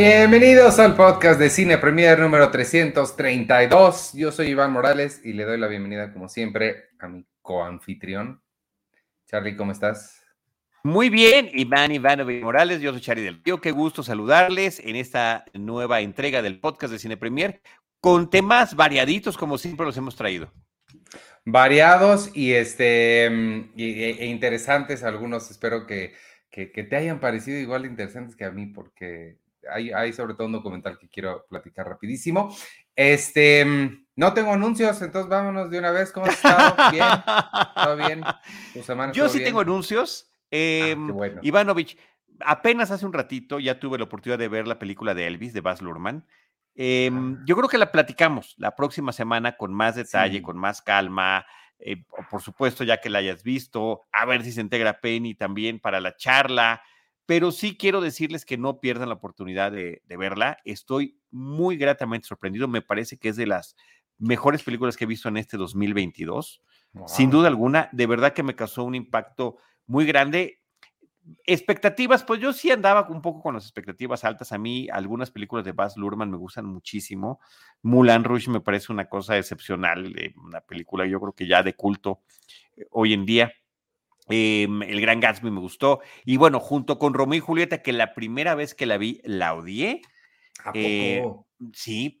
Bienvenidos 0.00 0.78
al 0.78 0.94
podcast 0.94 1.40
de 1.40 1.50
Cine 1.50 1.76
Premier 1.76 2.20
número 2.20 2.52
332. 2.52 4.12
Yo 4.12 4.30
soy 4.30 4.50
Iván 4.50 4.70
Morales 4.70 5.20
y 5.24 5.32
le 5.32 5.44
doy 5.44 5.58
la 5.58 5.66
bienvenida, 5.66 6.12
como 6.12 6.28
siempre, 6.28 6.84
a 7.00 7.08
mi 7.08 7.26
coanfitrión. 7.42 8.40
Charlie, 9.26 9.56
¿cómo 9.56 9.72
estás? 9.72 10.22
Muy 10.84 11.10
bien, 11.10 11.50
Iván 11.52 11.90
Ivanovic 11.90 12.44
Morales, 12.44 12.80
yo 12.80 12.92
soy 12.92 13.00
Charlie 13.00 13.24
del 13.24 13.42
Río. 13.42 13.60
Qué 13.60 13.72
gusto 13.72 14.04
saludarles 14.04 14.78
en 14.78 14.94
esta 14.94 15.44
nueva 15.52 16.00
entrega 16.00 16.42
del 16.42 16.60
podcast 16.60 16.92
de 16.92 17.00
Cine 17.00 17.16
Premier 17.16 17.60
con 18.00 18.30
temas 18.30 18.76
variaditos, 18.76 19.36
como 19.36 19.58
siempre 19.58 19.84
los 19.84 19.96
hemos 19.96 20.14
traído. 20.14 20.52
Variados 21.44 22.30
y, 22.36 22.52
este, 22.52 23.24
e, 23.26 24.16
e 24.20 24.26
interesantes, 24.26 25.02
algunos 25.02 25.50
espero 25.50 25.88
que, 25.88 26.14
que, 26.52 26.70
que 26.70 26.84
te 26.84 26.94
hayan 26.94 27.18
parecido 27.18 27.58
igual 27.58 27.82
de 27.82 27.88
interesantes 27.88 28.36
que 28.36 28.44
a 28.44 28.52
mí, 28.52 28.66
porque 28.66 29.38
hay, 29.72 30.12
sobre 30.12 30.34
todo 30.34 30.46
un 30.46 30.52
documental 30.52 30.98
que 30.98 31.08
quiero 31.08 31.46
platicar 31.48 31.88
rapidísimo. 31.88 32.54
Este, 32.94 33.64
mm, 33.64 34.06
no 34.16 34.34
tengo 34.34 34.52
anuncios, 34.52 35.00
entonces 35.02 35.28
vámonos 35.28 35.70
de 35.70 35.78
una 35.78 35.90
vez. 35.90 36.12
¿Cómo 36.12 36.26
has 36.26 36.34
estado? 36.34 36.74
¿Bien? 36.92 37.06
¿Todo 37.74 37.96
bien? 37.96 38.22
Yo 39.12 39.28
sí 39.28 39.42
tengo 39.42 39.60
anuncios. 39.60 40.30
Eh, 40.50 40.96
Ivanovich, 41.42 41.98
apenas 42.40 42.90
hace 42.90 43.04
un 43.04 43.12
ratito 43.12 43.60
ya 43.60 43.78
tuve 43.78 43.98
la 43.98 44.04
oportunidad 44.04 44.38
de 44.38 44.48
ver 44.48 44.66
la 44.66 44.78
película 44.78 45.14
de 45.14 45.26
Elvis, 45.26 45.52
de 45.52 45.60
Baz 45.60 45.82
Luhrmann. 45.82 46.24
Em, 46.74 47.44
yo 47.44 47.56
creo 47.56 47.68
que 47.68 47.76
la 47.76 47.90
platicamos 47.90 48.54
la 48.56 48.76
próxima 48.76 49.12
semana 49.12 49.56
con 49.56 49.74
más 49.74 49.96
detalle, 49.96 50.42
con 50.42 50.56
más 50.56 50.80
calma. 50.80 51.44
Eh, 51.80 52.04
por 52.30 52.40
supuesto, 52.40 52.84
ya 52.84 53.00
que 53.00 53.10
la 53.10 53.18
hayas 53.18 53.42
visto, 53.42 54.06
a 54.12 54.24
ver 54.24 54.42
si 54.42 54.52
se 54.52 54.60
integra 54.60 55.00
Penny 55.00 55.34
también 55.34 55.80
para 55.80 56.00
la 56.00 56.16
charla 56.16 56.82
pero 57.28 57.52
sí 57.52 57.76
quiero 57.76 58.00
decirles 58.00 58.46
que 58.46 58.56
no 58.56 58.80
pierdan 58.80 59.10
la 59.10 59.16
oportunidad 59.16 59.70
de, 59.70 60.00
verla. 60.08 60.56
Estoy 60.64 61.20
muy 61.30 61.76
gratamente 61.76 62.26
sorprendido. 62.26 62.68
Me 62.68 62.80
parece 62.80 63.18
que 63.18 63.28
es 63.28 63.36
de 63.36 63.46
las 63.46 63.76
mejores 64.16 64.62
películas 64.62 64.96
que 64.96 65.04
he 65.04 65.06
visto 65.06 65.28
en 65.28 65.36
este 65.36 65.58
2022. 65.58 66.62
Sin 67.06 67.28
duda 67.28 67.48
alguna, 67.48 67.90
de 67.92 68.06
verdad 68.06 68.32
que 68.32 68.42
me 68.42 68.56
causó 68.56 68.82
un 68.82 68.94
impacto 68.94 69.58
muy 69.86 70.06
grande. 70.06 70.62
Expectativas, 71.44 72.24
pues 72.24 72.40
yo 72.40 72.54
sí 72.54 72.70
andaba 72.70 73.06
un 73.10 73.20
poco 73.20 73.42
con 73.42 73.56
las 73.56 73.64
expectativas 73.64 74.24
altas. 74.24 74.52
A 74.52 74.56
mí 74.56 74.88
algunas 74.90 75.30
películas 75.30 75.66
de 75.66 75.72
Baz 75.72 75.98
Luhrmann 75.98 76.30
me 76.30 76.38
gustan 76.38 76.64
muchísimo. 76.64 77.40
Mulan 77.82 78.24
Rouge 78.24 78.50
me 78.50 78.62
parece 78.62 78.90
una 78.90 79.06
cosa 79.06 79.36
excepcional, 79.36 80.18
eh, 80.18 80.32
una 80.42 80.62
película 80.62 81.04
yo 81.04 81.20
creo 81.20 81.34
que 81.34 81.46
ya 81.46 81.62
de 81.62 81.74
culto 81.74 82.22
eh, 82.74 82.86
hoy 82.90 83.12
en 83.12 83.26
día. 83.26 83.52
Em, 84.28 84.82
el 84.82 85.00
Gran 85.00 85.20
Gatsby 85.20 85.50
me 85.50 85.60
gustó. 85.60 86.00
Y 86.24 86.36
bueno, 86.36 86.60
junto 86.60 86.98
con 86.98 87.14
Romeo 87.14 87.38
y 87.38 87.40
Julieta, 87.40 87.82
que 87.82 87.92
la 87.92 88.14
primera 88.14 88.54
vez 88.54 88.74
que 88.74 88.86
la 88.86 88.98
vi, 88.98 89.20
la 89.24 89.54
odié. 89.54 90.02
Eh, 90.74 91.24
sí, 91.72 92.18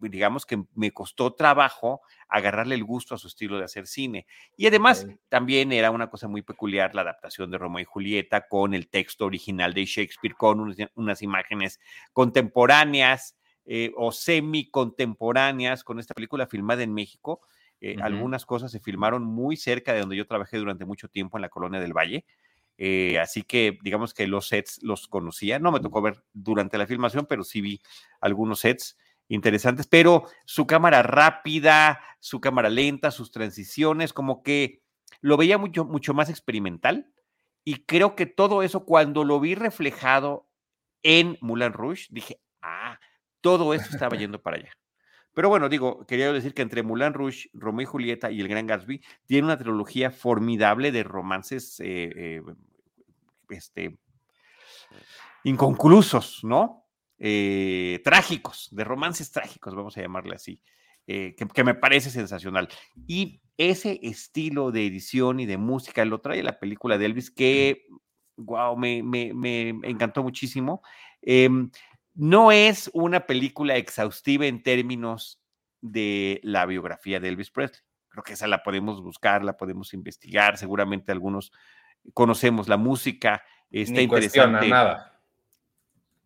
digamos 0.00 0.44
que 0.44 0.62
me 0.74 0.92
costó 0.92 1.32
trabajo 1.34 2.02
agarrarle 2.28 2.74
el 2.74 2.84
gusto 2.84 3.14
a 3.14 3.18
su 3.18 3.26
estilo 3.26 3.58
de 3.58 3.64
hacer 3.64 3.86
cine. 3.86 4.26
Y 4.56 4.66
además, 4.66 5.06
también 5.28 5.72
era 5.72 5.90
una 5.90 6.10
cosa 6.10 6.28
muy 6.28 6.42
peculiar 6.42 6.94
la 6.94 7.02
adaptación 7.02 7.50
de 7.50 7.58
Romeo 7.58 7.80
y 7.80 7.84
Julieta 7.84 8.46
con 8.48 8.74
el 8.74 8.88
texto 8.88 9.24
original 9.24 9.74
de 9.74 9.86
Shakespeare, 9.86 10.34
con 10.34 10.60
unas, 10.94 11.22
imágenes 11.22 11.80
contemporáneas 12.12 13.36
eh, 13.64 13.92
o 13.96 14.12
semi-contemporáneas 14.12 15.82
con 15.82 15.98
esta 15.98 16.14
película 16.14 16.46
filmada 16.46 16.82
en 16.82 16.92
México 16.92 17.40
eh, 17.80 17.96
algunas 18.02 18.44
cosas 18.44 18.70
se 18.70 18.80
filmaron 18.80 19.24
muy 19.24 19.56
cerca 19.56 19.92
de 19.92 20.00
donde 20.00 20.16
yo 20.16 20.26
trabajé 20.26 20.58
durante 20.58 20.84
mucho 20.84 21.08
tiempo 21.08 21.38
en 21.38 21.42
la 21.42 21.48
colonia 21.48 21.80
del 21.80 21.92
Valle. 21.92 22.26
Eh, 22.76 23.18
así 23.18 23.42
que 23.42 23.78
digamos 23.82 24.14
que 24.14 24.26
los 24.26 24.48
sets 24.48 24.82
los 24.82 25.06
conocía. 25.08 25.58
No 25.58 25.72
me 25.72 25.80
tocó 25.80 26.02
ver 26.02 26.22
durante 26.32 26.78
la 26.78 26.86
filmación, 26.86 27.26
pero 27.26 27.44
sí 27.44 27.60
vi 27.60 27.80
algunos 28.20 28.60
sets 28.60 28.98
interesantes. 29.28 29.86
Pero 29.86 30.24
su 30.44 30.66
cámara 30.66 31.02
rápida, 31.02 32.00
su 32.20 32.40
cámara 32.40 32.68
lenta, 32.68 33.10
sus 33.10 33.30
transiciones, 33.30 34.12
como 34.12 34.42
que 34.42 34.82
lo 35.20 35.36
veía 35.36 35.58
mucho, 35.58 35.84
mucho 35.84 36.14
más 36.14 36.28
experimental. 36.28 37.12
Y 37.64 37.84
creo 37.84 38.14
que 38.14 38.26
todo 38.26 38.62
eso, 38.62 38.84
cuando 38.84 39.24
lo 39.24 39.40
vi 39.40 39.54
reflejado 39.54 40.48
en 41.02 41.38
Moulin 41.40 41.72
Rouge, 41.72 42.06
dije, 42.10 42.40
ah, 42.62 42.98
todo 43.40 43.74
eso 43.74 43.86
estaba 43.90 44.16
yendo 44.18 44.40
para 44.42 44.56
allá. 44.56 44.72
Pero 45.34 45.48
bueno, 45.48 45.68
digo, 45.68 46.04
quería 46.06 46.32
decir 46.32 46.54
que 46.54 46.62
entre 46.62 46.82
Moulin 46.82 47.14
Rouge, 47.14 47.50
Romeo 47.54 47.82
y 47.82 47.86
Julieta 47.86 48.30
y 48.30 48.40
El 48.40 48.48
Gran 48.48 48.66
Gatsby 48.66 49.02
tiene 49.26 49.46
una 49.46 49.58
trilogía 49.58 50.10
formidable 50.10 50.90
de 50.90 51.04
romances 51.04 51.78
eh, 51.80 52.10
eh, 52.16 52.42
este, 53.50 53.98
inconclusos, 55.44 56.42
¿no? 56.42 56.86
Eh, 57.18 58.00
trágicos, 58.02 58.68
de 58.72 58.82
romances 58.82 59.30
trágicos, 59.30 59.74
vamos 59.74 59.96
a 59.96 60.00
llamarle 60.00 60.34
así, 60.34 60.60
que, 61.06 61.64
me 61.64 61.74
parece 61.74 62.10
sensacional. 62.10 62.68
Y 63.06 63.40
ese 63.56 64.00
estilo 64.02 64.72
de 64.72 64.86
edición 64.86 65.38
y 65.38 65.46
de 65.46 65.58
música 65.58 66.04
lo 66.04 66.20
trae 66.20 66.42
la 66.42 66.58
película 66.58 66.98
de 66.98 67.06
Elvis, 67.06 67.30
que, 67.30 67.86
wow, 68.36 68.76
me, 68.76 69.02
me 69.02 69.68
encantó 69.82 70.22
muchísimo. 70.22 70.82
No 72.14 72.52
es 72.52 72.90
una 72.92 73.26
película 73.26 73.76
exhaustiva 73.76 74.46
en 74.46 74.62
términos 74.62 75.40
de 75.80 76.40
la 76.42 76.66
biografía 76.66 77.20
de 77.20 77.28
Elvis 77.28 77.50
Presley. 77.50 77.80
Creo 78.08 78.24
que 78.24 78.32
esa 78.32 78.48
la 78.48 78.62
podemos 78.62 79.02
buscar, 79.02 79.44
la 79.44 79.56
podemos 79.56 79.94
investigar. 79.94 80.58
Seguramente 80.58 81.12
algunos 81.12 81.52
conocemos 82.12 82.68
la 82.68 82.76
música. 82.76 83.42
Está 83.70 83.94
Ni 83.94 84.02
interesante. 84.02 84.68
nada. 84.68 85.20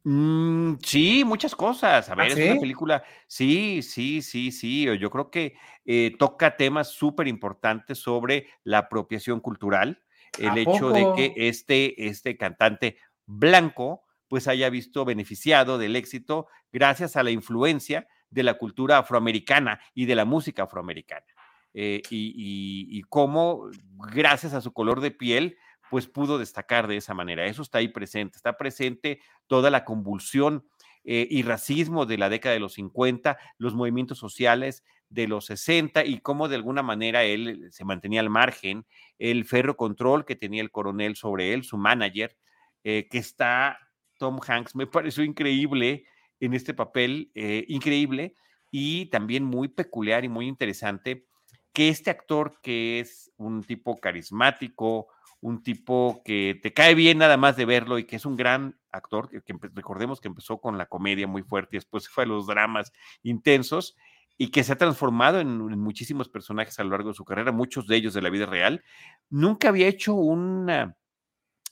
Mm, 0.05 0.77
sí, 0.83 1.25
muchas 1.25 1.55
cosas. 1.55 2.09
A 2.09 2.13
¿Ah, 2.13 2.17
ver, 2.17 2.39
es 2.39 2.51
una 2.51 2.61
película. 2.61 3.03
Sí, 3.27 3.83
sí, 3.83 4.23
sí, 4.23 4.53
sí. 4.53 4.87
Yo 4.99 5.11
creo 5.11 5.31
que 5.31 5.57
eh, 5.85 6.15
toca 6.19 6.57
temas 6.57 6.89
súper 6.89 7.29
importantes 7.29 7.99
sobre 7.99 8.49
la 8.65 8.79
apropiación 8.79 9.41
cultural. 9.41 10.03
El 10.39 10.59
hecho 10.59 10.91
de 10.91 11.07
que 11.15 11.49
este, 11.49 12.07
este 12.09 12.37
cantante 12.37 12.99
blanco 13.25 14.04
pues 14.35 14.49
haya 14.49 14.69
visto 14.69 15.05
beneficiado 15.05 15.79
del 15.79 15.95
éxito 15.95 16.49
gracias 16.73 17.15
a 17.15 17.23
la 17.23 17.31
influencia 17.31 18.09
de 18.31 18.43
la 18.43 18.55
cultura 18.55 18.99
afroamericana 18.99 19.79
y 19.95 20.07
de 20.07 20.17
la 20.17 20.25
música 20.25 20.65
afroamericana. 20.65 21.25
Eh, 21.73 22.03
y, 22.11 23.01
cómo, 23.03 23.71
gracias 24.13 24.53
a 24.53 24.61
su 24.61 24.73
color 24.73 25.01
de 25.01 25.13
piel, 25.13 25.57
pues 25.89 26.09
pudo 26.09 26.37
destacar 26.37 26.89
de 26.89 26.97
esa 26.97 27.15
manera. 27.15 27.47
Eso 27.47 27.63
está 27.63 27.79
ahí 27.79 27.87
presente. 27.87 28.37
Está 28.37 28.57
presente 28.57 29.21
toda 29.47 29.71
la 29.71 29.85
convulsión 29.85 30.67
eh, 31.05 31.29
y 31.31 31.45
racismo 31.45 32.05
de 32.05 32.19
la 32.19 32.29
década 32.29 32.55
de 32.55 32.61
los 32.61 32.73
50, 32.73 33.39
los 33.59 33.77
movimientos 33.77 34.19
sociales 34.19 34.83
de 35.11 35.29
los 35.29 35.47
60 35.47 36.05
y 36.07 36.19
cómo 36.19 36.49
de 36.49 36.57
alguna 36.57 36.83
manera 36.83 37.23
él 37.23 37.69
se 37.71 37.85
mantenía 37.85 38.19
al 38.19 38.31
margen, 38.31 38.85
el 39.21 39.45
ferro 39.45 39.77
control 39.77 40.25
que 40.25 40.35
tenía 40.35 40.61
el 40.61 40.73
coronel 40.73 41.15
sobre 41.15 41.55
él, 41.55 41.63
su 41.63 41.77
manager, 41.77 42.37
eh, 42.83 43.07
que 43.09 43.19
está 43.19 43.79
Tom 44.25 44.41
Hanks 44.41 44.75
me 44.75 44.87
pareció 44.87 45.23
increíble 45.23 46.07
en 46.41 46.55
este 46.55 46.73
papel, 46.73 47.31
eh, 47.35 47.67
increíble 47.69 48.35
y 48.71 49.05
también 49.11 49.45
muy 49.45 49.69
peculiar 49.69 50.25
y 50.25 50.31
muy 50.31 50.49
interesante 50.49 51.27
que 51.75 51.91
este 51.91 52.09
actor 52.09 52.59
que 52.63 53.01
es 53.01 53.31
un 53.37 53.63
tipo 53.65 53.99
carismático, 53.99 55.09
un 55.43 55.63
tipo 55.63 56.23
que 56.25 56.59
te 56.63 56.73
cae 56.73 56.95
bien 56.95 57.19
nada 57.19 57.37
más 57.37 57.55
de 57.57 57.67
verlo 57.67 57.99
y 57.99 58.05
que 58.05 58.17
es 58.17 58.25
un 58.25 58.35
gran 58.35 58.81
actor, 58.93 59.29
que, 59.29 59.55
recordemos 59.75 60.23
que 60.23 60.29
empezó 60.29 60.59
con 60.59 60.79
la 60.79 60.87
comedia 60.87 61.27
muy 61.27 61.43
fuerte 61.43 61.77
y 61.77 61.81
después 61.81 62.09
fue 62.09 62.25
a 62.25 62.27
los 62.27 62.47
dramas 62.47 62.95
intensos 63.23 63.95
y 64.39 64.51
que 64.51 64.65
se 64.65 64.73
ha 64.73 64.79
transformado 64.79 65.39
en, 65.39 65.59
muchísimos 65.79 66.31
personajes 66.31 66.79
a 66.79 66.85
lo 66.85 66.93
largo 66.93 67.11
de 67.11 67.15
su 67.15 67.27
carrera, 67.27 67.53
muchos 67.53 67.87
de 67.87 67.97
ellos 67.97 68.15
de 68.15 68.23
la 68.23 68.31
vida 68.31 68.47
real, 68.47 68.83
nunca 69.29 69.69
había 69.69 69.87
hecho 69.87 70.15
un 70.15 70.71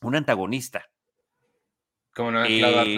antagonista. 0.02 0.91
Como 2.14 2.30
no 2.30 2.44
eh, 2.44 2.96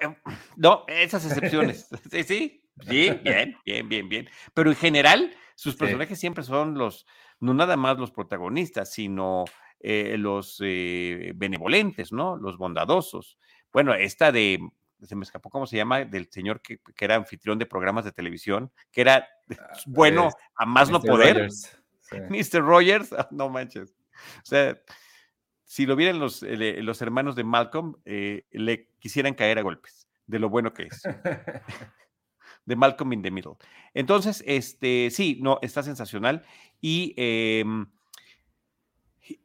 em, 0.00 0.14
No, 0.56 0.84
esas 0.86 1.24
excepciones. 1.26 1.88
sí, 2.10 2.22
sí, 2.24 2.62
bien, 2.86 3.20
bien, 3.64 3.88
bien, 3.88 4.08
bien. 4.08 4.28
Pero 4.54 4.70
en 4.70 4.76
general, 4.76 5.34
sus 5.54 5.76
personajes 5.76 6.18
siempre 6.18 6.44
son 6.44 6.76
los, 6.78 7.06
no 7.40 7.54
nada 7.54 7.76
más 7.76 7.98
los 7.98 8.10
protagonistas, 8.10 8.92
sino 8.92 9.44
eh, 9.80 10.16
los 10.18 10.58
eh, 10.62 11.32
benevolentes, 11.34 12.12
¿no? 12.12 12.36
Los 12.36 12.56
bondadosos. 12.58 13.38
Bueno, 13.72 13.94
esta 13.94 14.32
de, 14.32 14.60
se 15.02 15.16
me 15.16 15.24
escapó 15.24 15.50
cómo 15.50 15.66
se 15.66 15.76
llama, 15.76 16.04
del 16.04 16.30
señor 16.30 16.60
que, 16.60 16.80
era 16.98 17.16
anfitrión 17.16 17.58
de 17.58 17.66
programas 17.66 18.04
de 18.04 18.12
televisión, 18.12 18.72
que 18.92 19.00
era 19.00 19.28
ah, 19.58 19.72
bueno 19.86 20.30
a 20.56 20.66
más 20.66 20.90
no 20.90 21.00
poder. 21.00 21.48
Mr. 22.28 22.60
Rogers, 22.60 23.14
no 23.30 23.48
manches. 23.48 23.94
O 24.38 24.46
sea, 24.46 24.78
si 25.70 25.86
lo 25.86 25.94
vieran 25.94 26.18
los, 26.18 26.42
eh, 26.42 26.82
los 26.82 27.00
hermanos 27.00 27.36
de 27.36 27.44
Malcolm, 27.44 27.94
eh, 28.04 28.44
le 28.50 28.88
quisieran 28.98 29.34
caer 29.34 29.56
a 29.56 29.62
golpes 29.62 30.08
de 30.26 30.40
lo 30.40 30.48
bueno 30.48 30.74
que 30.74 30.88
es. 30.88 31.00
de 32.66 32.74
Malcolm 32.74 33.12
in 33.12 33.22
the 33.22 33.30
Middle. 33.30 33.52
Entonces, 33.94 34.42
este, 34.48 35.10
sí, 35.12 35.38
no, 35.40 35.60
está 35.62 35.84
sensacional. 35.84 36.44
Y, 36.80 37.14
em, 37.16 37.86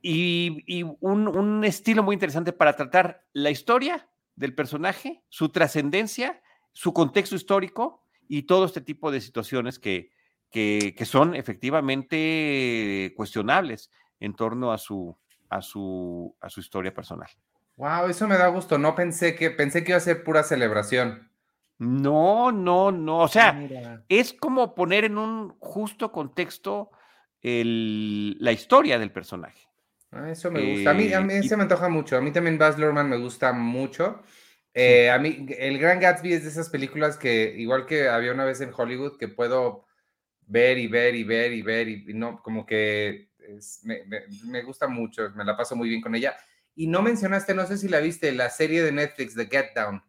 y, 0.01 0.81
un, 0.99 1.27
un, 1.27 1.63
estilo 1.63 2.01
muy 2.01 2.15
interesante 2.15 2.53
para 2.53 2.75
tratar 2.75 3.23
la 3.33 3.51
historia 3.51 4.09
del 4.35 4.55
personaje, 4.55 5.21
su 5.29 5.49
trascendencia, 5.49 6.41
su 6.73 6.91
contexto 6.91 7.35
histórico 7.35 8.03
y 8.27 8.43
todo 8.43 8.65
este 8.65 8.81
tipo 8.81 9.11
de 9.11 9.21
situaciones 9.21 9.77
que, 9.77 10.09
que, 10.49 11.05
son 11.05 11.35
efectivamente 11.35 13.13
cuestionables 13.15 13.91
en 14.19 14.33
torno 14.33 14.71
a 14.71 14.79
su, 14.79 15.15
a 15.49 15.61
su, 15.61 16.35
a 16.41 16.49
su 16.49 16.59
historia 16.59 16.93
personal. 16.93 17.29
Wow, 17.77 18.07
eso 18.09 18.27
me 18.27 18.37
da 18.37 18.47
gusto. 18.47 18.77
No 18.77 18.95
pensé 18.95 19.35
que, 19.35 19.51
pensé 19.51 19.83
que 19.83 19.91
iba 19.91 19.97
a 19.97 20.01
ser 20.01 20.23
pura 20.23 20.43
celebración. 20.43 21.29
No, 21.77 22.51
no, 22.51 22.91
no. 22.91 23.19
O 23.19 23.27
sea, 23.27 23.67
es 24.07 24.33
como 24.33 24.75
poner 24.75 25.05
en 25.05 25.17
un 25.17 25.55
justo 25.59 26.11
contexto 26.11 26.91
la 27.41 28.51
historia 28.51 28.97
del 28.97 29.11
personaje. 29.11 29.67
Ah, 30.11 30.31
eso 30.31 30.49
me 30.49 30.73
gusta. 30.73 30.91
A 30.91 30.93
mí, 30.93 31.13
a 31.13 31.19
mí 31.19 31.33
eh, 31.33 31.43
se 31.43 31.57
me 31.57 31.63
antoja 31.63 31.89
mucho. 31.89 32.15
A 32.15 32.21
mí 32.21 32.31
también 32.31 32.57
Baz 32.57 32.77
Luhrmann 32.77 33.09
me 33.09 33.17
gusta 33.17 33.51
mucho. 33.51 34.21
Eh, 34.73 35.09
a 35.09 35.19
mí, 35.19 35.45
El 35.57 35.77
Gran 35.77 35.99
Gatsby 35.99 36.33
es 36.33 36.43
de 36.43 36.49
esas 36.49 36.69
películas 36.69 37.17
que, 37.17 37.53
igual 37.57 37.85
que 37.85 38.07
había 38.07 38.31
una 38.31 38.45
vez 38.45 38.61
en 38.61 38.71
Hollywood, 38.75 39.17
que 39.17 39.27
puedo 39.27 39.85
ver 40.47 40.77
y 40.77 40.87
ver 40.87 41.15
y 41.15 41.23
ver 41.23 41.53
y 41.53 41.61
ver 41.61 41.87
y, 41.87 42.13
no, 42.13 42.41
como 42.41 42.65
que 42.65 43.29
me, 43.83 44.03
me, 44.45 44.61
gusta 44.63 44.87
mucho, 44.87 45.29
me 45.35 45.43
la 45.43 45.55
paso 45.55 45.75
muy 45.75 45.89
bien 45.89 46.01
con 46.01 46.15
ella. 46.15 46.35
Y 46.75 46.87
no 46.87 47.01
mencionaste, 47.01 47.53
no 47.53 47.65
sé 47.65 47.77
si 47.77 47.87
la 47.87 47.99
viste, 47.99 48.31
la 48.31 48.49
serie 48.49 48.83
de 48.83 48.91
Netflix, 48.91 49.35
The 49.35 49.47
Get 49.47 49.73
Down. 49.75 50.03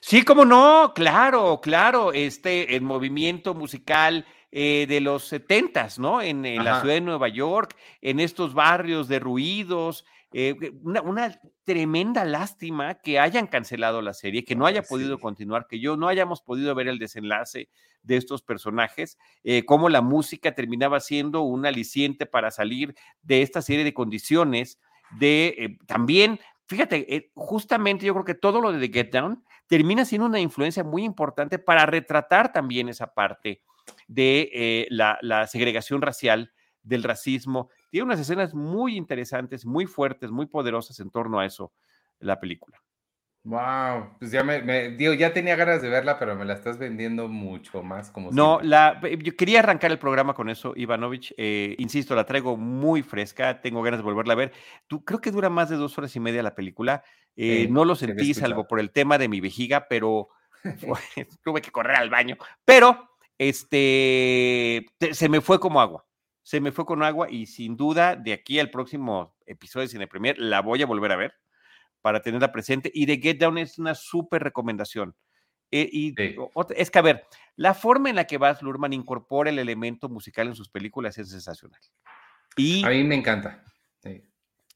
Sí, 0.00 0.24
cómo 0.24 0.44
no, 0.44 0.92
claro, 0.94 1.60
claro, 1.60 2.12
este, 2.12 2.74
el 2.74 2.82
movimiento 2.82 3.54
musical 3.54 4.24
eh, 4.50 4.86
de 4.88 5.00
los 5.00 5.24
setentas, 5.24 5.98
¿no? 5.98 6.22
En, 6.22 6.42
la 6.64 6.80
ciudad 6.80 6.94
de 6.94 7.00
Nueva 7.00 7.28
York, 7.28 7.76
en 8.00 8.20
estos 8.20 8.54
barrios 8.54 9.08
derruidos, 9.08 10.04
eh, 10.32 10.54
una, 10.82 11.02
una, 11.02 11.40
tremenda 11.64 12.24
lástima 12.24 12.94
que 12.94 13.20
hayan 13.20 13.46
cancelado 13.46 14.02
la 14.02 14.14
serie, 14.14 14.44
que 14.44 14.56
no 14.56 14.66
haya 14.66 14.82
podido 14.82 15.18
continuar, 15.18 15.66
que 15.68 15.78
yo 15.78 15.96
no 15.96 16.08
hayamos 16.08 16.42
podido 16.42 16.74
ver 16.74 16.88
el 16.88 16.98
desenlace 16.98 17.68
de 18.02 18.16
estos 18.16 18.42
personajes, 18.42 19.18
eh, 19.44 19.64
cómo 19.64 19.88
la 19.88 20.00
música 20.00 20.54
terminaba 20.54 21.00
siendo 21.00 21.42
un 21.42 21.66
aliciente 21.66 22.26
para 22.26 22.50
salir 22.50 22.94
de 23.22 23.42
esta 23.42 23.62
serie 23.62 23.84
de 23.84 23.94
condiciones, 23.94 24.78
de 25.18 25.76
también, 25.86 26.40
fíjate, 26.66 27.30
justamente 27.34 28.06
yo 28.06 28.14
creo 28.14 28.24
que 28.24 28.34
todo 28.34 28.60
lo 28.60 28.72
de 28.72 28.88
The 28.88 28.92
Get 28.92 29.12
Down 29.12 29.44
termina 29.66 30.04
siendo 30.04 30.26
una 30.26 30.40
influencia 30.40 30.84
muy 30.84 31.02
importante 31.04 31.58
para 31.58 31.86
retratar 31.86 32.52
también 32.52 32.88
esa 32.88 33.14
parte 33.14 33.62
de 34.06 34.50
eh, 34.52 34.86
la, 34.90 35.46
segregación 35.46 36.02
racial, 36.02 36.52
del 36.82 37.02
racismo. 37.02 37.70
Tiene 37.90 38.04
unas 38.04 38.20
escenas 38.20 38.54
muy 38.54 38.96
interesantes, 38.96 39.64
muy 39.64 39.86
fuertes, 39.86 40.30
muy 40.30 40.46
poderosas 40.46 40.98
en 41.00 41.10
torno 41.10 41.38
a 41.38 41.46
eso, 41.46 41.72
la 42.18 42.40
película. 42.40 42.82
Wow, 43.44 44.18
pues 44.20 44.30
ya 44.30 44.44
me, 44.44 44.90
digo, 44.90 45.14
ya 45.14 45.32
tenía 45.32 45.56
ganas 45.56 45.82
de 45.82 45.88
verla, 45.88 46.16
pero 46.16 46.36
me 46.36 46.44
la 46.44 46.54
estás 46.54 46.78
vendiendo 46.78 47.26
mucho 47.26 47.82
más 47.82 48.08
como 48.12 48.30
No, 48.30 48.60
la, 48.62 49.00
yo 49.18 49.34
quería 49.34 49.58
arrancar 49.58 49.90
el 49.90 49.98
programa 49.98 50.32
con 50.32 50.48
eso, 50.48 50.74
Ivanovich. 50.76 51.34
Eh, 51.36 51.74
insisto, 51.78 52.14
la 52.14 52.24
traigo 52.24 52.56
muy 52.56 53.02
fresca, 53.02 53.60
tengo 53.60 53.82
ganas 53.82 53.98
de 53.98 54.04
volverla 54.04 54.34
a 54.34 54.36
ver. 54.36 54.52
Tú 54.86 55.04
creo 55.04 55.20
que 55.20 55.32
dura 55.32 55.50
más 55.50 55.68
de 55.70 55.76
dos 55.76 55.98
horas 55.98 56.14
y 56.14 56.20
media 56.20 56.40
la 56.44 56.54
película. 56.54 57.02
Eh, 57.34 57.66
no 57.68 57.84
lo 57.84 57.96
sentí, 57.96 58.32
salvo 58.32 58.68
por 58.68 58.78
el 58.78 58.92
tema 58.92 59.18
de 59.18 59.28
mi 59.28 59.40
vejiga, 59.40 59.88
pero 59.88 60.28
tuve 61.44 61.60
que 61.60 61.72
correr 61.72 61.96
al 61.96 62.10
baño. 62.10 62.36
Pero 62.64 63.10
este 63.38 64.86
se 65.10 65.28
me 65.28 65.40
fue 65.40 65.58
como 65.58 65.80
agua. 65.80 66.06
Se 66.44 66.60
me 66.60 66.70
fue 66.70 66.86
con 66.86 67.02
agua 67.02 67.28
y 67.28 67.46
sin 67.46 67.76
duda 67.76 68.14
de 68.14 68.34
aquí 68.34 68.60
al 68.60 68.70
próximo 68.70 69.34
episodio 69.46 69.86
de 69.86 69.92
Cine 69.92 70.06
Premier 70.06 70.38
la 70.38 70.60
voy 70.60 70.82
a 70.82 70.86
volver 70.86 71.10
a 71.10 71.16
ver 71.16 71.34
para 72.02 72.20
tenerla 72.20 72.52
presente. 72.52 72.90
Y 72.92 73.06
The 73.06 73.18
Get 73.18 73.38
Down 73.38 73.58
es 73.58 73.78
una 73.78 73.94
súper 73.94 74.42
recomendación. 74.42 75.14
Eh, 75.70 75.88
y 75.90 76.14
es 76.76 76.90
que, 76.90 76.98
a 76.98 77.02
ver, 77.02 77.24
la 77.56 77.72
forma 77.72 78.10
en 78.10 78.16
la 78.16 78.26
que 78.26 78.36
Baz 78.36 78.60
Luhrmann 78.60 78.92
incorpora 78.92 79.48
el 79.48 79.58
elemento 79.58 80.10
musical 80.10 80.48
en 80.48 80.54
sus 80.54 80.68
películas 80.68 81.16
es 81.16 81.30
sensacional. 81.30 81.80
Y, 82.56 82.84
a 82.84 82.90
mí 82.90 83.02
me 83.04 83.14
encanta. 83.14 83.64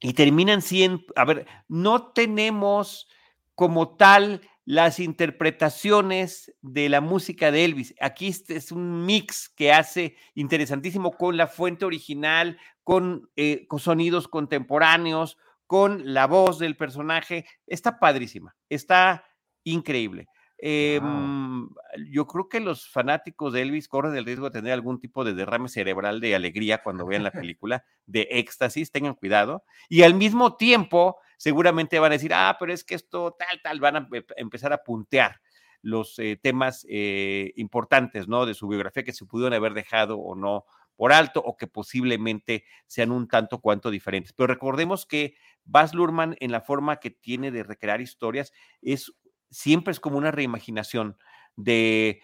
Y 0.00 0.12
terminan 0.12 0.62
siendo, 0.62 1.02
a 1.14 1.24
ver, 1.24 1.46
no 1.68 2.12
tenemos 2.12 3.08
como 3.54 3.96
tal 3.96 4.42
las 4.66 4.98
interpretaciones 5.00 6.54
de 6.60 6.88
la 6.88 7.00
música 7.00 7.50
de 7.50 7.64
Elvis. 7.64 7.94
Aquí 8.00 8.34
es 8.48 8.72
un 8.72 9.06
mix 9.06 9.48
que 9.48 9.72
hace 9.72 10.16
interesantísimo 10.34 11.12
con 11.12 11.36
la 11.36 11.46
fuente 11.46 11.84
original, 11.84 12.58
con, 12.82 13.30
eh, 13.36 13.66
con 13.68 13.78
sonidos 13.78 14.28
contemporáneos, 14.28 15.38
con 15.66 16.14
la 16.14 16.26
voz 16.26 16.58
del 16.58 16.76
personaje. 16.76 17.46
Está 17.66 17.98
padrísima, 17.98 18.54
está 18.68 19.24
increíble. 19.64 20.28
Em, 20.58 21.68
yo 22.10 22.26
creo 22.26 22.48
que 22.48 22.60
los 22.60 22.88
fanáticos 22.88 23.52
de 23.52 23.60
Elvis 23.60 23.88
corren 23.88 24.16
el 24.16 24.24
riesgo 24.24 24.46
de 24.46 24.58
tener 24.58 24.72
algún 24.72 24.98
tipo 24.98 25.22
de 25.22 25.34
derrame 25.34 25.68
cerebral 25.68 26.18
de 26.20 26.34
alegría 26.34 26.82
cuando 26.82 27.06
vean 27.06 27.22
la 27.22 27.30
película, 27.50 27.84
de 28.06 28.26
éxtasis, 28.30 28.90
tengan 28.90 29.14
cuidado. 29.14 29.64
Y 29.88 30.02
al 30.02 30.14
mismo 30.14 30.56
tiempo, 30.56 31.18
seguramente 31.36 31.98
van 31.98 32.12
a 32.12 32.14
decir, 32.14 32.32
ah, 32.34 32.56
pero 32.58 32.72
es 32.72 32.84
que 32.84 32.94
esto 32.94 33.36
tal, 33.38 33.60
tal, 33.62 33.80
van 33.80 33.96
a 33.96 34.08
empezar 34.36 34.72
a 34.72 34.82
puntear 34.82 35.40
los 35.82 36.18
eh, 36.18 36.38
temas 36.42 36.86
eh, 36.88 37.52
importantes, 37.56 38.26
¿no? 38.26 38.46
De 38.46 38.54
su 38.54 38.66
biografía 38.66 39.04
que 39.04 39.12
se 39.12 39.26
pudieron 39.26 39.52
haber 39.52 39.74
dejado 39.74 40.18
o 40.18 40.34
no 40.34 40.64
por 40.96 41.12
alto 41.12 41.40
o 41.40 41.56
que 41.56 41.66
posiblemente 41.66 42.64
sean 42.86 43.12
un 43.12 43.28
tanto 43.28 43.60
cuanto 43.60 43.90
diferentes. 43.90 44.32
Pero 44.32 44.48
recordemos 44.48 45.06
que 45.06 45.36
Baz 45.64 45.94
Luhrmann 45.94 46.36
en 46.40 46.52
la 46.52 46.62
forma 46.62 46.96
que 46.96 47.10
tiene 47.10 47.50
de 47.50 47.62
recrear 47.62 48.00
historias 48.00 48.52
es 48.82 49.12
siempre 49.50 49.92
es 49.92 50.00
como 50.00 50.18
una 50.18 50.30
reimaginación 50.30 51.16
de, 51.56 52.22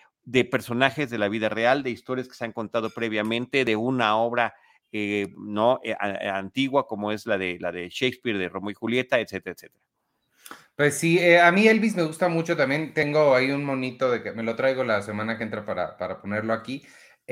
personajes 0.50 1.10
de 1.10 1.18
la 1.18 1.28
vida 1.28 1.48
real, 1.48 1.82
de 1.82 1.90
historias 1.90 2.28
que 2.28 2.34
se 2.34 2.44
han 2.44 2.52
contado 2.52 2.90
previamente, 2.90 3.64
de 3.64 3.76
una 3.76 4.16
obra 4.16 4.54
eh, 4.90 5.28
no 5.38 5.80
eh, 5.82 5.94
antigua 5.98 6.86
como 6.86 7.12
es 7.12 7.26
la 7.26 7.38
de 7.38 7.58
la 7.58 7.72
de 7.72 7.88
Shakespeare, 7.88 8.36
de 8.38 8.48
Romeo 8.48 8.72
y 8.72 8.74
Julieta, 8.74 9.20
etcétera, 9.20 9.54
etcétera. 9.54 9.82
Pues 10.76 10.98
sí, 10.98 11.18
eh, 11.18 11.40
a 11.40 11.52
mí 11.52 11.68
Elvis 11.68 11.96
me 11.96 12.02
gusta 12.02 12.28
mucho 12.28 12.56
también. 12.56 12.92
Tengo 12.94 13.34
ahí 13.34 13.50
un 13.50 13.64
monito 13.64 14.10
de 14.10 14.22
que 14.22 14.32
me 14.32 14.42
lo 14.42 14.56
traigo 14.56 14.84
la 14.84 15.02
semana 15.02 15.36
que 15.36 15.44
entra 15.44 15.64
para, 15.64 15.96
para 15.96 16.20
ponerlo 16.20 16.52
aquí. 16.52 16.82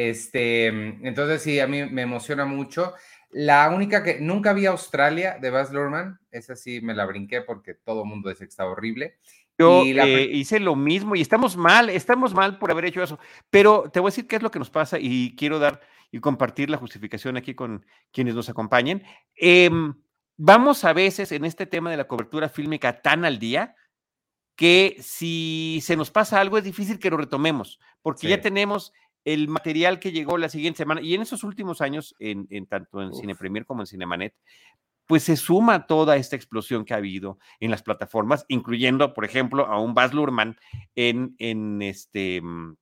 Este, 0.09 0.67
entonces 0.67 1.43
sí, 1.43 1.61
a 1.61 1.67
mí 1.67 1.85
me 1.85 2.01
emociona 2.03 2.47
mucho. 2.47 2.95
La 3.29 3.69
única 3.69 4.03
que 4.03 4.19
nunca 4.19 4.55
vi 4.55 4.65
Australia 4.65 5.37
de 5.39 5.51
Baz 5.51 5.71
Luhrmann, 5.73 6.19
esa 6.31 6.57
sí 6.57 6.81
me 6.81 6.95
la 6.95 7.05
brinqué 7.05 7.43
porque 7.43 7.75
todo 7.75 8.05
el 8.05 8.09
mundo 8.09 8.31
dice 8.31 8.45
que 8.45 8.49
está 8.49 8.67
horrible. 8.67 9.19
Yo 9.59 9.83
eh, 9.85 10.31
hice 10.33 10.59
lo 10.59 10.75
mismo 10.75 11.17
y 11.17 11.21
estamos 11.21 11.55
mal, 11.55 11.91
estamos 11.91 12.33
mal 12.33 12.59
por 12.59 12.71
haber 12.71 12.87
hecho 12.87 13.03
eso. 13.03 13.19
Pero 13.51 13.91
te 13.93 14.01
voy 14.01 14.09
a 14.09 14.13
decir 14.13 14.27
qué 14.27 14.37
es 14.37 14.43
lo 14.43 14.51
que 14.51 14.59
nos 14.59 14.71
pasa 14.71 14.99
y 14.99 15.37
quiero 15.37 15.59
dar 15.59 15.83
y 16.11 16.19
compartir 16.19 16.71
la 16.71 16.79
justificación 16.79 17.37
aquí 17.37 17.55
con 17.55 17.85
quienes 18.11 18.35
nos 18.35 18.49
acompañen. 18.49 19.03
Em, 19.37 19.93
vamos 20.39 20.83
a 20.87 20.95
veces 20.95 21.31
en 21.33 21.45
este 21.45 21.67
tema 21.67 21.91
de 21.91 21.99
la 21.99 22.09
cobertura 22.09 22.49
fílmica 22.49 23.03
tan 23.03 23.27
al 23.27 23.39
día 23.39 23.77
que 24.57 24.97
si 25.01 25.81
se 25.83 25.95
nos 25.95 26.11
pasa 26.11 26.41
algo 26.41 26.57
es 26.57 26.65
difícil 26.65 26.99
que 26.99 27.11
lo 27.11 27.19
retomemos, 27.19 27.79
porque 28.01 28.29
ya 28.29 28.41
tenemos 28.41 28.95
el 29.25 29.49
material 29.49 29.99
que 29.99 30.13
llegó 30.13 30.39
la 30.39 30.49
siguiente 30.49 30.79
semana 30.79 31.01
y 31.01 31.15
en 31.15 31.23
esos 31.23 31.45
últimos 31.45 31.81
años, 31.81 32.15
en, 32.19 32.47
tanto 32.67 33.03
en 33.03 33.15
Cine 33.15 33.35
Premier 33.35 33.67
como 33.67 33.83
en 33.83 33.87
Cinemanet, 33.87 34.35
pues 35.07 35.25
se 35.25 35.37
suma 35.37 35.87
toda 35.87 36.17
esta 36.17 36.37
explosión 36.37 36.85
que 36.85 36.95
ha 36.95 36.99
habido 36.99 37.39
en 37.59 37.71
las 37.71 37.83
plataformas, 37.83 38.45
incluyendo, 38.49 39.13
por 39.13 39.25
ejemplo, 39.25 39.67
a 39.67 39.81
un 39.81 39.93
Baz 39.93 40.15
Luhrmann 40.15 40.57
en, 40.95 41.35
en, 41.39 41.83
este, 41.83 42.41
mm, 42.41 42.77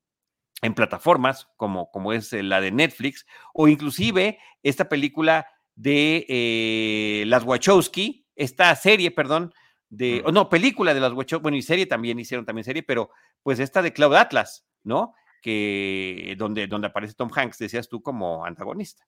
en 0.63 0.75
plataformas 0.75 1.49
como, 1.57 1.91
como 1.91 2.13
es 2.13 2.33
la 2.33 2.61
de 2.61 2.71
Netflix, 2.71 3.25
o 3.55 3.67
inclusive 3.67 4.39
esta 4.63 4.89
película 4.89 5.47
de 5.75 6.27
eh, 6.29 7.25
las 7.27 7.45
Wachowski, 7.45 8.27
esta 8.37 8.75
serie, 8.77 9.11
perdón, 9.11 9.55
de, 9.89 10.23
no, 10.33 10.49
película 10.49 10.93
de 10.93 11.01
las 11.01 11.13
Wachowski, 11.13 11.43
bueno, 11.43 11.57
y 11.57 11.63
serie 11.63 11.87
también, 11.87 12.19
hicieron 12.19 12.45
también 12.45 12.65
serie, 12.65 12.83
pero 12.83 13.11
pues 13.43 13.59
esta 13.59 13.81
de 13.81 13.93
Cloud 13.93 14.15
Atlas, 14.17 14.67
¿no? 14.83 15.15
Que 15.41 16.35
donde, 16.37 16.67
donde 16.67 16.89
aparece 16.89 17.15
Tom 17.15 17.31
Hanks, 17.35 17.59
decías 17.59 17.89
tú, 17.89 18.03
como 18.03 18.45
antagonista. 18.45 19.07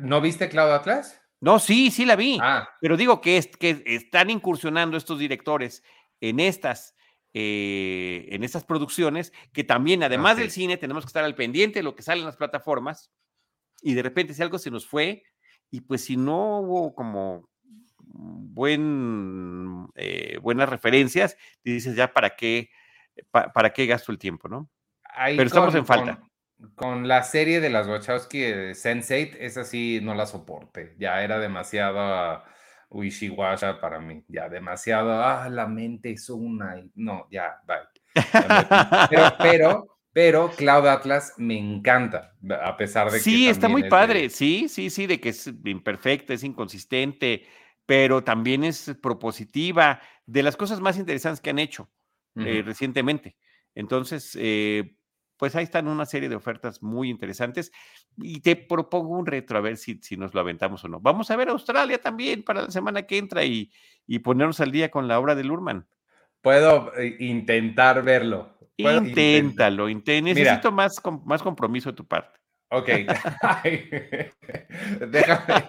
¿No 0.00 0.20
viste 0.20 0.48
Cloud 0.48 0.70
Atlas? 0.72 1.20
No, 1.40 1.58
sí, 1.58 1.90
sí 1.90 2.04
la 2.04 2.16
vi. 2.16 2.38
Ah. 2.40 2.68
Pero 2.80 2.96
digo 2.96 3.20
que, 3.20 3.36
es, 3.36 3.48
que 3.48 3.82
están 3.86 4.30
incursionando 4.30 4.96
estos 4.96 5.18
directores 5.18 5.82
en 6.20 6.40
estas, 6.40 6.96
eh, 7.32 8.26
en 8.30 8.42
estas 8.42 8.64
producciones, 8.64 9.32
que 9.52 9.64
también, 9.64 10.02
además 10.02 10.36
del 10.36 10.50
cine, 10.50 10.76
tenemos 10.76 11.04
que 11.04 11.08
estar 11.08 11.24
al 11.24 11.36
pendiente 11.36 11.78
de 11.78 11.84
lo 11.84 11.94
que 11.94 12.02
sale 12.02 12.20
en 12.20 12.26
las 12.26 12.36
plataformas. 12.36 13.12
Y 13.82 13.94
de 13.94 14.02
repente, 14.02 14.34
si 14.34 14.42
algo 14.42 14.58
se 14.58 14.70
nos 14.70 14.86
fue, 14.86 15.22
y 15.70 15.82
pues 15.82 16.04
si 16.04 16.16
no 16.16 16.60
hubo 16.60 16.94
como 16.94 17.48
buen, 17.98 19.86
eh, 19.94 20.38
buenas 20.42 20.68
referencias, 20.68 21.36
dices 21.62 21.94
ya 21.94 22.12
para 22.12 22.34
qué, 22.34 22.70
para 23.30 23.72
qué 23.72 23.86
gasto 23.86 24.10
el 24.10 24.18
tiempo, 24.18 24.48
¿no? 24.48 24.68
Pero 25.16 25.42
estamos 25.42 25.74
en 25.74 25.86
falta. 25.86 26.20
Con 26.74 27.06
la 27.06 27.22
serie 27.22 27.60
de 27.60 27.70
las 27.70 27.86
Wachowski, 27.86 28.40
Sense8, 28.40 29.36
esa 29.38 29.64
sí 29.64 30.00
no 30.02 30.14
la 30.14 30.26
soporte. 30.26 30.96
Ya 30.98 31.22
era 31.22 31.38
demasiado 31.38 32.42
Wishiwasha 32.90 33.80
para 33.80 34.00
mí, 34.00 34.24
ya 34.28 34.48
demasiado, 34.48 35.22
ah, 35.22 35.48
la 35.48 35.66
mente 35.66 36.10
es 36.10 36.28
una, 36.30 36.82
no, 36.94 37.26
ya, 37.30 37.60
bye. 37.66 37.76
Pero, 39.10 39.32
pero, 39.38 39.98
pero 40.12 40.50
Cloud 40.50 40.86
Atlas 40.86 41.34
me 41.36 41.58
encanta, 41.58 42.34
a 42.62 42.76
pesar 42.76 43.10
de 43.10 43.18
que. 43.18 43.24
Sí, 43.24 43.48
está 43.48 43.68
muy 43.68 43.88
padre, 43.88 44.30
sí, 44.30 44.68
sí, 44.68 44.90
sí, 44.90 45.06
de 45.06 45.20
que 45.20 45.30
es 45.30 45.46
imperfecta, 45.64 46.32
es 46.32 46.44
inconsistente, 46.44 47.44
pero 47.84 48.24
también 48.24 48.64
es 48.64 48.96
propositiva, 49.02 50.00
de 50.26 50.42
las 50.42 50.56
cosas 50.56 50.80
más 50.80 50.98
interesantes 50.98 51.40
que 51.40 51.50
han 51.50 51.58
hecho 51.58 51.90
eh, 52.36 52.62
recientemente. 52.64 53.36
Entonces, 53.74 54.36
eh, 54.40 54.97
pues 55.38 55.56
ahí 55.56 55.64
están 55.64 55.88
una 55.88 56.04
serie 56.04 56.28
de 56.28 56.36
ofertas 56.36 56.82
muy 56.82 57.08
interesantes 57.08 57.72
y 58.16 58.40
te 58.40 58.56
propongo 58.56 59.16
un 59.16 59.26
retro 59.26 59.58
a 59.58 59.62
ver 59.62 59.76
si, 59.76 59.98
si 60.02 60.16
nos 60.16 60.34
lo 60.34 60.40
aventamos 60.40 60.84
o 60.84 60.88
no. 60.88 61.00
Vamos 61.00 61.30
a 61.30 61.36
ver 61.36 61.48
Australia 61.48 61.98
también 61.98 62.42
para 62.42 62.62
la 62.62 62.70
semana 62.70 63.02
que 63.02 63.18
entra 63.18 63.44
y, 63.44 63.72
y 64.06 64.18
ponernos 64.18 64.60
al 64.60 64.72
día 64.72 64.90
con 64.90 65.08
la 65.08 65.18
obra 65.18 65.34
de 65.34 65.44
Lurman. 65.44 65.86
Puedo 66.42 66.92
eh, 66.96 67.16
intentar 67.20 68.02
verlo. 68.02 68.58
Inténtalo, 68.76 69.88
necesito 69.88 70.70
más, 70.70 71.00
más 71.24 71.42
compromiso 71.42 71.90
de 71.90 71.96
tu 71.96 72.06
parte. 72.06 72.38
Ok. 72.70 72.88
Déjame. 75.10 75.64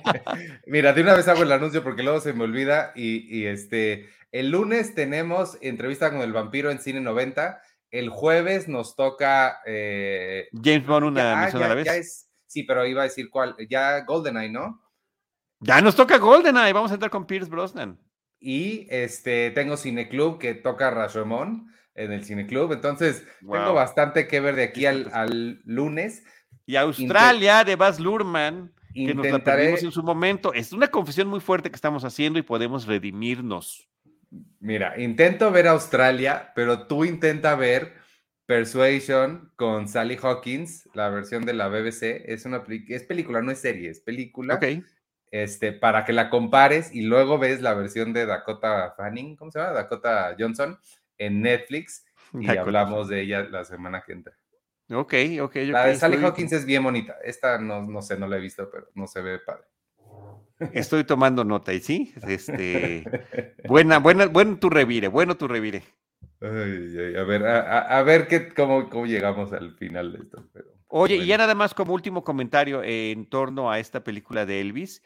Mira, 0.67 0.93
de 0.93 1.01
una 1.01 1.15
vez 1.15 1.27
hago 1.27 1.43
el 1.43 1.51
anuncio 1.51 1.83
porque 1.83 2.03
luego 2.03 2.19
se 2.19 2.33
me 2.33 2.43
olvida. 2.43 2.91
Y, 2.95 3.45
este, 3.45 4.09
el 4.31 4.51
lunes 4.51 4.93
tenemos 4.93 5.57
entrevista 5.61 6.11
con 6.11 6.21
el 6.21 6.33
vampiro 6.33 6.69
en 6.69 6.79
Cine 6.79 7.01
90. 7.01 7.61
El 7.91 8.09
jueves 8.09 8.67
nos 8.67 8.95
toca. 8.95 9.61
Eh, 9.65 10.47
James 10.53 10.85
Bond, 10.85 11.07
una 11.07 11.45
a 11.45 11.51
la 11.51 11.73
vez. 11.73 12.29
sí, 12.45 12.63
pero 12.63 12.85
iba 12.85 13.01
a 13.01 13.05
decir 13.05 13.29
cuál. 13.29 13.55
Ya 13.69 14.01
GoldenEye, 14.01 14.49
¿no? 14.49 14.81
Ya 15.59 15.81
nos 15.81 15.95
toca 15.95 16.17
GoldenEye. 16.17 16.73
Vamos 16.73 16.91
a 16.91 16.95
entrar 16.95 17.09
con 17.09 17.25
Pierce 17.25 17.49
Brosnan. 17.49 17.99
Y 18.39 18.87
este, 18.89 19.51
tengo 19.51 19.75
Cineclub 19.75 20.39
que 20.39 20.53
toca 20.53 20.91
Rashomon 20.91 21.67
en 21.95 22.11
el 22.11 22.23
Cineclub. 22.23 22.71
Entonces, 22.71 23.25
tengo 23.41 23.73
bastante 23.73 24.27
que 24.27 24.39
ver 24.39 24.55
de 24.55 24.63
aquí 24.63 24.85
al, 24.85 25.61
lunes. 25.65 26.23
Y 26.65 26.75
Australia 26.75 27.63
de 27.63 27.75
Baz 27.75 27.99
Luhrmann, 27.99 28.71
que 28.93 29.13
nos 29.13 29.27
la 29.27 29.43
perdimos 29.43 29.83
en 29.83 29.91
su 29.91 30.03
momento. 30.03 30.53
Es 30.53 30.71
una 30.71 30.87
confesión 30.87 31.27
muy 31.27 31.39
fuerte 31.39 31.69
que 31.69 31.75
estamos 31.75 32.05
haciendo 32.05 32.39
y 32.39 32.43
podemos 32.43 32.85
redimirnos. 32.85 33.89
Mira, 34.59 34.99
intento 34.99 35.51
ver 35.51 35.67
Australia, 35.67 36.51
pero 36.55 36.87
tú 36.87 37.05
intenta 37.05 37.55
ver 37.55 37.93
Persuasion 38.45 39.51
con 39.55 39.87
Sally 39.87 40.17
Hawkins, 40.21 40.89
la 40.93 41.09
versión 41.09 41.45
de 41.45 41.53
la 41.53 41.67
BBC. 41.67 42.23
Es 42.25 42.45
una 42.45 42.63
es 42.67 43.03
película, 43.03 43.41
no 43.41 43.51
es 43.51 43.59
serie, 43.59 43.89
es 43.89 43.99
película. 44.01 44.55
Ok 44.55 44.83
este, 45.31 45.73
para 45.73 46.05
que 46.05 46.13
la 46.13 46.29
compares 46.29 46.93
y 46.93 47.01
luego 47.01 47.37
ves 47.37 47.61
la 47.61 47.73
versión 47.73 48.13
de 48.13 48.25
Dakota 48.25 48.93
Fanning, 48.97 49.35
¿cómo 49.35 49.51
se 49.51 49.59
llama? 49.59 49.73
Dakota 49.73 50.35
Johnson 50.37 50.79
en 51.17 51.41
Netflix 51.41 52.05
y 52.33 52.49
hablamos 52.49 53.09
de 53.09 53.21
ella 53.21 53.43
la 53.43 53.63
semana 53.63 54.03
que 54.05 54.13
entra. 54.13 54.35
Ok, 54.91 55.13
ok. 55.41 55.55
La 55.67 55.85
de 55.85 55.95
Sally 55.95 56.17
Hawkins 56.17 56.51
es 56.51 56.65
bien 56.65 56.83
bonita. 56.83 57.17
Esta 57.23 57.59
no, 57.59 57.83
no 57.83 58.01
sé, 58.01 58.17
no 58.17 58.27
la 58.27 58.37
he 58.37 58.41
visto, 58.41 58.69
pero 58.71 58.89
no 58.95 59.05
se 59.05 59.21
ve 59.21 59.39
padre. 59.39 59.65
Estoy 60.73 61.03
tomando 61.03 61.43
nota 61.43 61.73
y 61.73 61.79
sí, 61.79 62.13
este, 62.27 63.03
buena, 63.67 63.99
buena, 63.99 64.27
bueno 64.27 64.57
tu 64.59 64.69
revire, 64.69 65.07
bueno 65.07 65.37
tu 65.37 65.47
revire. 65.47 65.83
a 66.41 66.47
ver, 66.47 67.45
a, 67.45 68.03
ver 68.03 68.27
qué, 68.27 68.53
cómo, 68.53 68.89
cómo, 68.89 69.05
llegamos 69.05 69.53
al 69.53 69.75
final 69.75 70.13
de 70.13 70.19
esto. 70.19 70.43
Oye, 70.87 71.15
y 71.15 71.25
ya 71.25 71.37
nada 71.37 71.55
más 71.55 71.73
como 71.73 71.93
último 71.93 72.23
comentario 72.23 72.83
en 72.83 73.29
torno 73.29 73.71
a 73.71 73.79
esta 73.79 74.03
película 74.03 74.45
de 74.45 74.59
Elvis, 74.59 75.01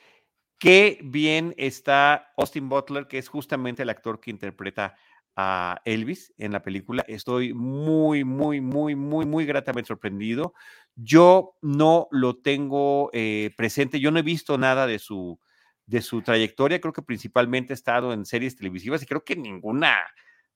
qué 0.57 0.99
bien 1.03 1.53
está 1.57 2.33
Austin 2.37 2.69
Butler, 2.69 3.07
que 3.07 3.17
es 3.17 3.27
justamente 3.27 3.83
el 3.83 3.89
actor 3.89 4.19
que 4.19 4.31
interpreta 4.31 4.95
a 5.35 5.81
Elvis 5.85 6.33
en 6.37 6.51
la 6.51 6.61
película. 6.61 7.03
Estoy 7.07 7.53
muy, 7.53 8.23
muy, 8.23 8.61
muy, 8.61 8.95
muy, 8.95 9.25
muy 9.25 9.45
gratamente 9.45 9.87
sorprendido. 9.87 10.53
Yo 10.95 11.57
no 11.61 12.07
lo 12.11 12.37
tengo 12.37 13.09
eh, 13.13 13.51
presente, 13.57 13.99
yo 13.99 14.11
no 14.11 14.19
he 14.19 14.23
visto 14.23 14.57
nada 14.57 14.85
de 14.85 14.99
su, 14.99 15.39
de 15.85 16.01
su 16.01 16.21
trayectoria, 16.21 16.79
creo 16.79 16.93
que 16.93 17.01
principalmente 17.01 17.73
ha 17.73 17.75
estado 17.75 18.13
en 18.13 18.25
series 18.25 18.55
televisivas 18.55 19.01
y 19.01 19.05
creo 19.05 19.23
que 19.23 19.35
ninguna. 19.35 19.97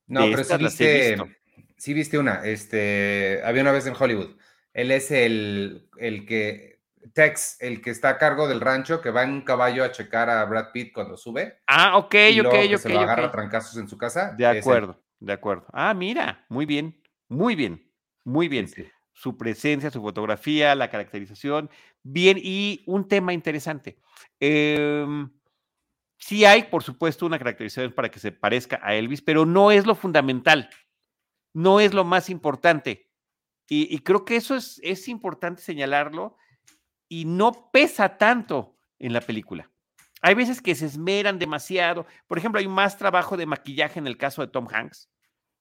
No, 0.07 0.25
pero 0.29 0.43
sí 0.43 0.57
viste, 0.57 1.17
sí 1.77 1.93
viste 1.93 2.17
una, 2.17 2.45
este, 2.45 3.41
había 3.43 3.61
una 3.61 3.71
vez 3.71 3.87
en 3.87 3.95
Hollywood. 3.97 4.37
Él 4.73 4.91
es 4.91 5.09
el, 5.11 5.89
el 5.97 6.25
que 6.25 6.77
Tex, 7.13 7.57
el 7.59 7.81
que 7.81 7.89
está 7.89 8.09
a 8.09 8.17
cargo 8.17 8.47
del 8.47 8.61
rancho, 8.61 9.01
que 9.01 9.09
va 9.09 9.23
en 9.23 9.31
un 9.31 9.41
caballo 9.41 9.83
a 9.83 9.91
checar 9.91 10.29
a 10.29 10.45
Brad 10.45 10.71
Pitt 10.71 10.93
cuando 10.93 11.17
sube. 11.17 11.59
Ah, 11.67 11.97
ok, 11.97 12.15
y 12.31 12.39
ok, 12.41 12.53
ok. 12.73 12.77
Se 12.77 12.89
lo 12.89 12.99
agarra 12.99 13.31
trancazos 13.31 13.77
en 13.77 13.87
su 13.87 13.97
casa. 13.97 14.35
De 14.37 14.45
acuerdo, 14.45 15.03
de 15.19 15.33
acuerdo. 15.33 15.65
Ah, 15.73 15.93
mira, 15.93 16.45
muy 16.49 16.65
bien, 16.65 17.01
muy 17.27 17.55
bien, 17.55 17.91
muy 18.23 18.47
bien. 18.47 18.67
Su 19.17 19.35
presencia, 19.35 19.89
su 19.89 19.99
fotografía, 19.99 20.75
la 20.75 20.91
caracterización, 20.91 21.71
bien. 22.03 22.37
Y 22.39 22.83
un 22.85 23.07
tema 23.07 23.33
interesante. 23.33 23.97
Em, 24.39 25.31
sí 26.19 26.45
hay, 26.45 26.63
por 26.63 26.83
supuesto, 26.83 27.25
una 27.25 27.39
caracterización 27.39 27.93
para 27.93 28.11
que 28.11 28.19
se 28.19 28.31
parezca 28.31 28.79
a 28.83 28.93
Elvis, 28.93 29.23
pero 29.23 29.43
no 29.43 29.71
es 29.71 29.87
lo 29.87 29.95
fundamental. 29.95 30.69
No 31.51 31.79
es 31.79 31.95
lo 31.95 32.05
más 32.05 32.29
importante. 32.29 33.09
Y, 33.67 33.97
creo 33.99 34.23
que 34.23 34.35
eso 34.35 34.55
es, 34.55 34.79
es 34.83 35.07
importante 35.07 35.63
señalarlo 35.63 36.37
y 37.09 37.25
no 37.25 37.71
pesa 37.71 38.17
tanto 38.17 38.77
en 38.99 39.13
la 39.13 39.21
película. 39.21 39.71
Hay 40.21 40.35
veces 40.35 40.61
que 40.61 40.75
se 40.75 40.85
esmeran 40.85 41.39
demasiado. 41.39 42.05
Por 42.27 42.37
ejemplo, 42.37 42.59
hay 42.59 42.67
más 42.67 42.97
trabajo 42.97 43.35
de 43.35 43.47
maquillaje 43.47 43.97
en 43.97 44.07
el 44.07 44.17
caso 44.17 44.41
de 44.41 44.47
Tom 44.47 44.67
Hanks. 44.71 45.09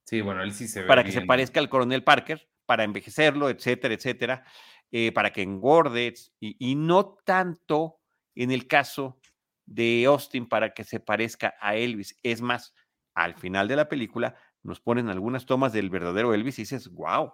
Sí, 0.05 0.21
bueno, 0.21 0.43
él 0.43 0.53
sí 0.53 0.69
se 0.69 0.83
ve. 0.83 0.87
Para 0.87 1.03
que 1.03 1.13
se 1.13 1.23
parezca 1.23 1.59
al 1.59 1.69
coronel 1.69 2.05
Parker, 2.05 2.49
para 2.67 2.85
envejecerlo, 2.85 3.49
etcétera, 3.49 3.95
etcétera, 3.95 4.45
eh, 4.91 5.13
para 5.13 5.33
que 5.33 5.43
engorde, 5.43 6.15
y, 6.41 6.57
y, 6.59 6.75
no 6.75 7.17
tanto 7.25 8.01
en 8.35 8.51
el 8.51 8.67
caso 8.67 9.19
de 9.65 10.05
Austin 10.07 10.49
para 10.49 10.75
que 10.75 10.85
se 10.85 11.01
parezca 11.01 11.55
a 11.61 11.77
Elvis. 11.77 12.19
Es 12.23 12.41
más, 12.41 12.75
al 13.15 13.35
final 13.35 13.69
de 13.69 13.77
la 13.77 13.89
película 13.89 14.37
nos 14.63 14.81
ponen 14.81 15.09
algunas 15.09 15.47
tomas 15.47 15.73
del 15.73 15.91
verdadero 15.91 16.35
Elvis 16.35 16.59
y 16.59 16.63
dices, 16.63 16.89
wow, 16.89 17.33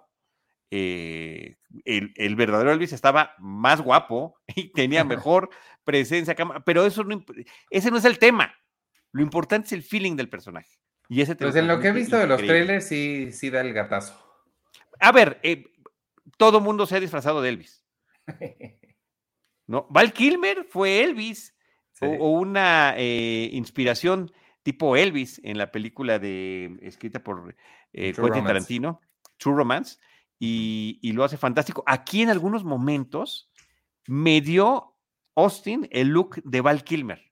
eh, 0.71 1.57
el, 1.85 2.35
verdadero 2.35 2.71
Elvis 2.71 2.93
estaba 2.93 3.35
más 3.37 3.81
guapo 3.81 4.35
y 4.55 4.71
tenía 4.71 5.03
mejor 5.03 5.49
presencia, 5.83 6.35
pero 6.65 6.85
eso 6.85 7.03
no, 7.03 7.23
ese 7.69 7.91
no 7.91 7.97
es 7.97 8.05
el 8.05 8.17
tema. 8.17 8.53
Lo 9.11 9.21
importante 9.21 9.67
es 9.67 9.73
el 9.73 9.83
feeling 9.83 10.15
del 10.15 10.29
personaje. 10.29 10.79
Y 11.09 11.21
ese 11.21 11.35
pues 11.35 11.55
en 11.55 11.67
lo 11.67 11.79
que 11.79 11.89
he 11.89 11.91
visto 11.91 12.17
de 12.17 12.25
los 12.25 12.41
trailers, 12.41 12.87
sí, 12.87 13.31
sí 13.31 13.49
da 13.49 13.61
el 13.61 13.73
gatazo. 13.73 14.22
A 15.03 15.11
ver, 15.11 15.37
eh, 15.43 15.65
todo 16.37 16.61
mundo 16.61 16.85
se 16.85 16.95
ha 16.95 16.99
disfrazado 17.01 17.41
de 17.41 17.49
Elvis. 17.49 17.85
¿No? 19.67 19.85
Val 19.89 20.13
Kilmer 20.13 20.63
fue 20.63 21.03
Elvis 21.03 21.53
o, 22.01 22.31
una 22.39 22.95
eh, 22.97 23.49
inspiración 23.51 24.31
tipo 24.61 24.95
Elvis 24.95 25.41
en 25.43 25.57
la 25.57 25.71
película 25.71 26.19
de 26.19 26.77
escrita 26.81 27.21
por 27.21 27.55
Quentin 27.91 28.45
Tarantino, 28.45 29.01
True 29.37 29.55
Romance 29.55 29.97
y, 30.39 31.11
lo 31.13 31.25
hace 31.25 31.37
fantástico. 31.37 31.83
Aquí 31.85 32.21
en 32.21 32.29
algunos 32.29 32.63
momentos 32.63 33.51
me 34.07 34.39
dio 34.39 34.95
Austin 35.35 35.87
el 35.91 36.09
look 36.09 36.41
de 36.43 36.61
Val 36.61 36.83
Kilmer. 36.83 37.31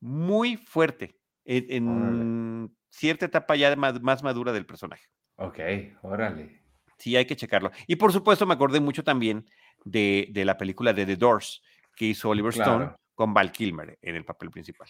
Muy 0.00 0.56
fuerte. 0.56 1.18
En, 1.44 2.76
cierta 2.90 3.24
etapa 3.26 3.56
ya 3.56 3.74
más, 3.76 4.22
madura 4.22 4.52
del 4.52 4.66
personaje. 4.66 5.06
Ok, 5.36 5.58
órale. 6.02 6.57
Sí, 6.98 7.16
hay 7.16 7.26
que 7.26 7.36
checarlo. 7.36 7.70
Y 7.86 7.96
por 7.96 8.12
supuesto, 8.12 8.46
me 8.46 8.54
acordé 8.54 8.80
mucho 8.80 9.04
también 9.04 9.48
de, 9.84 10.30
la 10.34 10.56
película 10.56 10.92
de 10.92 11.06
The 11.06 11.16
Doors 11.16 11.62
que 11.94 12.06
hizo 12.06 12.28
Oliver 12.28 12.52
Stone 12.52 12.92
con 13.14 13.32
Val 13.32 13.52
Kilmer 13.52 13.98
en 14.02 14.16
el 14.16 14.24
papel 14.24 14.50
principal. 14.50 14.88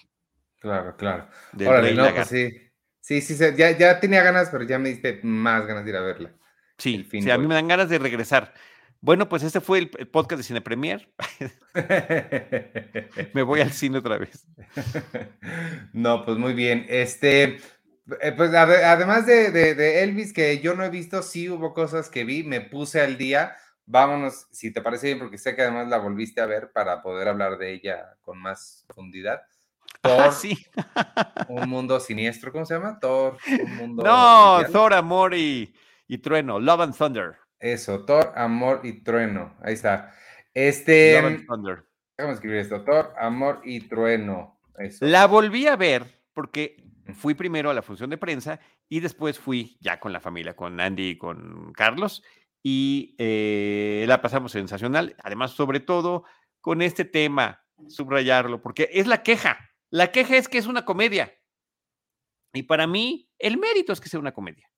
Claro, 0.59 0.97
claro. 0.97 1.29
Órale, 1.55 1.95
no, 1.95 2.15
pues 2.15 2.29
sí. 2.29 2.51
Sí, 3.01 3.21
sí, 3.23 3.37
ya, 3.57 3.71
ya 3.71 4.01
tenía 4.01 4.23
ganas, 4.23 4.51
pero 4.51 4.65
ya 4.65 4.79
me 4.79 4.91
diste 4.91 5.21
más 5.23 5.67
ganas 5.67 5.85
de 5.85 5.91
ir 5.91 5.97
a 5.97 6.03
verla. 6.03 6.35
Sí, 6.77 7.09
sí, 7.11 7.31
a 7.31 7.39
mí 7.39 7.47
me 7.47 7.55
dan 7.55 7.69
ganas 7.69 7.89
de 7.89 7.99
regresar. 7.99 8.53
Bueno, 9.01 9.29
pues 9.29 9.43
este 9.45 9.61
fue 9.61 9.79
el, 9.79 9.89
podcast 9.89 10.39
de 10.39 10.43
Cine 10.43 10.61
Premier. 10.61 11.09
me 13.35 13.43
voy 13.43 13.61
al 13.61 13.73
cine 13.73 13.99
otra 13.99 14.19
vez. 14.19 14.47
no, 15.93 16.25
pues 16.25 16.37
muy 16.37 16.53
bien. 16.53 16.85
Este, 16.89 17.59
eh, 18.21 18.33
pues 18.33 18.53
además 18.55 19.27
de, 19.27 20.03
Elvis, 20.03 20.33
que 20.33 20.59
yo 20.61 20.75
no 20.75 20.85
he 20.85 20.91
visto, 20.91 21.23
sí 21.23 21.49
hubo 21.49 21.75
cosas 21.75 22.09
que 22.09 22.25
vi, 22.25 22.43
me 22.43 22.61
puse 22.61 23.01
al 23.01 23.19
día. 23.19 23.57
Vámonos, 23.87 24.47
si 24.51 24.71
te 24.71 24.83
parece 24.83 25.07
bien, 25.07 25.19
porque 25.19 25.39
sé 25.39 25.57
que 25.57 25.63
además 25.63 25.89
la 25.89 25.99
volviste 25.99 26.41
a 26.41 26.47
ver 26.47 26.71
para 26.73 27.03
poder 27.03 27.29
hablar 27.29 27.57
de 27.59 27.73
ella 27.73 28.17
con 28.23 28.39
más 28.39 28.85
profundidad. 28.87 29.41
Thor, 30.03 30.33
sí. 30.33 30.67
un 31.49 31.69
mundo 31.69 31.99
siniestro, 31.99 32.53
¿cómo 32.53 32.67
se 32.67 32.75
llama? 32.75 32.99
Thor, 33.01 33.39
un 33.63 33.77
mundo. 33.77 34.05
No, 34.05 34.61
Thor, 34.71 34.93
amor 34.93 35.35
y 35.35 35.75
y 36.09 36.19
Trueno, 36.19 36.59
Love 36.59 36.81
and 36.81 36.97
Thunder. 36.97 37.37
Eso, 37.61 38.05
Thor, 38.05 38.33
Amor 38.35 38.81
y 38.83 39.05
Trueno. 39.05 39.55
Ahí 39.63 39.75
está. 39.75 40.13
Este. 40.55 41.21
Love 41.21 41.27
and 41.27 41.47
Thunder. 41.47 41.85
Déjame 42.17 42.35
escribir 42.35 42.59
esto. 42.59 42.83
Thor, 42.83 43.13
Amor 43.19 43.61
y 43.65 43.81
Trueno. 43.89 44.59
La 45.01 45.27
volví 45.27 45.67
a 45.67 45.77
ver 45.77 46.05
porque 46.33 46.77
fui 47.15 47.35
primero 47.35 47.71
a 47.71 47.75
la 47.75 47.83
función 47.83 48.11
de 48.11 48.19
prensa 48.19 48.61
y 48.89 49.01
después 49.01 49.39
fui 49.39 49.77
ya 49.81 50.01
con 50.01 50.13
la 50.13 50.21
familia, 50.21 50.55
con 50.55 50.81
Andy 50.81 51.11
y 51.11 51.19
con 51.19 51.73
Carlos, 51.73 52.23
y 52.63 53.15
eh, 53.19 54.05
la 54.09 54.21
pasamos 54.21 54.53
sensacional. 54.53 55.17
Además, 55.23 55.53
sobre 55.53 55.81
todo 55.81 56.25
con 56.61 56.83
este 56.83 57.05
tema, 57.05 57.65
subrayarlo, 57.89 58.61
porque 58.61 58.91
es 58.93 59.07
la 59.07 59.23
queja. 59.23 59.59
La 59.91 60.13
queja 60.13 60.37
es 60.37 60.49
que 60.49 60.59
es 60.59 60.67
una 60.67 60.85
comedia. 60.85 61.35
Y 62.53 62.65
para 62.65 62.87
mí, 62.87 63.31
el 63.39 63.59
mérito 63.59 63.93
es 63.93 64.01
que 64.01 64.09
sea 64.09 64.21
una 64.21 64.33
comedia. 64.33 64.69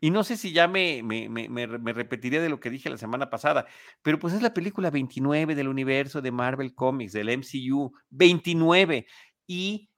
Y 0.00 0.10
no 0.10 0.24
sé 0.24 0.36
si 0.36 0.52
ya 0.52 0.68
me, 0.68 1.02
me, 1.02 1.28
me, 1.28 1.66
repetiría 1.66 2.42
de 2.42 2.50
lo 2.50 2.60
que 2.60 2.68
dije 2.68 2.90
la 2.90 2.98
semana 2.98 3.30
pasada, 3.30 3.66
pero 4.02 4.18
pues 4.18 4.34
es 4.34 4.42
la 4.42 4.52
película 4.52 4.90
29 4.90 5.54
del 5.54 5.68
universo 5.68 6.20
de 6.20 6.30
Marvel 6.30 6.74
Comics, 6.74 7.12
del 7.12 7.30
MCU, 7.38 7.92
29. 8.10 9.06
Y 9.46 9.88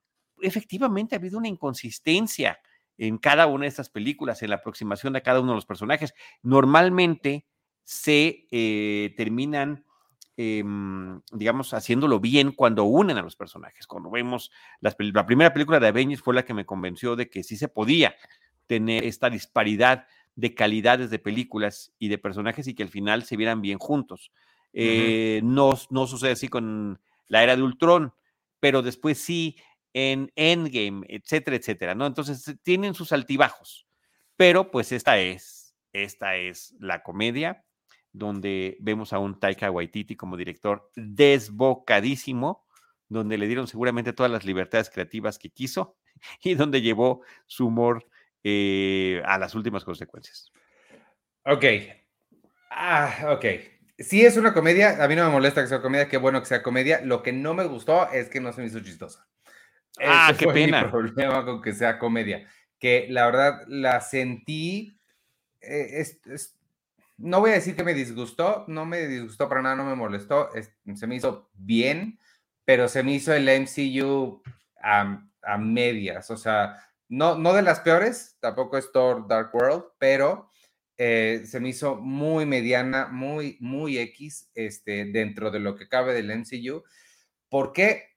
efectivamente 0.40 1.14
ha 1.14 1.19
habido 1.19 1.38
una 1.38 1.49
inconsistencia 1.49 2.59
en 2.99 3.19
cada 3.19 3.47
una 3.47 3.64
de 3.64 3.69
estas 3.69 3.90
películas, 3.90 4.43
en 4.43 4.50
la 4.50 4.57
aproximación 4.57 5.12
de 5.12 5.23
cada 5.23 5.40
uno 5.40 5.52
de 5.52 5.57
los 5.57 5.66
personajes. 5.66 6.14
Normalmente 6.43 7.47
se 7.85 8.47
eh, 8.50 9.14
terminan, 9.16 9.85
em, 10.37 11.21
digamos, 11.31 11.75
haciéndolo 11.75 12.21
bien 12.21 12.52
cuando 12.52 12.85
unen 12.85 13.19
a 13.19 13.23
los 13.23 13.37
personajes. 13.37 13.87
Cuando 13.87 14.11
vemos 14.11 14.50
la 14.81 15.26
primera 15.26 15.52
película 15.52 15.78
de 15.78 15.88
Avengers 15.88 16.23
fue 16.23 16.35
la 16.35 16.45
que 16.45 16.55
me 16.55 16.66
convenció 16.66 17.16
de 17.16 17.28
que 17.28 17.43
sí 17.43 17.57
se 17.57 17.69
podía 17.69 18.14
tener 18.66 19.05
esta 19.05 19.31
disparidad 19.31 20.07
de 20.35 20.55
calidades 20.55 21.11
de 21.11 21.19
películas 21.19 21.93
y 21.99 22.09
de 22.09 22.19
personajes 22.19 22.66
y 22.66 22.75
que 22.75 22.83
al 22.83 22.88
final 22.88 23.25
se 23.25 23.37
vieran 23.37 23.62
bien 23.62 23.78
juntos. 23.78 24.33
Eh, 24.73 25.40
no, 25.43 25.73
no 25.90 26.07
sucede 26.07 26.33
así 26.33 26.49
con 26.49 27.00
la 27.28 27.43
era 27.43 27.57
de 27.57 27.62
Ultron, 27.62 28.12
pero 28.61 28.83
después 28.83 29.19
sí 29.19 29.57
en 29.99 30.31
Endgame, 30.37 31.07
etcétera, 31.09 31.57
etcétera, 31.57 31.95
¿no? 31.95 32.05
Entonces 32.05 32.55
tienen 32.62 32.93
sus 32.93 33.12
altibajos, 33.12 33.88
pero 34.37 34.71
pues 34.71 34.93
esta 34.93 35.19
es, 35.19 35.75
esta 35.95 36.37
es 36.37 36.75
la 36.81 37.03
comedia 37.03 37.65
donde 38.12 38.76
vemos 38.79 39.15
a 39.15 39.19
un 39.19 39.41
Taika 39.41 39.71
Waititi 39.71 40.15
como 40.15 40.37
director 40.37 40.91
desbocadísimo, 40.97 42.67
donde 43.09 43.38
le 43.38 43.47
dieron 43.47 43.69
seguramente 43.69 44.12
todas 44.12 44.31
las 44.31 44.45
libertades 44.45 44.91
creativas 44.91 45.38
que 45.38 45.49
quiso 45.49 45.97
y 46.45 46.53
donde 46.53 46.83
llevó 46.83 47.23
su 47.47 47.69
humor 47.69 48.07
eh, 48.45 49.23
a 49.25 49.38
las 49.38 49.55
últimas 49.55 49.83
consecuencias. 49.83 50.53
Ok. 51.47 51.65
Ah, 52.71 53.31
ok. 53.31 53.47
Si 53.99 54.26
es 54.26 54.37
una 54.37 54.53
comedia, 54.53 55.03
a 55.03 55.09
mí 55.09 55.17
no 55.17 55.25
me 55.25 55.31
molesta 55.31 55.62
que 55.62 55.69
sea 55.69 55.81
comedia, 55.81 56.07
qué 56.07 56.19
bueno 56.19 56.41
que 56.41 56.49
sea 56.49 56.62
comedia. 56.62 57.00
Lo 57.00 57.23
que 57.23 57.33
no 57.33 57.55
me 57.55 57.65
gustó 57.65 58.11
es 58.11 58.29
que 58.29 58.43
no 58.43 58.53
se 58.53 58.61
me 58.61 58.67
hizo 58.67 58.81
chistosa. 58.81 59.26
Ah, 60.00 60.35
qué 60.38 60.47
pena. 60.49 60.85
Mi 60.85 60.91
problema 60.91 61.45
con 61.45 61.62
que 61.62 61.73
sea 61.73 61.99
comedia, 61.99 62.47
que 62.79 63.07
la 63.11 63.26
verdad 63.26 63.62
la 63.69 64.00
sentí, 64.00 65.00
eh, 65.61 66.05
no 67.19 67.41
voy 67.41 67.50
a 67.50 67.55
decir 67.55 67.76
que 67.76 67.85
me 67.85 67.95
disgustó, 67.95 68.65
no 68.69 68.85
me 68.85 69.07
disgustó 69.07 69.49
para 69.49 69.62
nada, 69.62 69.76
no 69.76 69.85
me 69.85 69.95
molestó, 69.95 70.50
se 70.95 71.07
me 71.07 71.17
hizo 71.17 71.50
bien, 71.55 72.19
pero 72.65 72.88
se 72.88 73.03
me 73.03 73.12
hizo 73.12 73.33
el 73.33 73.49
MCU 73.49 74.43
a, 74.83 75.23
medias, 75.59 76.31
o 76.31 76.37
sea, 76.37 76.83
no, 77.09 77.37
no 77.37 77.53
de 77.53 77.62
las 77.62 77.81
peores, 77.81 78.37
tampoco 78.41 78.76
es 78.76 78.91
Thor 78.91 79.29
Dark 79.29 79.55
World, 79.55 79.85
pero 79.99 80.50
eh, 80.99 81.45
se 81.47 81.61
me 81.61 81.69
hizo 81.69 81.97
muy 81.97 82.47
mediana, 82.47 83.06
muy, 83.06 83.56
muy 83.61 83.99
X 83.99 84.50
este, 84.54 85.04
dentro 85.04 85.50
de 85.50 85.61
lo 85.61 85.76
que 85.76 85.89
cabe 85.89 86.15
del 86.15 86.30
MCU. 86.30 86.82
¿Por 87.49 87.73
qué? 87.73 88.16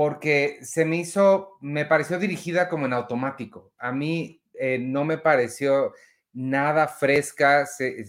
Porque 0.00 0.60
se 0.62 0.86
me 0.86 0.96
hizo, 0.96 1.58
me 1.60 1.84
pareció 1.84 2.18
dirigida 2.18 2.70
como 2.70 2.86
en 2.86 2.94
automático. 2.94 3.74
A 3.76 3.92
mí 3.92 4.40
eh, 4.54 4.78
no 4.78 5.04
me 5.04 5.18
pareció 5.18 5.92
nada 6.32 6.88
fresca. 6.88 7.66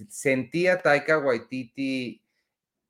sentía 0.08 0.82
Taika 0.82 1.20
Waititi, 1.20 2.24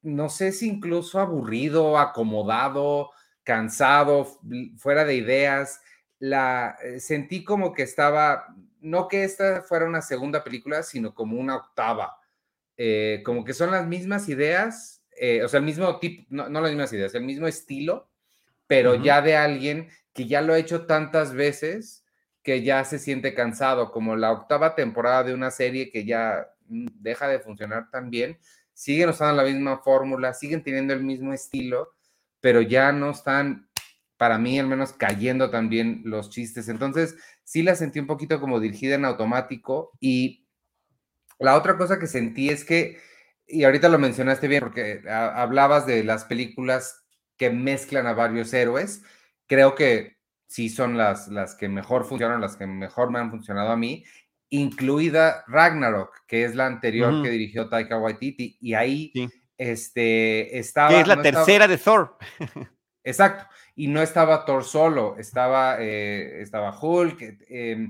no 0.03 0.29
sé 0.29 0.51
si 0.51 0.67
incluso 0.67 1.19
aburrido, 1.19 1.97
acomodado, 1.97 3.09
cansado, 3.41 4.39
fuera 4.77 5.03
de 5.03 5.15
ideas. 5.15 5.81
La 6.19 6.77
eh, 6.83 6.99
sentí 6.99 7.43
como 7.43 7.73
que 7.73 7.81
estaba, 7.81 8.55
no 8.81 9.07
que 9.07 9.23
esta 9.23 9.63
fuera 9.63 9.87
una 9.87 10.03
segunda 10.03 10.43
película, 10.43 10.83
sino 10.83 11.15
como 11.15 11.39
una 11.39 11.55
octava. 11.55 12.19
Eh, 12.77 13.23
como 13.25 13.43
que 13.45 13.55
son 13.55 13.71
las 13.71 13.87
mismas 13.87 14.29
ideas, 14.29 15.03
o 15.43 15.47
sea, 15.47 15.57
el 15.57 15.65
mismo 15.65 15.97
tipo, 15.97 16.23
no 16.29 16.47
las 16.49 16.69
mismas 16.69 16.93
ideas, 16.93 17.15
el 17.15 17.23
mismo 17.23 17.47
estilo, 17.47 18.10
pero 18.71 18.95
ya 18.95 19.21
de 19.21 19.35
alguien 19.35 19.89
que 20.13 20.27
ya 20.27 20.41
lo 20.41 20.53
ha 20.53 20.57
hecho 20.57 20.85
tantas 20.85 21.33
veces 21.33 22.05
que 22.41 22.63
ya 22.63 22.85
se 22.85 22.99
siente 22.99 23.33
cansado, 23.33 23.91
como 23.91 24.15
la 24.15 24.31
octava 24.31 24.75
temporada 24.75 25.25
de 25.25 25.33
una 25.33 25.51
serie 25.51 25.91
que 25.91 26.05
ya 26.05 26.47
mm, 26.69 26.85
deja 27.01 27.27
de 27.27 27.41
funcionar 27.41 27.91
tan 27.91 28.09
bien, 28.09 28.39
siguen 28.73 29.09
usando 29.09 29.43
la 29.43 29.49
misma 29.49 29.79
fórmula, 29.79 30.33
siguen 30.33 30.63
teniendo 30.63 30.93
el 30.93 31.03
mismo 31.03 31.33
estilo, 31.33 31.89
pero 32.39 32.61
ya 32.61 32.93
no 32.93 33.09
están, 33.09 33.67
para 34.15 34.37
mí 34.37 34.57
al 34.57 34.67
menos, 34.67 34.93
cayendo 34.93 35.49
también 35.49 36.03
los 36.05 36.29
chistes. 36.29 36.69
Entonces, 36.69 37.17
sí 37.43 37.63
la 37.63 37.75
sentí 37.75 37.99
un 37.99 38.07
poquito 38.07 38.39
como 38.39 38.61
dirigida 38.61 38.95
en 38.95 39.03
automático 39.03 39.91
y 39.99 40.47
la 41.39 41.57
otra 41.57 41.77
cosa 41.77 41.99
que 41.99 42.07
sentí 42.07 42.47
es 42.47 42.63
que, 42.63 43.01
y 43.45 43.65
ahorita 43.65 43.89
lo 43.89 43.99
mencionaste 43.99 44.47
bien, 44.47 44.63
porque 44.63 45.01
hablabas 45.09 45.85
de 45.85 46.05
las 46.05 46.23
películas 46.23 47.00
que 47.41 47.49
mezclan 47.49 48.05
a 48.05 48.13
varios 48.13 48.53
héroes. 48.53 49.01
Creo 49.47 49.73
que 49.73 50.17
sí 50.45 50.69
son 50.69 50.95
las, 50.95 51.27
las 51.27 51.55
que 51.55 51.69
mejor 51.69 52.05
funcionan, 52.05 52.39
las 52.39 52.55
que 52.55 52.67
mejor 52.67 53.09
me 53.09 53.17
han 53.17 53.31
funcionado 53.31 53.71
a 53.71 53.75
mí, 53.75 54.05
incluida 54.51 55.43
Ragnarok, 55.47 56.27
que 56.27 56.43
es 56.43 56.53
la 56.53 56.67
anterior 56.67 57.23
que 57.23 57.31
dirigió 57.31 57.67
Taika 57.67 57.97
Waititi, 57.97 58.59
y 58.61 58.75
ahí 58.75 59.11
este, 59.57 60.59
estaba... 60.59 60.89
Que 60.89 60.99
es 60.99 61.07
la 61.07 61.23
tercera 61.23 61.67
de 61.67 61.79
Thor. 61.79 62.15
Exacto, 63.03 63.47
y 63.75 63.87
no 63.87 64.03
estaba 64.03 64.45
Thor 64.45 64.63
solo, 64.63 65.17
estaba, 65.17 65.77
eh, 65.79 66.43
estaba 66.43 66.79
Hulk, 66.79 67.21
eh, 67.49 67.87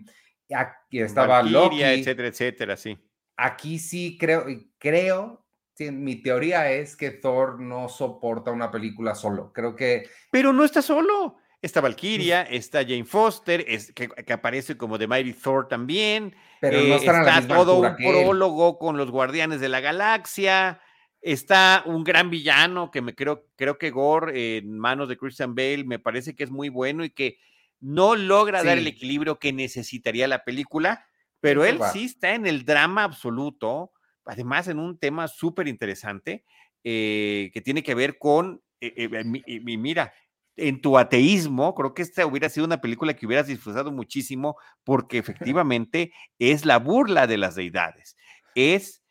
estaba 0.91 1.43
Loki, 1.43 1.83
etcétera, 1.83 2.29
etcétera, 2.29 2.77
sí. 2.77 2.97
Aquí 3.35 3.79
sí 3.79 4.17
creo, 4.17 4.45
creo 4.77 5.40
mi 5.89 6.17
teoría 6.21 6.71
es 6.71 6.95
que 6.95 7.11
Thor 7.11 7.59
no 7.59 7.89
soporta 7.89 8.51
una 8.51 8.69
película 8.69 9.15
solo. 9.15 9.51
Creo 9.53 9.75
que. 9.75 10.09
Pero 10.29 10.53
no 10.53 10.63
está 10.63 10.81
solo. 10.81 11.37
Está 11.61 11.79
Valkyria, 11.79 12.41
está 12.41 12.81
Jane 12.81 13.05
Foster, 13.05 13.63
es, 13.67 13.93
que, 13.93 14.09
aparece 14.33 14.77
como 14.77 14.97
The 14.97 15.07
Mighty 15.07 15.33
Thor 15.33 15.67
también. 15.67 16.35
Pero 16.59 16.79
no 16.79 16.95
eh, 16.95 16.97
está 16.97 17.47
todo 17.47 17.79
un 17.79 17.95
prólogo 17.95 18.79
con 18.79 18.97
los 18.97 19.11
Guardianes 19.11 19.59
de 19.61 19.69
la 19.69 19.79
Galaxia. 19.79 20.81
Está 21.21 21.83
un 21.85 22.03
gran 22.03 22.31
villano 22.31 22.89
que 22.89 23.01
me 23.01 23.13
creo, 23.13 23.45
creo 23.55 23.77
que 23.77 23.91
Gore 23.91 24.57
en 24.57 24.79
manos 24.79 25.07
de 25.07 25.17
Christian 25.17 25.53
Bale 25.53 25.83
me 25.83 25.99
parece 25.99 26.35
que 26.35 26.43
es 26.43 26.49
muy 26.49 26.69
bueno 26.69 27.03
y 27.03 27.11
que 27.11 27.37
no 27.79 28.15
logra 28.15 28.63
dar 28.63 28.79
el 28.79 28.87
equilibrio 28.87 29.37
que 29.37 29.53
necesitaría 29.53 30.27
la 30.27 30.43
película, 30.43 31.05
pero 31.39 31.63
él 31.63 31.79
sí 31.93 32.05
está 32.05 32.33
en 32.33 32.47
el 32.47 32.65
drama 32.65 33.03
absoluto 33.03 33.91
además 34.25 34.67
en 34.67 34.79
un 34.79 34.97
tema 34.97 35.27
súper 35.27 35.67
interesante 35.67 36.45
eh, 36.83 37.51
que 37.53 37.61
tiene 37.61 37.83
que 37.83 37.95
ver 37.95 38.17
con, 38.17 38.61
eh, 38.79 38.93
eh, 38.97 39.77
mira, 39.77 40.13
en 40.55 40.81
tu 40.81 40.97
ateísmo, 40.97 41.75
creo 41.75 41.93
que 41.93 42.01
esta 42.01 42.25
hubiera 42.25 42.49
sido 42.49 42.65
una 42.65 42.81
película 42.81 43.13
que 43.13 43.25
hubieras 43.25 43.47
disfrutado 43.47 43.91
muchísimo 43.91 44.57
porque 44.83 45.17
efectivamente 45.57 46.11
es 46.39 46.65
la 46.65 46.77
burla 46.77 47.27
de 47.27 47.37
las 47.37 47.55
deidades. 47.55 48.17
Es, 48.55 49.03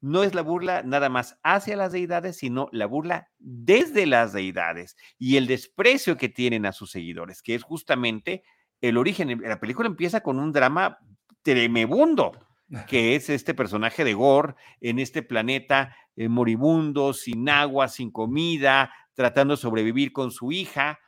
no 0.00 0.24
es 0.24 0.34
la 0.34 0.42
burla 0.42 0.82
nada 0.82 1.08
más 1.08 1.38
hacia 1.42 1.76
las 1.76 1.92
deidades, 1.92 2.36
sino 2.36 2.68
la 2.70 2.86
burla 2.86 3.30
desde 3.38 4.04
las 4.04 4.34
deidades 4.34 4.96
y 5.18 5.36
el 5.36 5.46
desprecio 5.46 6.18
que 6.18 6.28
tienen 6.28 6.66
a 6.66 6.72
sus 6.72 6.90
seguidores, 6.90 7.40
que 7.40 7.54
es 7.54 7.62
justamente 7.62 8.42
el 8.82 8.98
origen. 8.98 9.40
La 9.40 9.58
película 9.58 9.88
empieza 9.88 10.20
con 10.20 10.38
un 10.38 10.52
drama 10.52 10.98
tremebundo 11.42 12.32
que 12.86 13.14
es 13.14 13.30
este 13.30 13.54
personaje 13.54 14.04
de 14.04 14.14
Gore 14.14 14.54
en 14.80 14.98
este 14.98 15.22
planeta 15.22 15.96
eh, 16.16 16.28
moribundo, 16.28 17.12
sin 17.12 17.48
agua, 17.48 17.88
sin 17.88 18.10
comida, 18.10 18.92
tratando 19.14 19.54
de 19.54 19.60
sobrevivir 19.60 20.12
con 20.12 20.30
su 20.30 20.52
hija, 20.52 20.98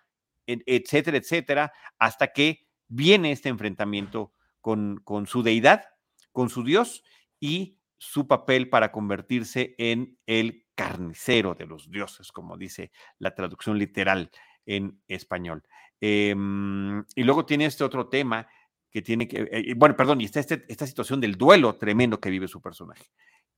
etcétera, 0.46 1.16
etcétera, 1.16 1.72
hasta 1.98 2.28
que 2.28 2.66
viene 2.88 3.32
este 3.32 3.48
enfrentamiento 3.48 4.32
con, 4.60 5.00
con 5.04 5.26
su 5.26 5.42
deidad, 5.42 5.84
con 6.32 6.50
su 6.50 6.64
Dios 6.64 7.02
y 7.40 7.78
su 7.96 8.26
papel 8.26 8.68
para 8.68 8.92
convertirse 8.92 9.74
en 9.78 10.18
el 10.26 10.66
carnicero 10.74 11.54
de 11.54 11.66
los 11.66 11.90
dioses, 11.90 12.32
como 12.32 12.56
dice 12.56 12.90
la 13.18 13.34
traducción 13.34 13.78
literal 13.78 14.30
en 14.66 15.00
español. 15.08 15.62
Em, 16.00 17.04
y 17.14 17.22
luego 17.22 17.46
tiene 17.46 17.66
este 17.66 17.84
otro 17.84 18.08
tema 18.08 18.46
que 18.94 19.02
tiene 19.02 19.26
que, 19.26 19.48
eh, 19.50 19.74
bueno, 19.76 19.96
perdón, 19.96 20.20
y 20.20 20.24
está 20.24 20.38
este, 20.38 20.64
esta 20.68 20.86
situación 20.86 21.20
del 21.20 21.34
duelo 21.34 21.74
tremendo 21.74 22.20
que 22.20 22.30
vive 22.30 22.46
su 22.46 22.62
personaje. 22.62 23.06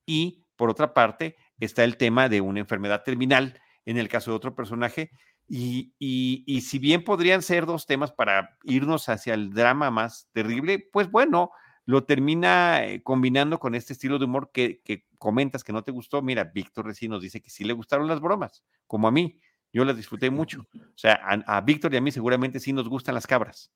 Y 0.06 0.46
por 0.56 0.70
otra 0.70 0.94
parte, 0.94 1.36
está 1.60 1.84
el 1.84 1.98
tema 1.98 2.30
de 2.30 2.40
una 2.40 2.60
enfermedad 2.60 3.02
terminal, 3.04 3.60
en 3.84 3.98
el 3.98 4.08
caso 4.08 4.30
de 4.30 4.38
otro 4.38 4.54
personaje, 4.54 5.10
Y, 5.46 5.92
y, 5.98 6.60
si 6.62 6.78
bien 6.78 7.04
podrían 7.04 7.42
ser 7.42 7.66
dos 7.66 7.84
temas 7.86 8.12
para 8.12 8.56
irnos 8.64 9.10
hacia 9.10 9.34
el 9.34 9.52
drama 9.52 9.90
más 9.90 10.28
terrible, 10.32 10.88
pues 10.90 11.10
bueno, 11.10 11.50
lo 11.84 12.04
termina 12.04 12.82
eh, 12.84 13.02
combinando 13.02 13.60
con 13.60 13.74
este 13.74 13.92
estilo 13.92 14.18
de 14.18 14.24
humor 14.24 14.50
que, 14.52 14.80
comentas 15.18 15.62
que 15.62 15.74
no 15.74 15.84
te 15.84 15.92
gustó. 15.92 16.22
Mira, 16.22 16.44
Víctor 16.44 16.86
recién 16.86 17.10
nos 17.10 17.20
dice 17.20 17.42
que 17.42 17.50
sí 17.50 17.62
le 17.62 17.74
gustaron 17.74 18.08
las 18.08 18.20
bromas, 18.20 18.64
como 18.86 19.06
a 19.06 19.12
mí. 19.12 19.38
Yo 19.70 19.84
las 19.84 19.96
disfruté 19.96 20.30
mucho. 20.30 20.66
O 20.96 20.98
sea, 20.98 21.20
a, 21.46 21.60
Víctor 21.60 21.92
y 21.92 21.98
a 21.98 22.00
mí 22.00 22.10
seguramente 22.10 22.58
sí 22.58 22.72
nos 22.72 22.88
gustan 22.88 23.14
las 23.14 23.26
cabras. 23.26 23.70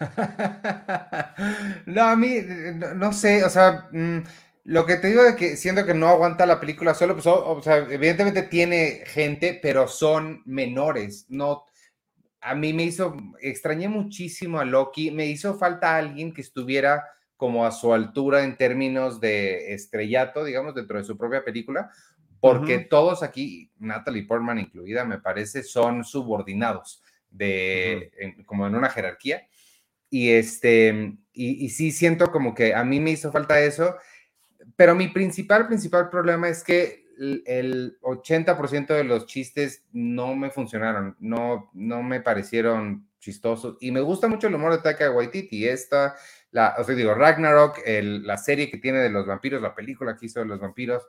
no, 1.86 2.02
a 2.02 2.16
mí, 2.16 2.38
no, 2.96 3.12
sé, 3.12 3.44
o 3.44 3.50
sea, 3.50 3.88
mm, 3.92 4.18
lo 4.64 4.86
que 4.86 4.96
te 4.96 5.08
digo 5.08 5.22
de 5.22 5.36
que 5.36 5.56
siento 5.56 5.84
que 5.84 5.94
no 5.94 6.08
aguanta 6.08 6.46
la 6.46 6.60
película 6.60 6.94
solo, 6.94 7.14
pues, 7.14 7.26
o, 7.26 7.62
sea, 7.62 7.76
evidentemente 7.76 8.42
tiene 8.42 9.02
gente, 9.06 9.58
pero 9.62 9.86
son 9.88 10.42
menores, 10.46 11.26
no. 11.28 11.64
A 12.40 12.54
mí 12.54 12.72
me 12.72 12.84
hizo, 12.84 13.16
extrañé 13.40 13.88
muchísimo 13.88 14.58
a 14.58 14.64
Loki, 14.64 15.10
me 15.10 15.26
hizo 15.26 15.56
falta 15.56 15.96
alguien 15.96 16.32
que 16.34 16.42
estuviera 16.42 17.04
como 17.36 17.64
a 17.64 17.72
su 17.72 17.92
altura 17.92 18.44
en 18.44 18.56
términos 18.56 19.20
de 19.20 19.74
estrellato, 19.74 20.44
digamos, 20.44 20.74
dentro 20.74 20.98
de 20.98 21.04
su 21.04 21.16
propia 21.16 21.44
película, 21.44 21.90
porque 22.40 22.78
todos 22.78 23.22
aquí, 23.22 23.70
Natalie 23.78 24.26
Portman 24.26 24.58
incluida, 24.58 25.04
me 25.04 25.18
parece, 25.18 25.62
son 25.62 26.04
subordinados 26.04 27.02
de, 27.30 28.12
como 28.44 28.66
en 28.66 28.74
una 28.74 28.90
jerarquía. 28.90 29.46
Y 30.14 30.30
este, 30.30 31.16
y, 31.32 31.70
sí 31.70 31.90
siento 31.90 32.30
como 32.30 32.54
que 32.54 32.72
a 32.72 32.84
mí 32.84 33.00
me 33.00 33.10
hizo 33.10 33.32
falta 33.32 33.60
eso, 33.60 33.96
pero 34.76 34.94
mi 34.94 35.08
principal, 35.08 35.66
principal 35.66 36.08
problema 36.08 36.48
es 36.48 36.62
que 36.62 37.04
el, 37.18 37.98
80% 38.00 38.94
de 38.94 39.02
los 39.02 39.26
chistes 39.26 39.84
no 39.90 40.36
me 40.36 40.50
funcionaron, 40.50 41.16
no, 41.18 41.68
no 41.74 42.04
me 42.04 42.20
parecieron 42.20 43.08
chistosos. 43.18 43.76
Y 43.80 43.90
me 43.90 44.02
gusta 44.02 44.28
mucho 44.28 44.46
el 44.46 44.54
humor 44.54 44.70
de 44.70 44.82
Taika 44.82 45.10
Waititi. 45.10 45.66
Esta, 45.66 46.14
la, 46.52 46.76
o 46.78 46.84
sea, 46.84 46.94
digo, 46.94 47.12
Ragnarok, 47.14 47.80
la 47.84 48.38
serie 48.38 48.70
que 48.70 48.78
tiene 48.78 49.00
de 49.00 49.10
los 49.10 49.26
vampiros, 49.26 49.60
la 49.60 49.74
película 49.74 50.16
que 50.16 50.26
hizo 50.26 50.38
de 50.38 50.46
los 50.46 50.60
vampiros, 50.60 51.08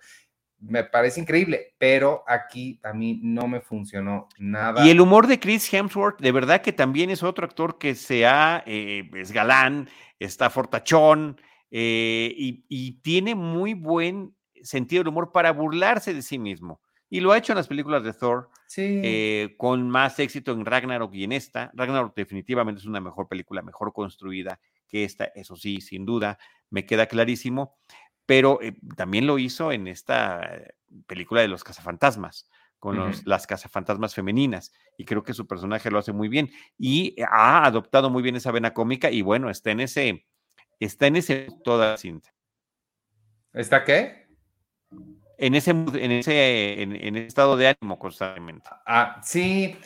me 0.67 0.83
parece 0.83 1.19
increíble, 1.19 1.73
pero 1.77 2.23
aquí 2.27 2.79
a 2.83 2.93
mí 2.93 3.19
no 3.21 3.47
me 3.47 3.61
funcionó 3.61 4.27
nada. 4.37 4.85
Y 4.85 4.89
el 4.89 4.99
humor 4.99 5.27
de 5.27 5.39
Chris 5.39 5.71
Hemsworth, 5.71 6.19
de 6.19 6.31
verdad 6.31 6.61
que 6.61 6.73
también 6.73 7.09
es 7.09 7.23
otro 7.23 7.45
actor 7.45 7.77
que 7.77 7.95
se 7.95 8.25
ha, 8.25 8.63
eh, 8.65 9.09
es 9.13 9.31
galán, 9.31 9.89
está 10.19 10.49
fortachón 10.49 11.39
eh, 11.71 12.33
y, 12.35 12.93
tiene 13.01 13.35
muy 13.35 13.73
buen 13.73 14.35
sentido 14.63 15.03
del 15.03 15.09
humor 15.09 15.31
para 15.31 15.51
burlarse 15.51 16.13
de 16.13 16.21
sí 16.21 16.39
mismo. 16.39 16.81
Y 17.09 17.19
lo 17.19 17.31
ha 17.31 17.37
hecho 17.37 17.53
en 17.53 17.57
las 17.57 17.67
películas 17.67 18.03
de 18.03 18.13
Thor, 18.13 18.49
eh, 18.77 19.53
con 19.57 19.89
más 19.89 20.17
éxito 20.19 20.51
en 20.51 20.65
Ragnarok 20.65 21.13
y 21.13 21.23
en 21.23 21.31
esta. 21.31 21.71
Ragnarok 21.75 22.15
definitivamente 22.15 22.79
es 22.79 22.87
una 22.87 22.99
mejor 22.99 23.27
película, 23.27 23.61
mejor 23.61 23.93
construida 23.93 24.59
que 24.87 25.03
esta, 25.03 25.25
eso 25.35 25.55
sí, 25.55 25.81
sin 25.81 26.05
duda, 26.05 26.37
me 26.69 26.85
queda 26.85 27.05
clarísimo, 27.05 27.77
pero 28.25 28.61
eh, 28.61 28.75
también 28.95 29.27
lo 29.27 29.37
hizo 29.39 29.71
en 29.71 29.87
esta 29.87 30.41
eh, 30.43 30.73
película 31.07 31.41
de 31.41 31.47
los 31.47 31.63
cazafantasmas, 31.63 32.49
con 32.79 33.11
las 33.25 33.47
cazafantasmas 33.47 34.13
femeninas, 34.13 34.71
y 34.95 35.05
creo 35.05 35.23
que 35.23 35.33
su 35.33 35.47
personaje 35.47 35.89
lo 35.89 35.97
hace 35.97 36.13
muy 36.13 36.27
bien, 36.27 36.51
y 36.77 37.15
ha 37.27 37.65
adoptado 37.65 38.11
muy 38.11 38.21
bien 38.21 38.35
esa 38.35 38.51
vena 38.51 38.73
cómica, 38.73 39.09
y 39.09 39.23
bueno, 39.23 39.49
está 39.49 39.71
en 39.71 39.79
ese, 39.79 40.27
está 40.79 41.07
en 41.07 41.15
ese 41.15 41.47
toda 41.63 41.91
la 41.91 41.97
cinta. 41.97 42.31
¿Está 43.53 43.83
qué? 43.83 44.27
En 45.37 45.55
ese, 45.55 45.71
en 45.71 46.11
ese, 46.11 46.81
en, 46.81 47.15
estado 47.15 47.57
de 47.57 47.69
ánimo 47.69 47.97
constantemente. 47.97 48.69
Ah, 48.85 49.19
sí, 49.23 49.77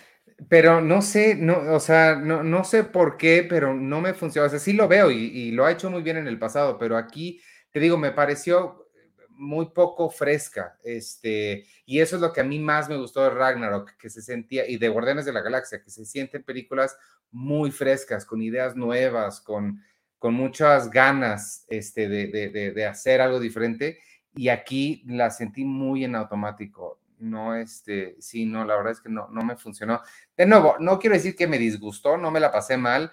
pero 0.47 0.81
no 0.81 1.01
sé, 1.01 1.35
no, 1.35 1.73
o 1.73 1.79
sea, 1.79 2.15
no, 2.15 2.43
no 2.43 2.63
sé 2.63 2.83
por 2.83 3.17
qué, 3.17 3.45
pero 3.47 3.73
no 3.73 4.01
me 4.01 4.13
funciona. 4.13 4.47
O 4.47 4.49
sea, 4.49 4.59
sí 4.59 4.73
lo 4.73 4.87
veo 4.87 5.11
y, 5.11 5.51
lo 5.51 5.65
ha 5.65 5.71
hecho 5.71 5.89
muy 5.89 6.01
bien 6.01 6.17
en 6.17 6.27
el 6.27 6.39
pasado, 6.39 6.77
pero 6.77 6.97
aquí, 6.97 7.41
te 7.71 7.79
digo, 7.79 7.97
me 7.97 8.11
pareció 8.11 8.87
muy 9.29 9.67
poco 9.67 10.09
fresca. 10.09 10.77
Este, 10.83 11.65
y 11.85 11.99
eso 11.99 12.17
es 12.17 12.21
lo 12.21 12.33
que 12.33 12.41
a 12.41 12.43
mí 12.43 12.59
más 12.59 12.89
me 12.89 12.97
gustó 12.97 13.23
de 13.23 13.29
Ragnarok, 13.29 13.91
que 13.97 14.09
se 14.09 14.21
sentía, 14.21 14.67
y 14.67 14.77
de 14.77 14.89
Guardianes 14.89 15.25
de 15.25 15.33
la 15.33 15.41
Galaxia, 15.41 15.81
que 15.81 15.89
se 15.89 16.05
sienten 16.05 16.43
películas 16.43 16.97
muy 17.31 17.71
frescas, 17.71 18.25
con 18.25 18.41
ideas 18.41 18.75
nuevas, 18.75 19.39
con, 19.39 19.81
con 20.17 20.33
muchas 20.33 20.89
ganas 20.89 21.65
este, 21.69 22.09
de, 22.09 22.27
de, 22.27 22.71
de 22.71 22.85
hacer 22.85 23.21
algo 23.21 23.39
diferente. 23.39 23.99
Y 24.35 24.49
aquí 24.49 25.03
la 25.07 25.29
sentí 25.31 25.63
muy 25.63 26.03
en 26.03 26.15
automático 26.15 26.99
no, 27.19 27.55
este, 27.55 28.15
sí, 28.19 28.45
no, 28.45 28.65
la 28.65 28.75
verdad 28.75 28.93
es 28.93 29.01
que 29.01 29.09
no, 29.09 29.27
no 29.29 29.43
me 29.43 29.57
funcionó. 29.57 30.01
De 30.35 30.45
nuevo, 30.45 30.75
no 30.79 30.99
quiero 30.99 31.15
decir 31.15 31.35
que 31.35 31.47
me 31.47 31.57
disgustó, 31.57 32.17
no 32.17 32.31
me 32.31 32.39
la 32.39 32.51
pasé 32.51 32.77
mal, 32.77 33.11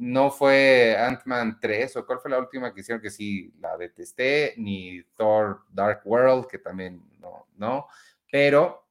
no 0.00 0.30
fue 0.30 0.96
Ant-Man 0.98 1.58
3 1.60 1.96
o 1.96 2.06
cuál 2.06 2.20
fue 2.20 2.30
la 2.30 2.38
última 2.38 2.72
que 2.72 2.80
hicieron 2.80 3.02
que 3.02 3.10
sí 3.10 3.52
la 3.60 3.76
detesté, 3.76 4.54
ni 4.56 5.02
Thor 5.16 5.60
Dark 5.70 6.00
World, 6.04 6.46
que 6.46 6.58
también 6.58 7.02
no, 7.18 7.46
no, 7.56 7.86
pero... 8.32 8.86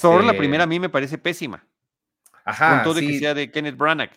Thor, 0.00 0.24
la 0.24 0.36
primera 0.36 0.64
a 0.64 0.66
mí 0.66 0.80
me 0.80 0.88
parece 0.88 1.16
pésima. 1.16 1.64
Ajá. 2.44 2.76
Con 2.76 2.82
todo 2.82 2.94
de 2.94 3.06
que 3.06 3.18
sea 3.18 3.34
de 3.34 3.50
Kenneth 3.50 3.76
Branagh. 3.76 4.10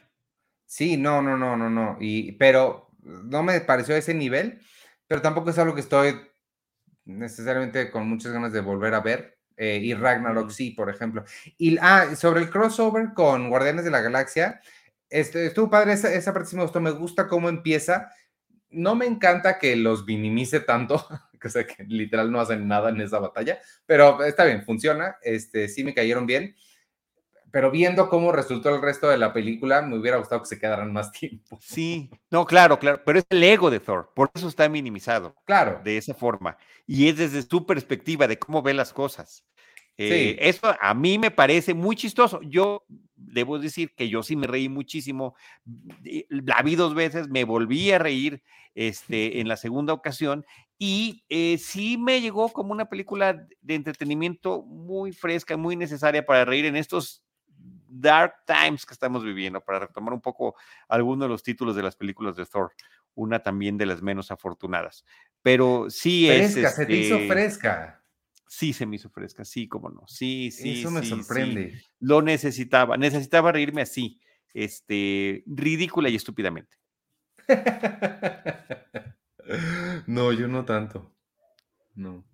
Sí, 0.65 0.97
no, 0.97 1.21
no, 1.21 1.37
no, 1.37 1.55
no, 1.55 1.69
no, 1.69 1.97
y, 1.99 2.31
pero 2.33 2.89
no 3.03 3.43
me 3.43 3.61
pareció 3.61 3.95
ese 3.95 4.13
nivel, 4.13 4.61
pero 5.05 5.21
tampoco 5.21 5.51
es 5.51 5.59
algo 5.59 5.75
que 5.75 5.81
estoy 5.81 6.19
necesariamente 7.05 7.91
con 7.91 8.07
muchas 8.07 8.31
ganas 8.31 8.51
de 8.51 8.61
volver 8.61 8.93
a 8.95 9.01
ver. 9.01 9.37
Eh, 9.57 9.79
y 9.83 9.93
Ragnarok 9.93 10.49
sí, 10.49 10.71
por 10.71 10.89
ejemplo. 10.89 11.23
Y 11.57 11.77
ah, 11.81 12.15
sobre 12.15 12.39
el 12.39 12.49
crossover 12.49 13.13
con 13.13 13.49
Guardianes 13.49 13.85
de 13.85 13.91
la 13.91 14.01
Galaxia, 14.01 14.59
este, 15.11 15.45
estuvo 15.45 15.69
padre, 15.69 15.93
esa, 15.93 16.11
esa 16.13 16.33
parte 16.33 16.49
sí 16.49 16.55
me 16.55 16.63
gustó, 16.63 16.79
me 16.79 16.91
gusta 16.91 17.27
cómo 17.27 17.49
empieza. 17.49 18.11
No 18.69 18.95
me 18.95 19.05
encanta 19.05 19.59
que 19.59 19.75
los 19.75 20.05
minimice 20.05 20.61
tanto, 20.61 21.05
que, 21.39 21.49
sea, 21.49 21.67
que 21.67 21.83
literal 21.83 22.31
no 22.31 22.39
hacen 22.39 22.67
nada 22.67 22.89
en 22.89 23.01
esa 23.01 23.19
batalla, 23.19 23.59
pero 23.85 24.23
está 24.23 24.45
bien, 24.45 24.63
funciona, 24.63 25.17
este, 25.21 25.67
sí 25.67 25.83
me 25.83 25.93
cayeron 25.93 26.25
bien 26.25 26.55
pero 27.51 27.69
viendo 27.69 28.09
cómo 28.09 28.31
resultó 28.31 28.73
el 28.73 28.81
resto 28.81 29.09
de 29.09 29.17
la 29.17 29.33
película, 29.33 29.81
me 29.81 29.97
hubiera 29.97 30.17
gustado 30.17 30.41
que 30.41 30.47
se 30.47 30.59
quedaran 30.59 30.91
más 30.91 31.11
tiempo. 31.19 31.59
Sí, 31.61 32.09
no, 32.29 32.45
claro, 32.45 32.79
claro, 32.79 33.01
pero 33.05 33.19
es 33.19 33.25
el 33.29 33.43
ego 33.43 33.69
de 33.69 33.79
Thor, 33.79 34.11
por 34.15 34.31
eso 34.33 34.47
está 34.47 34.67
minimizado. 34.69 35.35
Claro. 35.45 35.81
De 35.83 35.97
esa 35.97 36.13
forma. 36.13 36.57
Y 36.87 37.09
es 37.09 37.17
desde 37.17 37.41
su 37.41 37.65
perspectiva 37.65 38.27
de 38.27 38.39
cómo 38.39 38.61
ve 38.61 38.73
las 38.73 38.93
cosas. 38.93 39.45
Eh, 39.97 40.37
eso 40.39 40.75
a 40.79 40.93
mí 40.93 41.17
me 41.17 41.31
parece 41.31 41.73
muy 41.73 41.95
chistoso. 41.95 42.41
Yo 42.41 42.85
debo 43.15 43.59
decir 43.59 43.93
que 43.95 44.09
yo 44.09 44.23
sí 44.23 44.35
me 44.35 44.47
reí 44.47 44.69
muchísimo. 44.69 45.35
La 46.29 46.61
vi 46.63 46.75
dos 46.75 46.95
veces, 46.95 47.29
me 47.29 47.43
volví 47.43 47.91
a 47.91 47.99
reír 47.99 48.41
este, 48.73 49.39
en 49.39 49.47
la 49.47 49.57
segunda 49.57 49.93
ocasión 49.93 50.45
y 50.77 51.23
eh, 51.29 51.57
sí 51.59 51.97
me 51.97 52.21
llegó 52.21 52.49
como 52.49 52.71
una 52.71 52.85
película 52.89 53.45
de 53.61 53.75
entretenimiento 53.75 54.63
muy 54.63 55.11
fresca, 55.11 55.55
muy 55.55 55.75
necesaria 55.75 56.25
para 56.25 56.45
reír 56.45 56.65
en 56.65 56.75
estos 56.75 57.23
dark 57.87 58.33
times 58.47 58.85
que 58.85 58.93
estamos 58.93 59.23
viviendo, 59.23 59.61
para 59.61 59.81
retomar 59.81 60.13
un 60.13 60.21
poco 60.21 60.55
algunos 60.87 61.25
de 61.25 61.29
los 61.29 61.43
títulos 61.43 61.75
de 61.75 61.83
las 61.83 61.95
películas 61.95 62.35
de 62.35 62.45
Thor, 62.45 62.73
una 63.13 63.43
también 63.43 63.77
de 63.77 63.85
las 63.85 64.01
menos 64.01 64.31
afortunadas. 64.31 65.05
Pero 65.41 65.89
sí 65.89 66.29
es. 66.29 66.53
Fresca, 66.53 66.71
se 66.71 66.85
te 66.85 66.93
hizo 66.93 67.15
este 67.15 67.27
fresca. 67.27 68.00
Sí, 68.53 68.73
se 68.73 68.85
me 68.85 68.97
hizo 68.97 69.09
fresca, 69.09 69.45
sí, 69.45 69.69
cómo 69.69 69.89
no. 69.89 70.05
Sí, 70.07 70.51
sí. 70.51 70.81
Eso 70.81 70.91
me 70.91 71.05
sorprende. 71.05 71.81
Lo 72.01 72.21
necesitaba, 72.21 72.97
necesitaba 72.97 73.53
reírme 73.53 73.81
así, 73.81 74.19
este, 74.53 75.45
ridícula 75.45 76.09
y 76.09 76.17
estúpidamente. 76.17 76.75
no, 80.05 80.33
yo 80.33 80.49
no 80.49 80.65
tanto. 80.65 81.15
No. 81.95 82.25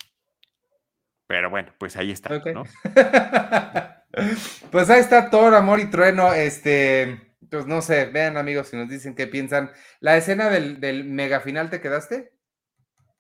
Pero 1.28 1.52
bueno, 1.52 1.72
pues 1.78 1.96
ahí 1.96 2.10
está, 2.10 2.42
¿no? 2.52 2.64
Pues 4.72 4.90
ahí 4.90 5.02
está 5.02 5.30
Thor, 5.30 5.54
Amor 5.54 5.80
y 5.80 5.92
Trueno. 5.92 6.34
Este, 6.34 7.36
pues 7.52 7.68
no 7.68 7.84
sé, 7.84 8.06
vean 8.06 8.38
amigos 8.38 8.70
si 8.70 8.76
nos 8.76 8.90
dicen 8.90 9.14
qué 9.14 9.28
piensan. 9.28 9.70
¿La 10.00 10.18
escena 10.18 10.50
del, 10.50 10.80
del 10.80 11.04
mega 11.04 11.42
final 11.42 11.70
te 11.70 11.80
quedaste? 11.80 12.37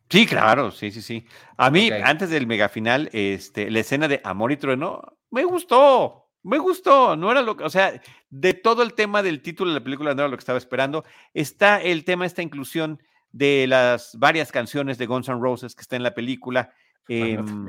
Sí, 0.09 0.25
claro, 0.25 0.71
sí, 0.71 0.91
sí, 0.91 1.01
sí. 1.01 1.25
A 1.57 1.69
mí, 1.69 1.89
antes 1.91 2.29
del 2.29 2.47
mega 2.47 2.69
final, 2.69 3.09
este, 3.11 3.69
la 3.69 3.79
escena 3.79 4.07
de 4.07 4.21
Amor 4.23 4.51
y 4.51 4.57
Trueno, 4.57 5.17
me 5.31 5.43
gustó, 5.43 6.29
me 6.43 6.57
gustó. 6.57 7.15
No 7.15 7.31
era 7.31 7.41
lo 7.41 7.57
que, 7.57 7.65
o 7.65 7.69
sea, 7.69 8.01
de 8.29 8.53
todo 8.53 8.83
el 8.83 8.93
tema 8.93 9.21
del 9.21 9.41
título 9.41 9.71
de 9.71 9.79
la 9.79 9.83
película 9.83 10.13
no 10.13 10.21
era 10.21 10.29
lo 10.29 10.37
que 10.37 10.41
estaba 10.41 10.57
esperando. 10.57 11.03
Está 11.33 11.81
el 11.81 12.05
tema, 12.05 12.25
esta 12.25 12.41
inclusión 12.41 13.01
de 13.31 13.67
las 13.67 14.17
varias 14.17 14.51
canciones 14.51 14.97
de 14.97 15.05
Guns 15.05 15.27
N' 15.27 15.41
Roses 15.41 15.75
que 15.75 15.81
está 15.81 15.95
en 15.95 16.03
la 16.03 16.13
película. 16.13 16.71
Em, 17.09 17.65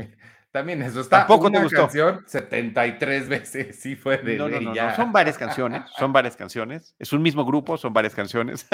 también 0.51 0.83
eso 0.83 1.01
está 1.01 1.19
Tampoco 1.19 1.47
una 1.47 1.65
canción 1.69 2.25
73 2.27 3.29
veces, 3.29 3.77
sí 3.81 3.95
fue 3.95 4.19
de 4.19 4.37
no, 4.37 4.49
no, 4.49 4.61
no, 4.61 4.97
son 4.97 5.13
varias 5.13 5.39
canciones, 5.39 5.83
son 5.97 6.13
varias 6.13 6.35
canciones. 6.37 6.97
Es 6.99 7.13
un 7.13 7.23
mismo 7.23 7.45
grupo, 7.45 7.77
son 7.77 7.93
varias 7.93 8.17
canciones. 8.17 8.67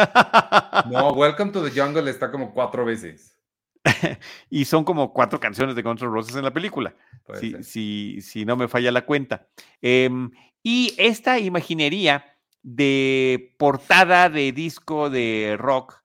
No, 0.90 1.12
Welcome 1.12 1.53
to 1.53 1.62
the 1.62 1.79
Jungle 1.79 2.11
está 2.11 2.31
como 2.31 2.55
cuatro 2.55 2.85
veces. 2.87 3.34
y 4.51 4.64
son 4.64 4.85
como 4.85 5.12
cuatro 5.12 5.38
canciones 5.40 5.75
de 5.75 5.83
Guns 5.83 6.03
N' 6.03 6.11
Roses 6.11 6.37
en 6.37 6.44
la 6.44 6.53
película, 6.53 6.94
si, 7.38 7.62
si, 7.62 8.20
si, 8.20 8.44
no 8.44 8.57
me 8.57 8.68
falla 8.68 8.90
la 8.90 9.05
cuenta. 9.05 9.49
Em, 9.81 10.31
Y 10.62 10.94
esta 10.97 11.38
imaginería 11.38 12.25
de 12.62 13.55
portada 13.59 14.31
de 14.31 14.53
disco 14.53 15.11
de 15.11 15.57
rock, 15.59 16.03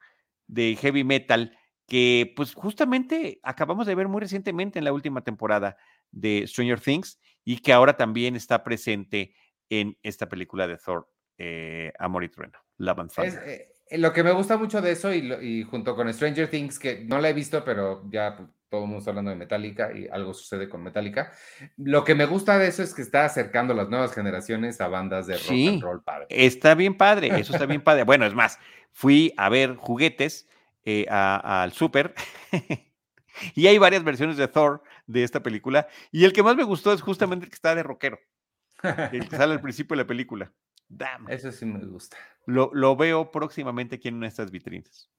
de 0.47 0.75
heavy 0.75 1.05
metal, 1.05 1.57
que 1.87 2.33
pues 2.35 2.53
justamente 2.53 3.39
acabamos 3.41 3.87
de 3.87 3.95
ver 3.95 4.07
muy 4.07 4.21
recientemente 4.21 4.77
en 4.77 4.85
la 4.85 4.93
última 4.93 5.23
temporada 5.23 5.77
de 6.11 6.45
Stranger 6.45 6.79
Things 6.79 7.19
y 7.45 7.57
que 7.59 7.73
ahora 7.73 7.95
también 7.95 8.35
está 8.35 8.63
presente 8.63 9.33
en 9.69 9.97
esta 10.03 10.27
película 10.27 10.67
de 10.67 10.77
Thor, 10.77 11.09
eh, 11.37 11.93
Amor 11.97 12.25
y 12.25 12.29
Trueno, 12.29 12.59
Love 12.77 12.99
and 12.99 13.11
eh, 13.45 13.69
lo 13.91 14.13
que 14.13 14.23
me 14.23 14.31
gusta 14.31 14.57
mucho 14.57 14.81
de 14.81 14.91
eso 14.91 15.13
y, 15.13 15.63
junto 15.63 15.95
con 15.95 16.11
Stranger 16.13 16.49
Things, 16.49 16.79
que 16.79 17.03
no 17.05 17.19
la 17.19 17.29
he 17.29 17.33
visto, 17.33 17.63
pero 17.63 18.03
ya 18.09 18.35
pues, 18.35 18.49
todo 18.69 18.81
el 18.81 18.87
mundo 18.87 18.99
está 18.99 19.11
hablando 19.11 19.31
de 19.31 19.37
Metallica 19.37 19.91
y 19.91 20.07
algo 20.07 20.33
sucede 20.33 20.69
con 20.69 20.83
Metallica. 20.83 21.31
Lo 21.77 22.03
que 22.03 22.13
me 22.13 22.25
gusta 22.25 22.59
de 22.59 22.67
eso 22.67 22.83
es 22.83 22.93
que 22.93 23.01
está 23.01 23.25
acercando 23.25 23.73
las 23.73 23.89
nuevas 23.89 24.13
generaciones 24.13 24.79
a 24.79 24.87
bandas 24.87 25.25
de 25.25 25.37
rock 25.37 25.49
and 25.49 25.81
roll 25.81 26.03
padre. 26.03 26.27
Está 26.29 26.75
bien 26.75 26.95
padre, 26.95 27.39
eso 27.39 27.53
está 27.53 27.65
bien 27.65 27.81
padre. 27.81 28.03
Bueno, 28.03 28.25
es 28.25 28.35
más, 28.35 28.59
fui 28.91 29.33
a 29.37 29.49
ver 29.49 29.75
juguetes 29.75 30.47
eh, 30.85 31.05
al 31.09 31.71
súper 31.73 32.13
y 33.55 33.67
hay 33.67 33.77
varias 33.79 34.03
versiones 34.03 34.37
de 34.37 34.47
Thor 34.47 34.83
de 35.07 35.23
esta 35.23 35.41
película 35.41 35.87
y 36.11 36.25
el 36.25 36.33
que 36.33 36.43
más 36.43 36.55
me 36.55 36.63
gustó 36.63 36.93
es 36.93 37.01
justamente 37.01 37.45
el 37.45 37.49
que 37.49 37.55
está 37.55 37.73
de 37.73 37.83
rockero, 37.83 38.19
el 39.11 39.27
que 39.27 39.35
sale 39.35 39.53
al 39.53 39.61
principio 39.61 39.95
de 39.95 40.03
la 40.03 40.07
película. 40.07 40.51
Eso 41.27 41.51
sí 41.51 41.65
me 41.65 41.85
gusta. 41.85 42.17
Lo, 42.45 42.71
lo 42.73 42.95
veo 42.95 43.31
próximamente 43.31 43.95
aquí 43.95 44.07
en 44.07 44.19
nuestras 44.19 44.51
vitrinas. 44.51 45.09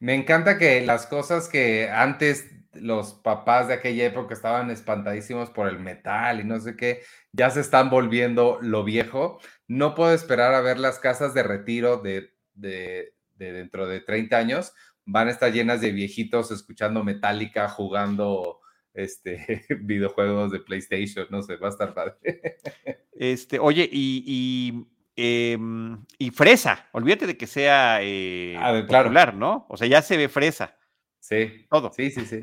Me 0.00 0.14
encanta 0.14 0.58
que 0.58 0.84
las 0.84 1.06
cosas 1.06 1.48
que 1.48 1.88
antes 1.90 2.50
los 2.74 3.14
papás 3.14 3.68
de 3.68 3.74
aquella 3.74 4.04
época 4.06 4.34
estaban 4.34 4.70
espantadísimos 4.70 5.50
por 5.50 5.68
el 5.68 5.78
metal 5.78 6.40
y 6.40 6.44
no 6.44 6.60
sé 6.60 6.76
qué, 6.76 7.02
ya 7.32 7.50
se 7.50 7.60
están 7.60 7.90
volviendo 7.90 8.58
lo 8.60 8.84
viejo. 8.84 9.38
No 9.68 9.94
puedo 9.94 10.12
esperar 10.12 10.54
a 10.54 10.60
ver 10.60 10.78
las 10.78 10.98
casas 10.98 11.34
de 11.34 11.42
retiro 11.42 11.98
de, 11.98 12.34
de, 12.54 13.14
de 13.36 13.52
dentro 13.52 13.86
de 13.86 14.00
30 14.00 14.36
años. 14.36 14.72
Van 15.06 15.28
a 15.28 15.30
estar 15.30 15.52
llenas 15.52 15.80
de 15.80 15.92
viejitos 15.92 16.50
escuchando 16.50 17.04
Metallica, 17.04 17.68
jugando 17.68 18.60
este, 18.92 19.64
videojuegos 19.80 20.50
de 20.52 20.60
PlayStation, 20.60 21.26
no 21.30 21.42
sé, 21.42 21.56
va 21.56 21.68
a 21.68 21.70
estar 21.70 21.94
padre. 21.94 22.16
Este, 23.16 23.60
oye, 23.60 23.88
y 23.92 24.88
Em, 25.16 26.04
y 26.18 26.30
fresa, 26.30 26.88
olvídate 26.92 27.26
de 27.26 27.36
que 27.36 27.46
sea 27.46 27.98
eh, 28.02 28.56
popular, 28.88 29.34
¿no? 29.34 29.66
O 29.68 29.76
sea, 29.76 29.86
ya 29.86 30.02
se 30.02 30.16
ve 30.16 30.28
fresa. 30.28 30.76
Sí. 31.20 31.66
Todo. 31.70 31.92
Sí, 31.94 32.10
sí, 32.10 32.26
sí. 32.26 32.42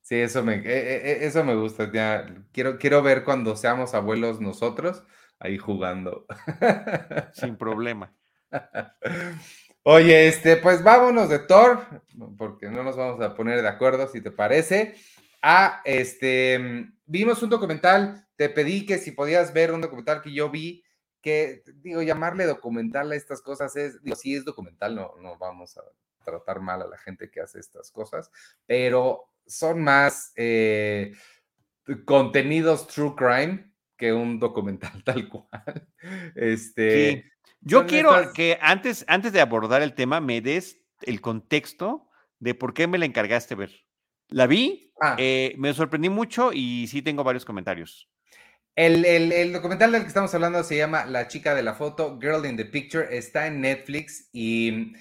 Sí, 0.00 0.16
eso 0.16 0.42
me, 0.42 0.56
e, 0.56 0.60
e, 0.64 1.12
e, 1.12 1.26
eso 1.26 1.44
me 1.44 1.54
gusta. 1.54 1.90
Ya, 1.92 2.26
quiero, 2.52 2.78
quiero 2.78 3.02
ver 3.02 3.24
cuando 3.24 3.56
seamos 3.56 3.94
abuelos 3.94 4.40
nosotros 4.40 5.04
ahí 5.40 5.58
jugando. 5.58 6.26
Sin 7.32 7.56
problema. 7.56 8.14
Oye, 9.82 10.28
este, 10.28 10.56
pues 10.56 10.84
vámonos 10.84 11.28
de 11.28 11.40
Thor, 11.40 11.80
porque 12.36 12.68
no 12.68 12.82
nos 12.82 12.96
vamos 12.96 13.20
a 13.20 13.34
poner 13.34 13.62
de 13.62 13.68
acuerdo, 13.68 14.06
si 14.08 14.20
te 14.20 14.30
parece. 14.30 14.94
Ah, 15.42 15.80
este, 15.84 16.86
vimos 17.06 17.42
un 17.42 17.50
documental, 17.50 18.26
te 18.36 18.50
pedí 18.50 18.84
que 18.84 18.98
si 18.98 19.12
podías 19.12 19.54
ver 19.54 19.72
un 19.72 19.80
documental 19.80 20.20
que 20.20 20.32
yo 20.32 20.50
vi 20.50 20.84
que, 21.20 21.62
digo, 21.76 22.02
llamarle 22.02 22.46
documental 22.46 23.12
a 23.12 23.16
estas 23.16 23.42
cosas 23.42 23.76
es, 23.76 24.02
digo, 24.02 24.16
si 24.16 24.34
es 24.34 24.44
documental, 24.44 24.94
no, 24.94 25.14
no 25.20 25.36
vamos 25.38 25.76
a 25.76 25.82
tratar 26.24 26.60
mal 26.60 26.82
a 26.82 26.86
la 26.86 26.98
gente 26.98 27.30
que 27.30 27.40
hace 27.40 27.60
estas 27.60 27.90
cosas, 27.90 28.30
pero 28.66 29.30
son 29.46 29.82
más 29.82 30.32
eh, 30.36 31.12
contenidos 32.04 32.86
true 32.86 33.14
crime 33.16 33.70
que 33.96 34.12
un 34.12 34.38
documental 34.38 35.02
tal 35.04 35.28
cual. 35.28 35.88
Este, 36.34 37.30
Yo 37.60 37.86
quiero 37.86 38.32
que 38.32 38.58
antes, 38.60 39.04
antes 39.08 39.32
de 39.32 39.40
abordar 39.40 39.82
el 39.82 39.94
tema 39.94 40.20
me 40.20 40.40
des 40.40 40.78
el 41.02 41.20
contexto 41.20 42.08
de 42.38 42.54
por 42.54 42.74
qué 42.74 42.86
me 42.86 42.98
la 42.98 43.04
encargaste 43.04 43.54
ver. 43.54 43.70
La 44.28 44.46
vi, 44.46 44.92
ah. 45.00 45.16
eh, 45.18 45.54
me 45.58 45.74
sorprendí 45.74 46.08
mucho 46.08 46.52
y 46.52 46.86
sí 46.86 47.02
tengo 47.02 47.24
varios 47.24 47.44
comentarios. 47.44 48.08
El, 48.82 49.52
documental 49.52 49.92
del 49.92 50.00
que 50.00 50.08
estamos 50.08 50.34
hablando 50.34 50.64
se 50.64 50.78
llama 50.78 51.04
La 51.04 51.28
chica 51.28 51.54
de 51.54 51.62
la 51.62 51.74
foto, 51.74 52.18
Girl 52.18 52.46
in 52.46 52.56
the 52.56 52.64
Picture, 52.64 53.14
está 53.14 53.46
en 53.46 53.60
Netflix 53.60 54.30
y 54.32 54.94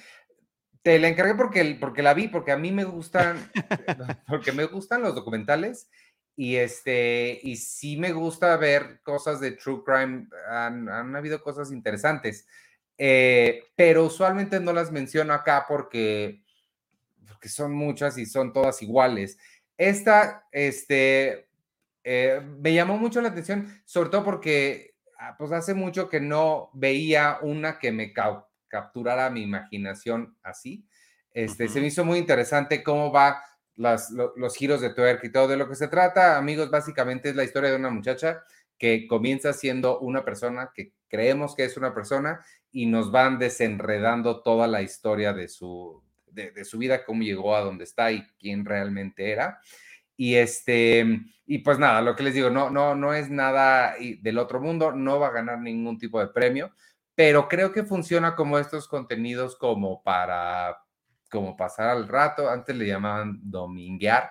te 0.81 0.99
la 0.99 1.07
encargué 1.07 1.33
porque, 1.35 1.77
porque 1.79 2.03
la 2.03 2.13
vi, 2.13 2.27
porque 2.27 2.51
a 2.51 2.57
mí 2.57 2.73
me 2.73 2.83
gustan, 2.83 3.49
porque 4.27 4.51
me 4.51 4.65
gustan 4.65 5.01
los 5.01 5.15
documentales 5.15 5.89
y 6.35 6.57
este, 6.57 7.39
y 7.41 7.55
sí 7.55 7.95
me 7.95 8.11
gusta 8.11 8.57
ver 8.57 8.99
cosas 9.01 9.39
de 9.39 9.51
true 9.51 9.81
crime, 9.85 10.27
han, 10.49 11.15
habido 11.15 11.41
cosas 11.41 11.71
interesantes, 11.71 12.47
eh, 12.97 13.63
pero 13.77 14.07
usualmente 14.07 14.59
no 14.59 14.73
las 14.73 14.91
menciono 14.91 15.33
acá 15.33 15.63
porque, 15.69 16.43
porque 17.25 17.47
son 17.47 17.71
muchas 17.71 18.17
y 18.17 18.25
son 18.25 18.51
todas 18.51 18.81
iguales. 18.81 19.37
Esta, 19.77 20.45
este, 20.51 21.48
eh, 22.11 22.41
me 22.41 22.73
llamó 22.73 22.97
mucho 22.97 23.21
la 23.21 23.29
atención, 23.29 23.67
sobre 23.85 24.09
todo 24.09 24.23
porque 24.23 24.95
ah, 25.19 25.35
pues 25.37 25.51
hace 25.51 25.75
mucho 25.75 26.09
que 26.09 26.19
no 26.19 26.71
veía 26.73 27.37
una 27.43 27.77
que 27.77 27.91
me 27.91 28.13
capturara 28.67 29.29
mi 29.29 29.43
imaginación 29.43 30.35
así. 30.41 30.87
Este, 31.29 31.67
Se 31.67 31.79
me 31.79 31.85
hizo 31.85 32.03
muy 32.03 32.17
interesante 32.17 32.81
cómo 32.81 33.11
va 33.11 33.43
las, 33.75 34.09
los 34.09 34.55
giros 34.55 34.81
de 34.81 34.89
tuerca 34.89 35.27
y 35.27 35.31
todo. 35.31 35.47
De 35.47 35.55
lo 35.55 35.69
que 35.69 35.75
se 35.75 35.87
trata, 35.87 36.39
amigos, 36.39 36.71
básicamente 36.71 37.29
es 37.29 37.35
la 37.35 37.43
historia 37.43 37.69
de 37.69 37.75
una 37.75 37.91
muchacha 37.91 38.41
que 38.79 39.05
comienza 39.05 39.53
siendo 39.53 39.99
una 39.99 40.25
persona 40.25 40.71
que 40.73 40.93
creemos 41.09 41.55
que 41.55 41.65
es 41.65 41.77
una 41.77 41.93
persona 41.93 42.43
y 42.71 42.87
nos 42.87 43.11
van 43.11 43.37
desenredando 43.37 44.41
toda 44.41 44.65
la 44.65 44.81
historia 44.81 45.31
de 45.33 45.47
su, 45.47 46.01
de, 46.31 46.49
de 46.49 46.65
su 46.65 46.79
vida, 46.79 47.05
cómo 47.05 47.21
llegó 47.21 47.55
a 47.55 47.61
donde 47.61 47.83
está 47.83 48.11
y 48.11 48.25
quién 48.39 48.65
realmente 48.65 49.29
era. 49.31 49.59
Y 50.21 50.35
este, 50.35 51.21
y 51.45 51.59
pues 51.59 51.79
nada, 51.79 52.01
lo 52.01 52.13
que 52.13 52.23
les 52.23 52.33
digo, 52.33 52.49
no, 52.49 52.69
no, 52.69 52.93
no 52.93 53.13
es 53.13 53.29
nada 53.29 53.95
del 54.19 54.37
otro 54.37 54.59
mundo, 54.59 54.91
no 54.91 55.17
va 55.17 55.27
a 55.27 55.31
ganar 55.31 55.59
ningún 55.59 55.97
tipo 55.97 56.19
de 56.19 56.27
premio, 56.27 56.73
pero 57.15 57.47
creo 57.47 57.71
que 57.71 57.85
funciona 57.85 58.35
como 58.35 58.59
estos 58.59 58.89
contenidos 58.89 59.55
como 59.55 60.03
para, 60.03 60.77
como 61.31 61.55
pasar 61.55 61.87
al 61.87 62.09
rato, 62.09 62.49
antes 62.49 62.75
le 62.75 62.85
llamaban 62.85 63.39
dominguear, 63.41 64.29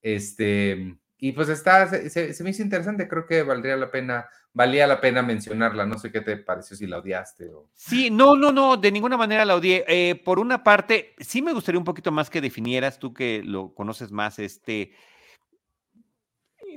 este, 0.00 0.96
y 1.18 1.32
pues 1.32 1.50
está, 1.50 1.86
se, 1.86 2.42
me 2.42 2.50
hizo 2.50 2.62
interesante, 2.62 3.06
creo 3.06 3.26
que 3.26 3.42
valdría 3.42 3.76
la 3.76 3.90
pena, 3.90 4.26
valía 4.54 4.86
la 4.86 5.02
pena 5.02 5.20
mencionarla, 5.20 5.84
no 5.84 5.98
sé 5.98 6.10
qué 6.10 6.22
te 6.22 6.38
pareció, 6.38 6.78
si 6.78 6.86
la 6.86 6.96
odiaste 6.96 7.50
o... 7.52 7.68
Sí, 7.74 8.08
no, 8.08 8.36
no, 8.36 8.52
no, 8.52 8.78
de 8.78 8.90
ninguna 8.90 9.18
manera 9.18 9.44
la 9.44 9.56
odié. 9.56 9.84
Eh, 9.86 10.14
por 10.14 10.38
una 10.38 10.64
parte, 10.64 11.14
sí 11.18 11.42
me 11.42 11.52
gustaría 11.52 11.78
un 11.78 11.84
poquito 11.84 12.10
más 12.10 12.30
que 12.30 12.40
definieras, 12.40 12.98
tú 12.98 13.12
que 13.12 13.42
lo 13.44 13.74
conoces 13.74 14.10
más, 14.10 14.38
este 14.38 14.92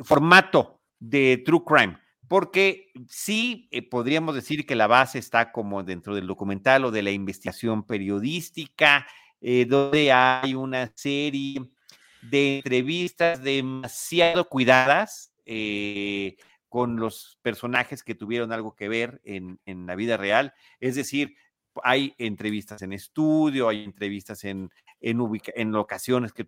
formato 0.04 0.82
de 1.00 1.42
True 1.46 1.64
Crime, 1.66 1.98
porque 2.28 2.92
sí 3.08 3.68
eh, 3.72 3.82
podríamos 3.82 4.36
decir 4.36 4.66
que 4.66 4.76
la 4.76 4.88
base 4.88 5.20
está 5.20 5.52
como 5.52 5.84
dentro 5.84 6.16
del 6.16 6.28
documental 6.28 6.86
o 6.86 6.92
de 6.92 7.04
la 7.04 7.12
investigación 7.12 7.84
periodística, 7.84 9.08
eh, 9.42 9.66
donde 9.66 10.12
hay 10.12 10.54
una 10.54 10.92
serie 10.96 11.62
de 12.22 12.58
entrevistas 12.58 13.42
demasiado 13.42 14.48
cuidadas 14.50 15.34
eh, 15.46 16.38
con 16.68 16.98
los 16.98 17.40
personajes 17.42 18.04
que 18.04 18.16
tuvieron 18.16 18.52
algo 18.52 18.76
que 18.76 18.90
ver 18.90 19.22
en, 19.24 19.60
en 19.66 19.88
la 19.88 19.96
vida 19.96 20.18
real. 20.18 20.54
Es 20.80 20.96
decir, 20.96 21.36
hay 21.84 22.14
entrevistas 22.18 22.82
en 22.82 22.94
estudio, 22.94 23.70
hay 23.70 23.84
entrevistas 23.84 24.44
en, 24.44 24.70
en, 25.00 25.20
en 25.56 25.72
locaciones 25.72 26.34
que 26.34 26.48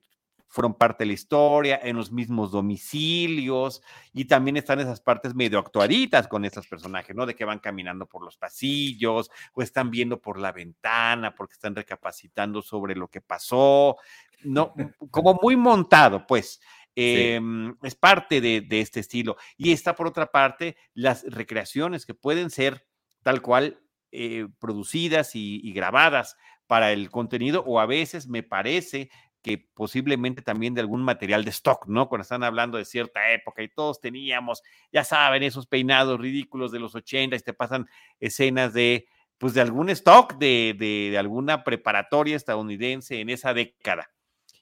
fueron 0.52 0.74
parte 0.74 1.04
de 1.04 1.08
la 1.08 1.14
historia, 1.14 1.80
en 1.82 1.96
los 1.96 2.12
mismos 2.12 2.52
domicilios, 2.52 3.82
y 4.12 4.26
también 4.26 4.58
están 4.58 4.82
esas 4.82 5.00
partes 5.00 5.34
medio 5.34 5.58
actuaritas 5.58 6.28
con 6.28 6.44
estos 6.44 6.68
personajes, 6.68 7.16
¿no? 7.16 7.26
De 7.26 7.36
que 7.36 7.46
van 7.46 7.60
caminando 7.60 8.06
por 8.06 8.22
los 8.22 8.36
pasillos, 8.36 9.32
o 9.54 9.62
están 9.62 9.90
viendo 9.90 10.22
por 10.22 10.38
la 10.38 10.52
ventana, 10.52 11.34
porque 11.34 11.54
están 11.54 11.74
recapacitando 11.74 12.62
sobre 12.62 12.96
lo 12.96 13.08
que 13.08 13.22
pasó, 13.22 13.96
¿no? 14.44 14.74
Como 15.10 15.40
muy 15.42 15.56
montado, 15.56 16.28
pues. 16.28 16.60
Em, 16.94 17.74
es 17.84 17.96
parte 17.96 18.42
de, 18.42 18.68
este 18.70 19.00
estilo. 19.00 19.38
Y 19.56 19.72
está 19.72 19.96
por 19.96 20.08
otra 20.08 20.30
parte 20.30 20.76
las 20.94 21.24
recreaciones 21.24 22.06
que 22.06 22.14
pueden 22.14 22.50
ser 22.50 22.86
tal 23.24 23.42
cual 23.42 23.80
eh, 24.12 24.48
producidas 24.60 25.32
y, 25.36 25.72
grabadas 25.72 26.36
para 26.68 26.92
el 26.92 27.10
contenido 27.10 27.64
o 27.66 27.80
a 27.80 27.86
veces 27.86 28.28
me 28.28 28.44
parece 28.44 29.10
que 29.42 29.58
posiblemente 29.74 30.42
también 30.42 30.74
de 30.74 30.82
algún 30.82 31.04
material 31.04 31.44
de 31.44 31.50
stock, 31.52 31.88
¿no? 31.88 32.08
Cuando 32.08 32.24
están 32.24 32.44
hablando 32.44 32.78
de 32.78 32.86
cierta 32.86 33.32
época 33.32 33.64
y 33.64 33.70
todos 33.70 34.00
teníamos, 34.00 34.62
ya 34.92 35.04
saben, 35.04 35.44
esos 35.44 35.68
peinados 35.68 36.20
ridículos 36.20 36.72
de 36.72 36.80
los 36.80 36.96
80 36.96 37.36
y 37.36 37.40
te 37.40 37.54
pasan 37.54 37.88
escenas 38.20 38.74
de, 38.74 39.08
pues, 39.38 39.54
de 39.54 39.62
algún 39.62 39.90
stock 39.90 40.36
de, 40.38 40.76
de, 40.78 41.18
alguna 41.18 41.64
preparatoria 41.64 42.36
estadounidense 42.36 43.20
en 43.20 43.30
esa 43.30 43.54
década. 43.54 44.12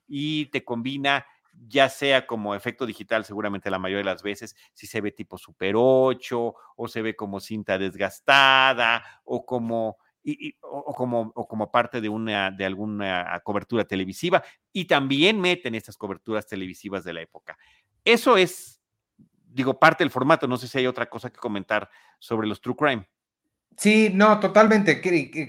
Y 0.08 0.48
te 0.48 0.64
combina 0.64 1.26
ya 1.68 1.90
sea 1.90 2.26
como 2.26 2.56
efecto 2.56 2.86
digital, 2.86 3.26
seguramente 3.26 3.70
la 3.70 3.80
mayoría 3.80 4.00
de 4.00 4.12
las 4.14 4.24
veces, 4.24 4.56
si 4.74 4.88
se 4.88 5.02
ve 5.02 5.12
tipo 5.12 5.38
Super 5.38 5.74
8 5.78 6.56
o 6.78 6.88
se 6.88 7.02
ve 7.02 7.16
como 7.16 7.40
cinta 7.40 7.78
desgastada 7.78 9.04
o 9.26 9.46
como, 9.46 9.98
o, 10.62 10.94
como, 10.94 11.32
o 11.36 11.48
como 11.48 11.72
parte 11.72 12.02
de, 12.02 12.10
una, 12.10 12.52
de 12.52 12.66
alguna 12.66 13.40
cobertura 13.44 13.86
televisiva 13.86 14.44
y 14.72 14.86
también 14.86 15.40
meten 15.40 15.76
estas 15.76 15.98
coberturas 15.98 16.48
televisivas 16.48 17.04
de 17.04 17.14
la 17.14 17.22
época. 17.22 17.58
Eso 18.04 18.38
es, 18.38 18.82
digo, 19.48 19.80
parte 19.80 20.04
del 20.04 20.12
formato. 20.12 20.48
No 20.48 20.58
sé 20.58 20.68
si 20.68 20.78
hay 20.78 20.88
otra 20.88 21.10
cosa 21.10 21.30
que 21.30 21.40
comentar 21.40 21.90
sobre 22.20 22.48
los 22.48 22.62
True 22.62 22.76
Crime. 22.76 23.10
Sí, 23.80 24.12
no, 24.14 24.42
totalmente. 24.42 25.02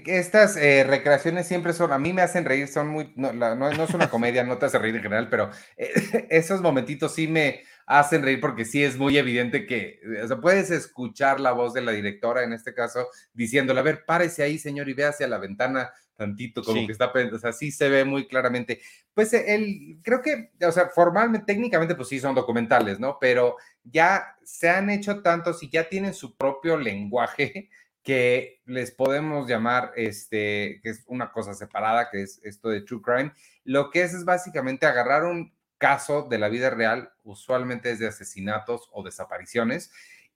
Estas 0.05 0.55
eh, 0.55 0.85
recreaciones 0.85 1.47
siempre 1.47 1.73
son, 1.73 1.91
a 1.91 1.99
mí 1.99 2.13
me 2.13 2.21
hacen 2.21 2.45
reír, 2.45 2.69
son 2.69 2.87
muy, 2.87 3.11
no, 3.17 3.33
no, 3.33 3.69
es 3.69 3.93
una 3.93 4.09
comedia, 4.09 4.45
no 4.45 4.57
te 4.57 4.67
hace 4.67 4.79
reír 4.79 4.95
en 4.95 5.03
general, 5.03 5.27
pero 5.29 5.51
eh, 5.75 5.91
esos 6.29 6.61
momentitos 6.61 7.13
sí 7.13 7.27
me 7.27 7.63
hacen 7.99 8.23
reír 8.23 8.39
porque 8.39 8.63
sí 8.63 8.81
es 8.83 8.97
muy 8.97 9.17
evidente 9.17 9.65
que, 9.65 9.99
o 10.23 10.27
sea, 10.27 10.39
puedes 10.39 10.71
escuchar 10.71 11.39
la 11.41 11.51
voz 11.51 11.73
de 11.73 11.81
la 11.81 11.91
directora 11.91 12.43
en 12.43 12.53
este 12.53 12.73
caso 12.73 13.07
diciéndole, 13.33 13.81
a 13.81 13.83
ver, 13.83 14.05
párese 14.05 14.43
ahí, 14.43 14.57
señor, 14.57 14.87
y 14.87 14.93
ve 14.93 15.05
hacia 15.05 15.27
la 15.27 15.37
ventana 15.37 15.91
tantito, 16.15 16.63
como 16.63 16.85
que 16.85 16.91
está, 16.91 17.11
o 17.11 17.39
sea, 17.39 17.51
sí 17.51 17.71
se 17.71 17.89
ve 17.89 18.05
muy 18.05 18.27
claramente. 18.27 18.79
Pues 19.13 19.33
él, 19.33 19.99
creo 20.03 20.21
que, 20.21 20.51
o 20.65 20.71
sea, 20.71 20.89
formalmente, 20.89 21.51
técnicamente, 21.51 21.95
pues 21.95 22.07
sí 22.07 22.19
son 22.19 22.35
documentales, 22.35 22.99
¿no? 22.99 23.17
Pero 23.19 23.57
ya 23.83 24.37
se 24.43 24.69
han 24.69 24.89
hecho 24.89 25.21
tantos 25.21 25.61
y 25.63 25.69
ya 25.69 25.89
tienen 25.89 26.13
su 26.13 26.37
propio 26.37 26.77
lenguaje 26.77 27.69
que 28.03 28.61
les 28.65 28.91
podemos 28.91 29.47
llamar, 29.47 29.91
este, 29.95 30.79
que 30.81 30.89
es 30.89 31.03
una 31.07 31.31
cosa 31.31 31.53
separada, 31.53 32.09
que 32.09 32.21
es 32.21 32.39
esto 32.43 32.69
de 32.69 32.81
True 32.81 33.01
Crime. 33.01 33.33
Lo 33.63 33.89
que 33.89 34.03
es 34.03 34.13
es 34.13 34.23
básicamente 34.23 34.85
agarrar 34.85 35.25
un 35.25 35.51
caso 35.81 36.27
de 36.29 36.37
la 36.37 36.47
vida 36.47 36.69
real, 36.69 37.11
usualmente 37.23 37.91
es 37.91 37.99
de 37.99 38.07
asesinatos 38.07 38.87
o 38.93 39.03
desapariciones, 39.03 39.91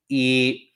y 0.07 0.73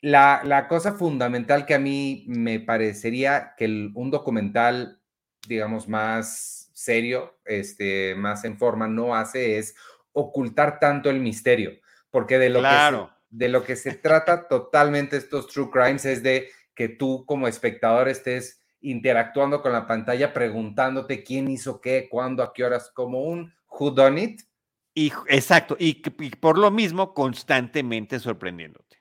la, 0.00 0.42
la 0.44 0.68
cosa 0.68 0.92
fundamental 0.92 1.66
que 1.66 1.74
a 1.74 1.78
mí 1.78 2.24
me 2.28 2.60
parecería 2.60 3.54
que 3.56 3.90
un 3.94 4.10
documental, 4.10 5.00
digamos, 5.48 5.88
más 5.88 6.70
serio, 6.72 7.38
este, 7.44 8.14
más 8.14 8.44
en 8.44 8.58
forma, 8.58 8.86
no 8.86 9.16
hace 9.16 9.58
es 9.58 9.74
ocultar 10.12 10.78
tanto 10.78 11.10
el 11.10 11.20
misterio, 11.20 11.72
porque 12.10 12.38
de 12.38 12.50
lo 12.50 12.62
que 12.62 13.08
de 13.30 13.48
lo 13.48 13.62
que 13.62 13.76
se 13.76 13.92
trata 13.92 14.48
totalmente 14.48 15.16
estos 15.16 15.46
true 15.46 15.70
crimes 15.70 16.04
es 16.04 16.22
de 16.22 16.48
que 16.74 16.88
tú 16.88 17.24
como 17.26 17.46
espectador 17.46 18.08
estés 18.08 18.60
interactuando 18.80 19.62
con 19.62 19.72
la 19.72 19.86
pantalla, 19.86 20.32
preguntándote 20.32 21.22
quién 21.22 21.48
hizo 21.48 21.80
qué, 21.80 22.08
cuándo, 22.10 22.42
a 22.42 22.52
qué 22.52 22.64
horas, 22.64 22.90
como 22.92 23.22
un 23.22 23.54
who 23.80 23.90
done 23.90 24.20
it. 24.20 24.42
Y, 24.94 25.12
exacto, 25.28 25.76
y, 25.78 25.94
por 26.36 26.58
lo 26.58 26.70
mismo 26.70 27.14
constantemente 27.14 28.18
sorprendiéndote. 28.18 28.98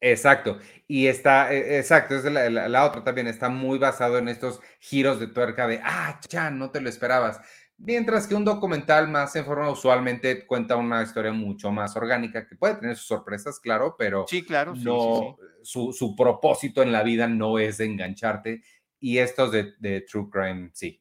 Exacto, 0.00 0.58
y 0.86 1.06
está, 1.06 1.52
e, 1.52 1.78
exacto, 1.78 2.14
es 2.14 2.24
la, 2.24 2.48
la, 2.68 2.84
otra 2.84 3.02
también 3.02 3.26
está 3.26 3.48
muy 3.48 3.78
basado 3.78 4.18
en 4.18 4.28
estos 4.28 4.60
giros 4.78 5.18
de 5.18 5.28
tuerca 5.28 5.66
de, 5.66 5.80
ah, 5.82 6.20
ya, 6.28 6.50
no 6.50 6.70
te 6.70 6.80
lo 6.80 6.88
esperabas. 6.88 7.40
Mientras 7.78 8.26
que 8.26 8.34
un 8.34 8.44
documental 8.44 9.08
más 9.08 9.34
en 9.36 9.44
forma 9.44 9.70
usualmente 9.70 10.44
cuenta 10.46 10.76
una 10.76 11.02
historia 11.02 11.32
mucho 11.32 11.70
más 11.70 11.94
orgánica, 11.96 12.46
que 12.46 12.56
puede 12.56 12.74
tener 12.74 12.96
sus 12.96 13.06
sorpresas, 13.06 13.60
claro, 13.60 13.94
pero 13.96 14.26
sí, 14.28 14.44
claro, 14.44 14.74
no, 14.74 15.36
Su, 15.62 15.92
su, 15.92 16.16
propósito 16.16 16.82
en 16.82 16.90
la 16.90 17.04
vida 17.04 17.28
no 17.28 17.58
es 17.58 17.78
engancharte. 17.78 18.62
Y 18.98 19.18
estos 19.18 19.52
de, 19.52 19.74
de 19.78 20.00
True 20.00 20.28
Crime, 20.28 20.70
sí. 20.72 21.00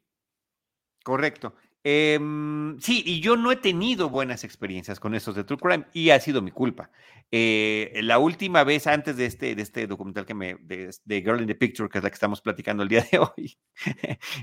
Correcto. 1.03 1.55
Em, 1.89 2.77
sí, 2.81 3.01
y 3.05 3.21
yo 3.21 3.37
no 3.37 3.49
he 3.49 3.55
tenido 3.55 4.09
buenas 4.09 4.43
experiencias 4.43 4.99
con 4.99 5.15
estos 5.15 5.35
de 5.35 5.45
True 5.45 5.57
Crime 5.57 5.85
y 5.93 6.09
ha 6.09 6.19
sido 6.19 6.41
mi 6.41 6.51
culpa. 6.51 6.91
Eh, 7.31 8.01
la 8.03 8.19
última 8.19 8.65
vez 8.65 8.87
antes 8.87 9.15
de 9.15 9.25
este, 9.25 9.55
de 9.55 9.61
este 9.61 9.87
documental 9.87 10.25
que 10.25 10.33
me, 10.33 10.57
de, 10.59 10.91
Girl 11.21 11.39
in 11.39 11.47
the 11.47 11.55
Picture, 11.55 11.87
que 11.87 11.99
es 11.99 12.03
la 12.03 12.09
que 12.09 12.15
estamos 12.15 12.41
platicando 12.41 12.83
el 12.83 12.89
día 12.89 13.07
de 13.09 13.19
hoy, 13.37 13.57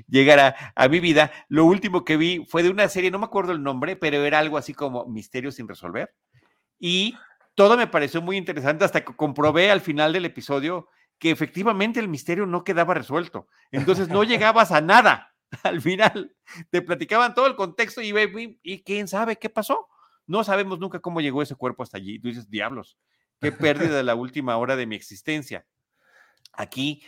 llegar 0.08 0.56
a, 0.74 0.88
mi 0.88 1.00
vida, 1.00 1.32
lo 1.48 1.66
último 1.66 2.02
que 2.02 2.16
vi 2.16 2.46
fue 2.48 2.62
de 2.62 2.70
una 2.70 2.88
serie, 2.88 3.10
no 3.10 3.18
me 3.18 3.26
acuerdo 3.26 3.52
el 3.52 3.62
nombre, 3.62 3.94
pero 3.94 4.24
era 4.24 4.38
algo 4.38 4.56
así 4.56 4.72
como 4.72 5.04
Misterio 5.04 5.52
sin 5.52 5.68
resolver. 5.68 6.14
Y 6.78 7.14
todo 7.54 7.76
me 7.76 7.88
pareció 7.88 8.22
muy 8.22 8.38
interesante 8.38 8.86
hasta 8.86 9.04
que 9.04 9.14
comprobé 9.14 9.70
al 9.70 9.82
final 9.82 10.14
del 10.14 10.24
episodio 10.24 10.88
que 11.18 11.30
efectivamente 11.30 12.00
el 12.00 12.08
misterio 12.08 12.46
no 12.46 12.64
quedaba 12.64 12.94
resuelto. 12.94 13.48
Entonces 13.70 14.08
no 14.08 14.24
llegabas 14.24 14.72
a 14.72 14.80
nada. 14.80 15.33
al 15.62 15.80
final 15.80 16.34
te 16.70 16.82
platicaban 16.82 17.34
todo 17.34 17.46
el 17.46 17.56
contexto 17.56 18.02
y, 18.02 18.58
y 18.62 18.82
quién 18.82 19.08
sabe 19.08 19.36
qué 19.36 19.50
pasó. 19.50 19.88
No 20.26 20.42
sabemos 20.42 20.78
nunca 20.78 21.00
cómo 21.00 21.20
llegó 21.20 21.42
ese 21.42 21.54
cuerpo 21.54 21.82
hasta 21.82 21.98
allí. 21.98 22.18
Tú 22.18 22.28
dices, 22.28 22.50
diablos, 22.50 22.98
qué 23.40 23.52
pérdida 23.52 23.96
de 23.96 24.02
la 24.02 24.14
última 24.14 24.56
hora 24.56 24.76
de 24.76 24.86
mi 24.86 24.96
existencia. 24.96 25.66
Aquí, 26.52 27.02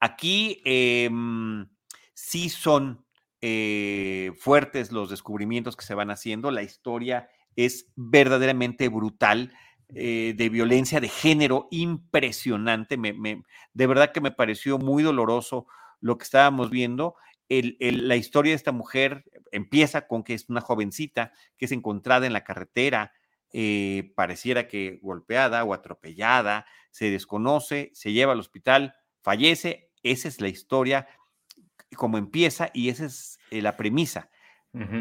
aquí 0.00 0.62
em, 0.64 1.68
sí 2.14 2.48
son 2.48 3.04
eh, 3.40 4.32
fuertes 4.38 4.90
los 4.90 5.10
descubrimientos 5.10 5.76
que 5.76 5.84
se 5.84 5.94
van 5.94 6.10
haciendo. 6.10 6.50
La 6.50 6.62
historia 6.62 7.28
es 7.56 7.86
verdaderamente 7.96 8.88
brutal. 8.88 9.52
Eh, 9.94 10.32
de 10.38 10.48
violencia 10.48 11.00
de 11.00 11.08
género 11.10 11.68
impresionante. 11.70 12.96
de 12.96 13.86
verdad 13.86 14.10
que 14.10 14.22
me 14.22 14.30
pareció 14.30 14.78
muy 14.78 15.02
doloroso 15.02 15.66
lo 16.00 16.16
que 16.16 16.24
estábamos 16.24 16.70
viendo 16.70 17.14
la 17.80 18.16
historia 18.16 18.52
de 18.52 18.56
esta 18.56 18.72
mujer 18.72 19.24
empieza 19.50 20.06
con 20.06 20.22
que 20.22 20.34
es 20.34 20.48
una 20.48 20.60
jovencita 20.60 21.32
que 21.56 21.66
es 21.66 21.72
encontrada 21.72 22.26
en 22.26 22.32
la 22.32 22.44
carretera, 22.44 23.12
eh, 23.52 24.12
pareciera 24.16 24.66
que 24.66 24.98
golpeada 25.02 25.62
o 25.64 25.74
atropellada, 25.74 26.64
se 26.90 27.10
desconoce, 27.10 27.90
se 27.94 28.12
lleva 28.12 28.32
al 28.32 28.40
hospital, 28.40 28.94
fallece. 29.20 29.90
Esa 30.02 30.28
es 30.28 30.40
la 30.40 30.48
historia, 30.48 31.06
como 31.96 32.18
empieza 32.18 32.70
y 32.72 32.88
esa 32.88 33.04
es 33.04 33.38
eh, 33.50 33.62
la 33.62 33.76
premisa. 33.76 34.30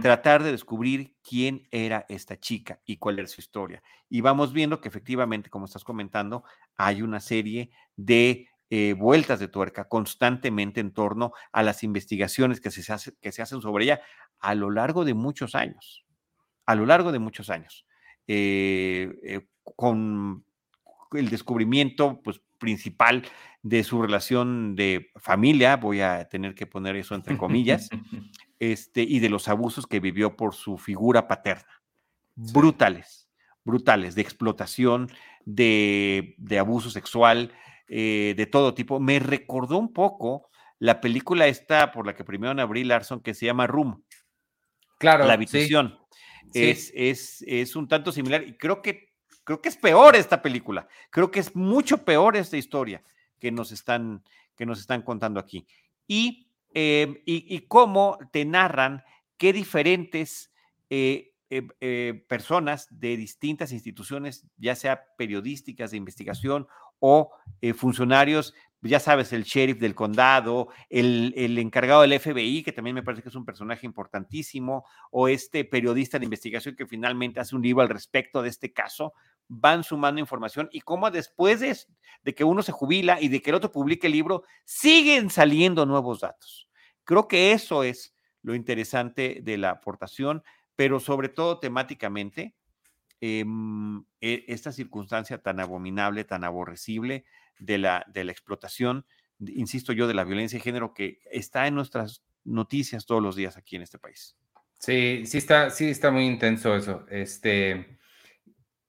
Tratar 0.02 0.44
de 0.44 0.52
descubrir 0.52 1.16
quién 1.24 1.66
era 1.72 2.06
esta 2.10 2.38
chica 2.38 2.82
y 2.84 2.98
cuál 2.98 3.20
era 3.20 3.28
su 3.30 3.40
historia. 3.40 3.82
Y 4.10 4.20
vamos 4.20 4.52
viendo 4.52 4.82
que 4.82 4.90
efectivamente, 4.90 5.50
como 5.50 5.64
estás 5.64 5.86
comentando, 5.86 6.44
hay 6.76 7.02
una 7.02 7.22
serie 7.22 7.72
de 7.96 8.50
eh, 8.74 8.96
vueltas 8.98 9.42
de 9.42 9.50
tuerca 9.50 9.90
constantemente 9.90 10.80
en 10.80 10.94
torno 10.94 11.34
a 11.52 11.62
las 11.62 11.84
investigaciones 11.84 12.62
que 12.62 12.72
se, 12.72 12.82
que 13.20 13.34
se 13.34 13.42
hacen 13.42 13.60
sobre 13.60 13.84
ella 13.84 14.02
a 14.40 14.56
lo 14.56 14.72
largo 14.72 15.04
de 15.04 15.14
muchos 15.14 15.56
años, 15.56 16.06
a 16.66 16.76
lo 16.76 16.86
largo 16.86 17.12
de 17.12 17.20
muchos 17.20 17.50
años, 17.50 17.86
eh, 18.28 19.14
eh, 19.24 19.42
con 19.76 20.46
el 21.12 21.30
descubrimiento 21.30 22.22
pues, 22.24 22.40
principal 22.60 23.24
de 23.62 23.84
su 23.84 24.02
relación 24.02 24.74
de 24.78 25.12
familia, 25.18 25.76
voy 25.76 26.00
a 26.00 26.30
tener 26.30 26.56
que 26.56 26.66
poner 26.66 26.96
eso 26.96 27.14
entre 27.14 27.38
comillas, 27.38 27.90
este, 28.60 29.02
y 29.02 29.20
de 29.20 29.28
los 29.28 29.50
abusos 29.50 29.86
que 29.86 30.00
vivió 30.00 30.38
por 30.38 30.56
su 30.56 30.78
figura 30.78 31.28
paterna. 31.28 31.84
Brutales, 32.36 33.30
brutales, 33.66 34.16
de 34.16 34.22
explotación, 34.22 35.10
de, 35.44 36.36
de 36.38 36.58
abuso 36.58 36.90
sexual, 36.90 37.52
eh, 37.93 38.36
de 38.38 38.45
todo 38.45 38.73
tipo. 38.73 39.01
Me 39.01 39.19
recordó 39.19 39.77
un 39.77 39.91
poco 39.91 40.49
la 40.80 41.01
película 41.01 41.47
esta 41.47 41.91
por 41.91 42.06
la 42.06 42.15
que 42.15 42.23
primero 42.23 42.60
a 42.62 42.65
Brie 42.65 42.86
Larson 42.86 43.19
que 43.19 43.34
se 43.34 43.47
llama 43.47 43.67
Room. 43.67 44.01
Claro. 44.97 45.25
La 45.25 45.34
habitación. 45.34 45.99
Es, 46.54 46.89
es, 46.95 47.43
es, 47.45 47.75
un 47.75 47.89
tanto 47.89 48.13
similar 48.13 48.47
y 48.47 48.56
creo 48.56 48.82
que, 48.82 49.10
creo 49.43 49.62
que 49.62 49.67
es 49.67 49.75
peor 49.75 50.15
esta 50.15 50.42
película. 50.42 50.87
Creo 51.10 51.31
que 51.31 51.42
es 51.42 51.54
mucho 51.54 52.06
peor 52.06 52.37
esta 52.37 52.56
historia 52.56 53.04
que 53.39 53.52
nos 53.52 53.73
están, 53.73 54.23
que 54.56 54.65
nos 54.65 54.79
están 54.79 55.02
contando 55.02 55.42
aquí. 55.42 55.67
Y, 56.08 56.48
em, 56.73 57.17
y, 57.25 57.60
cómo 57.67 58.17
te 58.31 58.46
narran 58.46 59.04
qué 59.35 59.52
diferentes 59.52 60.54
eh, 60.89 61.31
eh, 61.52 62.23
personas 62.29 62.87
de 62.89 63.17
distintas 63.17 63.73
instituciones, 63.73 64.47
ya 64.58 64.73
sea 64.73 65.04
periodísticas 65.17 65.91
de 65.91 65.97
investigación 65.97 66.65
o 66.99 67.31
eh, 67.60 67.73
funcionarios, 67.73 68.54
ya 68.81 69.02
sabes, 69.02 69.33
el 69.33 69.43
sheriff 69.43 69.77
del 69.79 69.93
condado, 69.93 70.69
el, 70.89 71.58
encargado 71.58 72.04
del 72.04 72.17
FBI, 72.17 72.63
que 72.63 72.71
también 72.71 72.95
me 72.95 73.04
parece 73.04 73.21
que 73.21 73.27
es 73.29 73.35
un 73.35 73.43
personaje 73.43 73.85
importantísimo, 73.85 74.85
o 75.12 75.27
este 75.27 75.65
periodista 75.65 76.17
de 76.17 76.25
investigación 76.25 76.75
que 76.75 76.87
finalmente 76.87 77.41
hace 77.41 77.56
un 77.56 77.62
libro 77.62 77.81
al 77.81 77.89
respecto 77.89 78.41
de 78.41 78.49
este 78.49 78.71
caso, 78.71 79.13
van 79.49 79.83
sumando 79.83 80.21
información 80.21 80.69
y 80.71 80.79
cómo 80.79 81.12
después 81.12 81.60
de, 81.60 81.77
de 82.23 82.33
que 82.33 82.45
uno 82.45 82.63
se 82.63 82.71
jubila 82.71 83.19
y 83.19 83.27
de 83.27 83.41
que 83.41 83.49
el 83.49 83.58
otro 83.58 83.71
publique 83.71 84.08
el 84.08 84.13
libro, 84.13 84.43
siguen 84.63 85.29
saliendo 85.29 85.85
nuevos 85.85 86.21
datos. 86.21 86.69
Creo 87.04 87.27
que 87.27 87.52
eso 87.52 87.83
es 87.83 88.15
lo 88.41 88.56
interesante 88.56 89.41
de 89.43 89.58
la 89.58 89.71
aportación, 89.71 90.43
pero 90.76 91.00
sobre 91.00 91.30
todo 91.30 91.60
temáticamente, 91.60 92.56
Em, 93.24 94.04
e, 94.19 94.46
esta 94.48 94.72
circunstancia 94.72 95.38
tan 95.38 95.60
abominable, 95.60 96.24
tan 96.24 96.44
aborrecible 96.44 97.24
de 97.60 97.78
la, 97.78 98.04
de 98.12 98.24
la 98.24 98.32
explotación, 98.32 99.06
insisto 99.40 99.94
yo, 99.94 100.08
de 100.08 100.15
la 100.15 100.24
violencia 100.24 100.58
de 100.58 100.63
género 100.63 100.96
que 100.96 101.19
está 101.32 101.67
en 101.67 101.76
nuestras 101.76 102.24
noticias 102.44 103.06
todos 103.06 103.22
los 103.22 103.36
días 103.36 103.58
aquí 103.58 103.76
en 103.76 103.84
este 103.84 104.00
país. 104.00 104.36
Sí, 104.80 105.24
sí 105.28 105.38
está, 105.38 105.69
sí 105.69 105.92
está 105.92 106.10
muy 106.10 106.26
intenso 106.26 106.76
eso. 106.76 107.06
Este, 107.12 108.00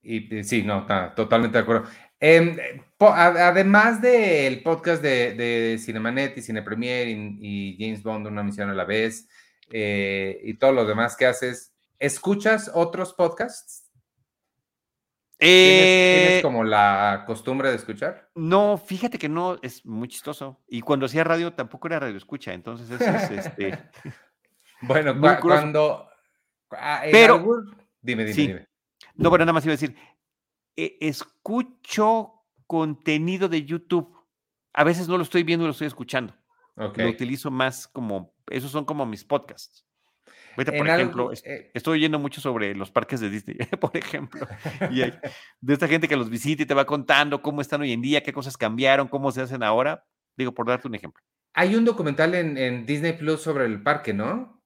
y 0.01 0.43
sí, 0.43 0.63
no, 0.63 0.79
está 0.79 1.13
totalmente 1.13 1.59
de 1.59 1.61
acuerdo. 1.61 1.87
Em, 2.19 2.57
además 2.97 4.01
del 4.01 4.63
podcast 4.63 5.03
de, 5.03 5.35
de 5.35 5.77
Cinemanet 5.77 6.35
y 6.39 6.41
Cine 6.41 6.63
Premier 6.63 7.07
y, 7.07 7.77
James 7.79 8.01
Bond, 8.01 8.25
una 8.25 8.41
misión 8.41 8.67
a 8.71 8.73
la 8.73 8.85
vez, 8.85 9.29
eh, 9.69 10.41
y 10.43 10.55
todo 10.55 10.71
lo 10.71 10.85
demás 10.87 11.15
que 11.15 11.27
haces, 11.27 11.72
¿escuchas 12.03 12.69
otros 12.73 13.13
podcasts? 13.13 13.89
¿Tienes, 15.37 16.39
eh, 16.39 16.39
como 16.41 16.63
la 16.63 17.23
costumbre 17.25 17.69
de 17.69 17.75
escuchar? 17.75 18.29
No, 18.35 18.77
fíjate 18.77 19.17
que 19.17 19.29
no, 19.29 19.57
es 19.61 19.85
muy 19.85 20.07
chistoso. 20.07 20.61
Y 20.67 20.81
cuando 20.81 21.05
hacía 21.05 21.23
radio 21.23 21.53
tampoco 21.53 21.87
era 21.87 21.99
radio 21.99 22.17
escucha, 22.17 22.53
entonces 22.53 22.89
eso 22.89 23.09
es 23.09 23.45
este. 23.45 23.79
bueno, 24.81 25.19
cuando. 25.41 26.07
Ah, 26.71 27.03
pero. 27.11 27.39
Dime, 28.01 28.25
dime, 28.25 28.33
dime. 28.33 28.67
No, 29.15 29.31
pero 29.31 29.45
nada 29.45 29.53
más 29.53 29.65
iba 29.65 29.73
a 29.73 29.77
decir, 29.77 29.95
e, 30.75 30.97
escucho 30.99 32.33
contenido 32.67 33.47
de 33.47 33.63
YouTube. 33.63 34.13
A 34.73 34.83
veces 34.83 35.07
no 35.07 35.17
lo 35.17 35.23
estoy 35.23 35.43
viendo, 35.43 35.65
lo 35.65 35.71
estoy 35.71 35.87
escuchando. 35.87 36.33
Lo 36.75 37.09
utilizo 37.09 37.51
más 37.51 37.87
como, 37.87 38.33
esos 38.47 38.71
son 38.71 38.83
como 38.85 39.05
mis 39.05 39.23
podcasts. 39.23 39.85
Por 40.55 40.87
ejemplo, 40.87 41.31
eh 41.43 41.71
estoy 41.73 41.99
oyendo 41.99 42.19
mucho 42.19 42.41
sobre 42.41 42.75
los 42.75 42.91
parques 42.91 43.19
de 43.19 43.29
Disney, 43.29 43.57
por 43.81 43.95
ejemplo. 43.95 44.47
Y 44.91 45.01
de 45.61 45.73
esta 45.73 45.87
gente 45.87 46.07
que 46.07 46.15
los 46.15 46.29
visita 46.29 46.63
y 46.63 46.65
te 46.65 46.73
va 46.73 46.85
contando 46.85 47.41
cómo 47.41 47.61
están 47.61 47.81
hoy 47.81 47.91
en 47.91 48.01
día, 48.01 48.23
qué 48.23 48.33
cosas 48.33 48.57
cambiaron, 48.57 49.07
cómo 49.07 49.31
se 49.31 49.41
hacen 49.41 49.63
ahora. 49.63 50.05
Digo, 50.35 50.53
por 50.53 50.67
darte 50.67 50.87
un 50.87 50.95
ejemplo. 50.95 51.23
Hay 51.53 51.75
un 51.75 51.85
documental 51.85 52.33
en, 52.33 52.57
en 52.57 52.85
Disney 52.85 53.13
Plus 53.13 53.41
sobre 53.41 53.65
el 53.65 53.83
parque, 53.83 54.13
¿no? 54.13 54.63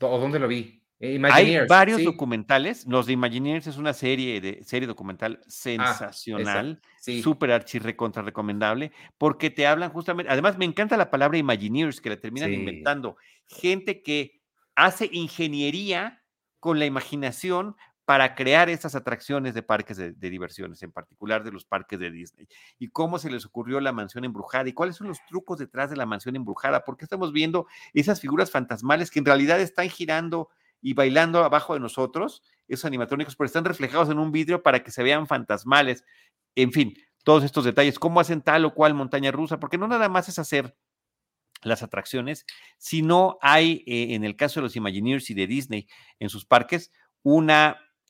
¿O 0.00 0.18
dónde 0.18 0.38
lo 0.38 0.46
vi? 0.46 0.78
Eh, 1.00 1.20
Hay 1.30 1.56
varios 1.68 2.02
documentales. 2.02 2.84
Los 2.86 3.06
de 3.06 3.12
Imagineers 3.12 3.68
es 3.68 3.76
una 3.76 3.92
serie 3.92 4.40
de 4.40 4.64
serie 4.64 4.88
documental 4.88 5.38
ah, 5.40 5.44
sensacional, 5.46 6.80
súper 7.22 7.52
archi 7.52 7.78
contra 7.94 8.22
recomendable, 8.22 8.90
porque 9.16 9.50
te 9.50 9.66
hablan 9.66 9.90
justamente. 9.90 10.32
Además, 10.32 10.58
me 10.58 10.64
encanta 10.64 10.96
la 10.96 11.10
palabra 11.10 11.38
Imagineers 11.38 12.00
que 12.00 12.10
la 12.10 12.16
terminan 12.16 12.52
inventando. 12.52 13.16
Gente 13.46 14.02
que 14.02 14.37
hace 14.78 15.08
ingeniería 15.12 16.22
con 16.60 16.78
la 16.78 16.86
imaginación 16.86 17.76
para 18.04 18.34
crear 18.34 18.70
estas 18.70 18.94
atracciones 18.94 19.52
de 19.52 19.62
parques 19.62 19.96
de, 19.96 20.12
de, 20.12 20.30
diversiones, 20.30 20.82
en 20.82 20.92
particular 20.92 21.42
de 21.44 21.52
los 21.52 21.64
parques 21.64 21.98
de 21.98 22.10
Disney. 22.10 22.48
Y 22.78 22.88
cómo 22.88 23.18
se 23.18 23.28
les 23.28 23.44
ocurrió 23.44 23.80
la 23.80 23.92
mansión 23.92 24.24
embrujada 24.24 24.68
y 24.68 24.72
cuáles 24.72 24.96
son 24.96 25.08
los 25.08 25.18
trucos 25.26 25.58
detrás 25.58 25.90
de 25.90 25.96
la 25.96 26.06
mansión 26.06 26.36
embrujada, 26.36 26.84
porque 26.84 27.04
estamos 27.04 27.32
viendo 27.32 27.66
esas 27.92 28.20
figuras 28.20 28.50
fantasmales 28.50 29.10
que 29.10 29.18
en 29.18 29.26
realidad 29.26 29.60
están 29.60 29.90
girando 29.90 30.48
y 30.80 30.94
bailando 30.94 31.44
abajo 31.44 31.74
de 31.74 31.80
nosotros, 31.80 32.42
esos 32.68 32.84
animatrónicos, 32.84 33.34
pero 33.34 33.46
están 33.46 33.64
reflejados 33.64 34.08
en 34.08 34.18
un 34.18 34.30
vidrio 34.30 34.62
para 34.62 34.82
que 34.82 34.92
se 34.92 35.02
vean 35.02 35.26
fantasmales. 35.26 36.04
En 36.54 36.72
fin, 36.72 36.94
todos 37.24 37.42
estos 37.42 37.64
detalles, 37.64 37.98
cómo 37.98 38.20
hacen 38.20 38.42
tal 38.42 38.64
o 38.64 38.74
cual 38.74 38.94
montaña 38.94 39.32
rusa, 39.32 39.58
porque 39.58 39.76
no 39.76 39.88
nada 39.88 40.08
más 40.08 40.28
es 40.28 40.38
hacer 40.38 40.74
las 41.62 41.82
atracciones, 41.82 42.46
sino 42.78 43.38
hay, 43.40 43.84
eh, 43.86 44.14
en 44.14 44.24
el 44.24 44.36
caso 44.36 44.60
de 44.60 44.64
los 44.64 44.76
Imagineers 44.76 45.30
y 45.30 45.34
de 45.34 45.46
Disney 45.46 45.88
en 46.18 46.28
sus 46.28 46.44
parques, 46.44 46.92
un 47.22 47.50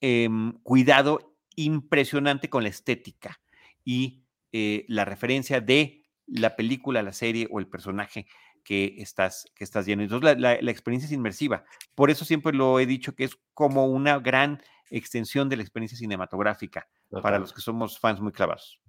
em, 0.00 0.52
cuidado 0.62 1.36
impresionante 1.56 2.48
con 2.48 2.62
la 2.62 2.68
estética 2.68 3.40
y 3.84 4.24
eh, 4.52 4.84
la 4.88 5.04
referencia 5.04 5.60
de 5.60 6.04
la 6.26 6.56
película, 6.56 7.02
la 7.02 7.12
serie 7.12 7.48
o 7.50 7.58
el 7.58 7.66
personaje 7.66 8.26
que 8.64 8.96
estás, 8.98 9.46
que 9.54 9.64
estás 9.64 9.86
viendo. 9.86 10.04
Entonces, 10.04 10.38
la, 10.38 10.54
experiencia 10.54 11.06
es 11.06 11.12
inmersiva. 11.12 11.64
Por 11.94 12.10
eso 12.10 12.24
siempre 12.24 12.52
lo 12.52 12.78
he 12.78 12.86
dicho 12.86 13.14
que 13.14 13.24
es 13.24 13.38
como 13.54 13.86
una 13.86 14.18
gran 14.18 14.62
extensión 14.90 15.48
de 15.48 15.56
la 15.56 15.62
experiencia 15.62 15.98
cinematográfica 15.98 16.86
para 17.22 17.38
los 17.38 17.52
que 17.52 17.60
somos 17.60 17.98
fans 17.98 18.20
muy 18.20 18.32
clavados. 18.32 18.80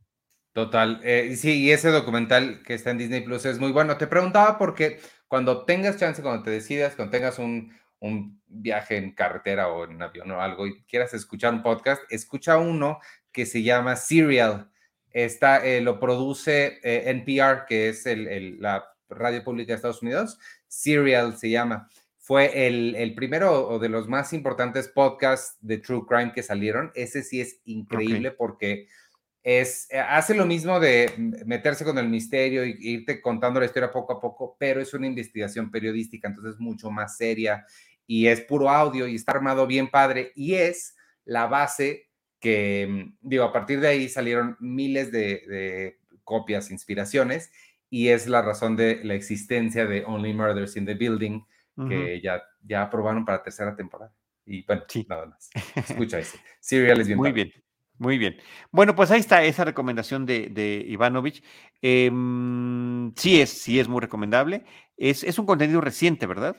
Total. 0.54 1.00
Eh, 1.04 1.36
sí, 1.36 1.64
y 1.64 1.72
ese 1.72 1.90
documental 1.90 2.64
que 2.64 2.74
está 2.74 2.92
en 2.92 2.98
Disney 2.98 3.22
Plus 3.22 3.46
es 3.46 3.60
muy 3.60 3.72
bueno. 3.72 3.98
Te 3.98 4.08
preguntaba 4.08 4.58
porque 4.58 5.00
cuando 5.28 5.64
tengas 5.66 5.98
chance, 5.98 6.22
cuando 6.22 6.44
te 6.44 6.52
decidas, 6.52 6.96
cuando 6.96 7.12
tengas 7.12 7.38
un, 7.40 7.74
un 8.00 8.42
viaje 8.48 8.98
en 8.98 9.14
carretera 9.14 9.68
o 9.70 9.86
en 9.86 10.02
avión 10.02 10.32
o 10.32 10.42
algo 10.42 10.68
y 10.68 10.82
quieras 10.84 11.14
escuchar 11.14 11.54
un 11.54 11.62
podcast, 11.64 12.02
escucha 12.10 12.58
uno 12.58 13.00
que 13.32 13.46
se 13.46 13.62
llama 13.64 13.96
Serial. 13.96 14.70
Está, 15.12 15.66
eh, 15.66 15.82
lo 15.82 16.00
produce 16.00 16.80
eh, 16.84 17.10
NPR, 17.10 17.66
que 17.68 17.90
es 17.90 18.06
el, 18.06 18.28
el, 18.28 18.62
la 18.62 18.86
radio 19.10 19.44
pública 19.44 19.74
de 19.74 19.78
Estados 19.78 20.02
Unidos, 20.02 20.40
Serial 20.68 21.38
se 21.38 21.50
llama. 21.50 21.90
Fue 22.18 22.68
el, 22.68 22.96
el 22.96 23.16
primero 23.16 23.68
o 23.68 23.80
de 23.80 23.90
los 23.90 24.08
más 24.08 24.34
importantes 24.34 24.88
podcasts 24.88 25.58
de 25.62 25.80
True 25.80 26.06
Crime 26.08 26.32
que 26.32 26.44
salieron. 26.44 26.92
Ese 26.94 27.24
sí 27.24 27.42
es 27.42 27.60
increíble 27.66 28.32
porque 28.32 28.88
es, 29.44 29.88
eh, 29.92 30.00
hace 30.00 30.36
lo 30.36 30.46
mismo 30.46 30.80
de 30.80 31.14
meterse 31.46 31.86
con 31.86 31.98
el 31.98 32.10
misterio 32.10 32.66
y 32.66 32.76
irte 32.80 33.22
contando 33.22 33.60
la 33.60 33.66
historia 33.66 33.92
poco 33.92 34.14
a 34.14 34.20
poco, 34.20 34.56
pero 34.60 34.82
es 34.82 34.94
una 34.94 35.08
investigación 35.08 35.72
periodística, 35.72 36.28
entonces 36.28 36.60
mucho 36.60 36.92
más 36.92 37.18
seria 37.18 37.66
y 38.06 38.28
es 38.28 38.42
puro 38.42 38.70
audio 38.70 39.08
y 39.08 39.16
está 39.16 39.34
armado 39.34 39.68
bien 39.68 39.90
padre 39.90 40.32
y 40.36 40.56
es 40.56 40.96
la 41.26 41.48
base 41.48 42.10
que, 42.40 43.12
digo, 43.22 43.44
a 43.44 43.54
partir 43.54 43.80
de 43.80 43.90
ahí 43.90 44.10
salieron 44.10 44.58
miles 44.60 45.12
de, 45.12 45.44
de 45.48 46.00
copias, 46.24 46.72
inspiraciones 46.72 47.52
y 47.90 48.10
es 48.10 48.28
la 48.28 48.42
razón 48.42 48.76
de 48.76 49.04
la 49.04 49.16
existencia 49.16 49.86
de 49.86 50.04
Only 50.06 50.34
Murders 50.34 50.78
in 50.78 50.86
the 50.86 50.94
Building, 50.94 51.42
que 51.88 52.20
ya, 52.22 52.44
ya 52.62 52.84
aprobaron 52.84 53.24
para 53.24 53.42
tercera 53.42 53.74
temporada. 53.74 54.14
Y 54.46 54.64
bueno, 54.66 54.84
sí. 54.88 55.06
nada 55.08 55.28
más. 55.28 55.50
Escucha 55.76 56.20
ese. 56.20 56.38
Serial 56.60 57.00
es 57.00 57.08
bien. 57.08 57.18
Muy 57.18 57.32
bien. 57.32 57.54
Muy 58.00 58.18
bien. 58.18 58.38
Bueno, 58.72 58.96
pues 58.96 59.12
ahí 59.12 59.20
está 59.20 59.44
esa 59.44 59.66
recomendación 59.66 60.26
de, 60.26 60.48
de 60.50 60.84
Ivanovich. 60.88 61.44
Em, 61.82 63.14
sí, 63.16 63.40
es, 63.40 63.50
sí 63.50 63.80
es 63.80 63.88
muy 63.88 64.02
recomendable. 64.02 64.66
Es, 64.98 65.24
es 65.24 65.38
un 65.38 65.46
contenido 65.46 65.82
reciente, 65.82 66.26
¿verdad? 66.26 66.56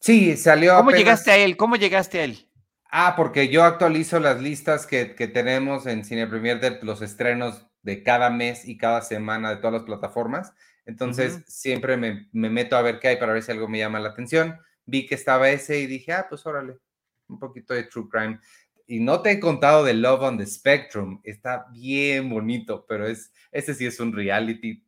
Sí, 0.00 0.36
salió. 0.36 0.76
¿Cómo 0.76 0.90
llegaste 0.90 1.30
a 1.30 1.36
él? 1.36 1.56
¿Cómo 1.56 1.76
llegaste 1.76 2.20
a 2.20 2.24
él? 2.24 2.48
Ah, 2.90 3.14
porque 3.16 3.48
yo 3.48 3.64
actualizo 3.64 4.20
las 4.20 4.42
listas 4.42 4.86
que, 4.86 5.14
que 5.14 5.28
tenemos 5.28 5.86
en 5.86 6.04
Cine 6.04 6.26
Premier 6.26 6.60
de 6.60 6.78
los 6.82 7.00
estrenos 7.00 7.66
de 7.82 8.02
cada 8.02 8.28
mes 8.28 8.66
y 8.68 8.76
cada 8.76 9.02
semana 9.02 9.50
de 9.50 9.56
todas 9.56 9.72
las 9.72 9.82
plataformas. 9.84 10.52
Entonces, 10.84 11.44
siempre 11.46 11.96
me, 11.96 12.28
meto 12.32 12.76
a 12.76 12.82
ver 12.82 12.98
qué 12.98 13.08
hay 13.08 13.16
para 13.16 13.32
ver 13.32 13.42
si 13.42 13.52
algo 13.52 13.68
me 13.68 13.78
llama 13.78 14.00
la 14.00 14.10
atención. 14.10 14.58
Vi 14.84 15.06
que 15.06 15.14
estaba 15.14 15.48
ese 15.50 15.78
y 15.78 15.86
dije, 15.86 16.12
ah, 16.12 16.26
pues 16.28 16.44
órale, 16.44 16.78
un 17.28 17.38
poquito 17.38 17.72
de 17.72 17.84
True 17.84 18.08
Crime. 18.10 18.40
Y 18.86 19.00
no 19.00 19.22
te 19.22 19.32
he 19.32 19.40
contado 19.40 19.84
de 19.84 19.94
Love 19.94 20.22
on 20.22 20.38
the 20.38 20.46
Spectrum. 20.46 21.20
Está 21.24 21.66
bien 21.72 22.28
bonito, 22.28 22.84
pero 22.86 23.06
es, 23.06 23.32
ese 23.50 23.74
sí 23.74 23.86
es 23.86 24.00
un 24.00 24.12
reality 24.12 24.84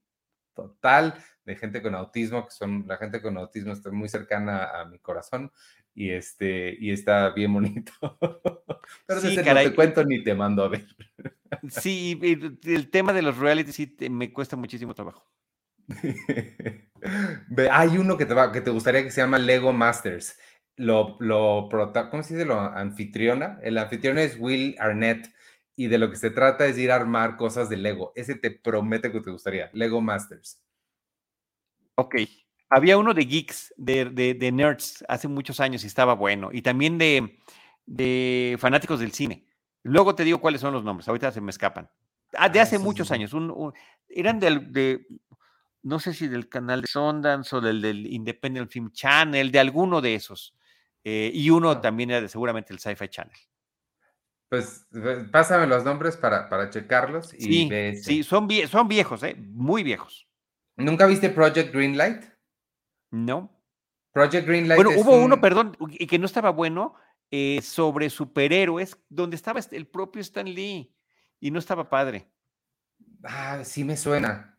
total 0.55 1.15
de 1.45 1.57
gente 1.57 1.83
con 1.83 1.95
autismo, 1.95 2.47
que 2.47 2.53
son 2.53 2.85
la 2.87 2.97
gente 2.97 3.21
con 3.21 3.37
autismo 3.37 3.73
está 3.73 3.91
muy 3.91 4.09
cercana 4.09 4.81
a 4.81 4.85
mi 4.87 4.99
corazón 4.99 5.53
y 5.95 6.11
este 6.11 6.77
y 6.79 6.91
está 6.91 7.31
bien 7.31 7.53
bonito. 7.53 7.93
Pero 9.07 9.21
sí, 9.21 9.37
no 9.37 9.55
te 9.55 9.75
cuento 9.75 10.05
ni 10.05 10.23
te 10.23 10.35
mando 10.35 10.65
a 10.65 10.69
ver. 10.69 10.87
Sí, 11.69 12.19
el 12.65 12.91
tema 12.91 13.13
de 13.13 13.23
los 13.23 13.39
reality 13.39 13.73
sí 13.73 13.97
me 14.11 14.33
cuesta 14.33 14.57
muchísimo 14.57 14.95
trabajo. 14.95 15.25
Hay 17.71 17.99
uno 17.99 18.17
que 18.17 18.27
te, 18.27 18.35
va, 18.35 18.51
que 18.51 18.61
te 18.61 18.71
gustaría 18.71 19.03
que 19.03 19.11
se 19.11 19.21
llama 19.21 19.39
Lego 19.39 19.73
Masters. 19.73 20.39
Lo, 20.77 21.17
lo, 21.21 21.69
¿Cómo 22.11 22.23
se 22.23 22.35
dice? 22.35 22.47
Lo 22.47 22.59
anfitriona. 22.59 23.59
El 23.63 23.79
anfitrión 23.79 24.19
es 24.19 24.37
Will 24.39 24.77
Arnett 24.79 25.33
y 25.77 25.89
de 25.89 25.99
lo 25.99 26.11
que 26.11 26.17
se 26.17 26.31
trata 26.31 26.67
es 26.67 26.79
ir 26.79 26.91
a 26.91 26.97
armar 26.97 27.37
cosas 27.37 27.69
de 27.69 27.77
Lego. 27.77 28.13
Ese 28.15 28.35
te 28.35 28.51
promete 28.51 29.13
que 29.13 29.21
te 29.21 29.31
gustaría. 29.31 29.71
Lego 29.73 30.01
Masters. 30.01 30.61
Ok. 31.97 32.17
Había 32.71 32.99
uno 32.99 33.15
de 33.15 33.25
geeks, 33.25 33.73
de, 33.77 34.07
de, 34.07 34.53
nerds, 34.53 35.05
hace 35.09 35.29
muchos 35.29 35.61
años 35.61 35.85
y 35.85 35.87
estaba 35.87 36.15
bueno. 36.15 36.51
Y 36.53 36.63
también 36.63 36.99
de, 36.99 37.39
de 37.87 38.57
fanáticos 38.59 38.99
del 38.99 39.13
cine. 39.13 39.47
Luego 39.85 40.15
te 40.15 40.25
digo 40.25 40.41
cuáles 40.41 40.61
son 40.61 40.73
los 40.73 40.83
nombres, 40.83 41.07
ahorita 41.07 41.31
se 41.31 41.41
me 41.41 41.51
escapan. 41.51 41.89
Ah, 42.33 42.49
de 42.49 42.59
ah, 42.59 42.63
hace 42.63 42.79
muchos 42.79 43.13
años, 43.13 43.33
eran 44.09 44.41
de, 44.41 45.07
no 45.83 46.01
sé 46.01 46.15
si 46.15 46.27
del 46.27 46.49
canal 46.49 46.81
de 46.81 46.89
Sundance 46.89 47.55
o 47.55 47.61
del, 47.61 47.81
del 47.81 48.07
Independent 48.07 48.71
Film 48.71 48.91
Channel, 48.91 49.53
de 49.53 49.59
alguno 49.61 50.01
de 50.01 50.15
esos. 50.15 50.57
Eh, 51.05 51.31
y 51.33 51.51
uno 51.51 51.71
ah. 51.71 51.81
también 51.81 52.11
era 52.11 52.21
de 52.21 52.29
seguramente 52.29 52.73
el 52.73 52.81
Sci-Fi 52.81 53.09
Channel. 53.09 53.37
Pues 54.49 54.87
pásame 55.31 55.67
los 55.67 55.85
nombres 55.85 56.17
para, 56.17 56.49
para 56.49 56.71
checarlos. 56.71 57.35
Y 57.35 57.69
sí, 57.69 57.97
sí 57.97 58.23
son, 58.23 58.49
son 58.71 58.89
viejos, 58.89 59.23
¿eh? 59.23 59.37
muy 59.37 59.83
viejos. 59.83 60.29
¿Nunca 60.77 61.07
viste 61.07 61.29
Project 61.29 61.73
Greenlight? 61.73 62.25
No. 63.11 63.51
Project 64.13 64.47
Greenlight. 64.47 64.83
Bueno, 64.83 65.01
hubo 65.01 65.17
uno, 65.17 65.41
perdón, 65.41 65.77
y 65.91 66.07
que 66.07 66.19
no 66.19 66.27
estaba 66.27 66.51
bueno, 66.51 66.95
eh, 67.31 67.61
sobre 67.63 68.11
superhéroes, 68.11 68.97
donde 69.09 69.37
estaba 69.37 69.59
este, 69.59 69.77
el 69.77 69.87
propio 69.87 70.23
Stan 70.23 70.47
Lee 70.47 70.95
y 71.41 71.51
no 71.51 71.59
estaba 71.59 71.89
padre. 71.89 72.29
Ah, 73.25 73.63
sí 73.65 73.83
me 73.83 73.97
suena. 73.97 74.59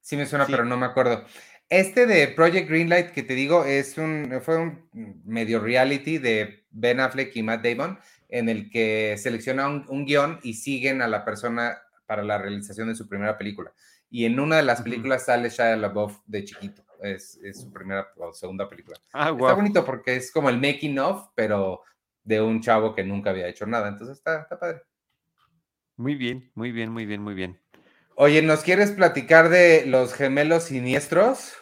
Sí 0.00 0.16
me 0.16 0.26
suena, 0.26 0.46
pero 0.46 0.64
no 0.64 0.76
me 0.76 0.86
acuerdo. 0.86 1.24
Este 1.70 2.06
de 2.06 2.28
Project 2.28 2.68
Greenlight 2.68 3.10
que 3.10 3.22
te 3.22 3.34
digo 3.34 3.64
es 3.64 3.96
un, 3.98 4.40
fue 4.42 4.58
un 4.58 4.88
medio 5.24 5.60
reality 5.60 6.18
de 6.18 6.66
Ben 6.70 7.00
Affleck 7.00 7.34
y 7.36 7.42
Matt 7.42 7.64
Damon 7.64 7.98
en 8.28 8.48
el 8.48 8.70
que 8.70 9.16
selecciona 9.16 9.68
un, 9.68 10.04
guion 10.04 10.40
y 10.42 10.54
siguen 10.54 11.02
a 11.02 11.08
la 11.08 11.24
persona 11.24 11.78
para 12.06 12.22
la 12.22 12.36
realización 12.38 12.88
de 12.88 12.94
su 12.94 13.08
primera 13.08 13.38
película. 13.38 13.72
Y 14.10 14.24
en 14.24 14.38
una 14.38 14.56
de 14.56 14.62
las 14.62 14.82
películas 14.82 15.24
sale 15.24 15.48
Shia 15.48 15.76
LaBeouf 15.76 16.18
de 16.26 16.44
chiquito. 16.44 16.84
Es, 17.00 17.38
su 17.52 17.72
primera 17.72 18.08
o 18.16 18.32
segunda 18.32 18.68
película. 18.68 18.98
Ah, 19.12 19.30
está 19.30 19.54
bonito 19.54 19.84
porque 19.84 20.16
es 20.16 20.32
como 20.32 20.48
el 20.48 20.60
making 20.60 20.98
of, 20.98 21.28
pero 21.34 21.82
de 22.22 22.40
un 22.40 22.60
chavo 22.60 22.94
que 22.94 23.04
nunca 23.04 23.30
había 23.30 23.48
hecho 23.48 23.66
nada. 23.66 23.88
Entonces 23.88 24.16
está, 24.16 24.42
está 24.42 24.58
padre. 24.58 24.82
Muy 25.96 26.14
bien, 26.14 26.50
muy 26.54 26.72
bien, 26.72 26.90
muy 26.90 27.06
bien, 27.06 27.22
muy 27.22 27.34
bien. 27.34 27.60
Oye, 28.16 28.42
¿nos 28.42 28.62
quieres 28.62 28.92
platicar 28.92 29.48
de 29.48 29.86
los 29.86 30.14
gemelos 30.14 30.64
siniestros? 30.64 31.54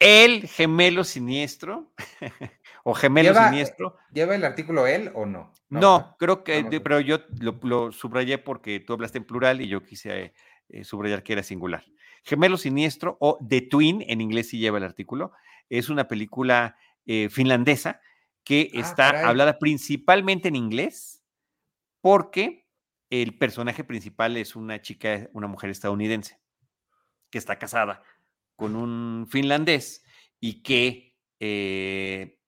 El 0.00 0.48
gemelo 0.48 1.04
siniestro. 1.04 1.92
o 2.84 2.94
gemelo 2.94 3.32
siniestro. 3.34 3.96
¿Lleva 4.12 4.34
el 4.34 4.44
artículo 4.44 4.86
él 4.86 5.12
o 5.14 5.24
no? 5.24 5.52
No, 5.70 6.16
creo 6.18 6.42
que, 6.42 6.80
pero 6.82 7.00
yo 7.00 7.20
lo, 7.62 7.92
subrayé 7.92 8.38
porque 8.38 8.80
tú 8.80 8.92
hablaste 8.92 9.18
en 9.18 9.24
plural 9.24 9.60
y 9.60 9.68
yo 9.68 9.82
quise 9.82 10.34
eh, 10.68 10.84
subrayar 10.84 11.22
que 11.22 11.34
era 11.34 11.42
singular. 11.42 11.84
Gemelo 12.24 12.56
siniestro 12.56 13.16
o 13.20 13.38
The 13.46 13.62
Twin, 13.62 14.04
en 14.08 14.20
inglés 14.20 14.48
sí 14.48 14.58
lleva 14.58 14.78
el 14.78 14.84
artículo, 14.84 15.32
es 15.68 15.88
una 15.88 16.08
película 16.08 16.76
eh, 17.06 17.28
finlandesa 17.28 18.00
que 18.42 18.70
ah, 18.74 18.80
está 18.80 19.28
hablada 19.28 19.58
principalmente 19.58 20.48
en 20.48 20.56
inglés 20.56 21.22
porque 22.00 22.63
el 23.22 23.36
personaje 23.36 23.84
principal 23.84 24.36
es 24.36 24.56
una 24.56 24.80
chica, 24.80 25.28
una 25.32 25.46
mujer 25.46 25.70
estadounidense 25.70 26.40
que 27.30 27.38
está 27.38 27.58
casada 27.58 28.02
con 28.56 28.76
un 28.76 29.26
finlandés 29.28 30.04
y 30.40 30.62
que 30.62 31.16
eh, 31.40 32.38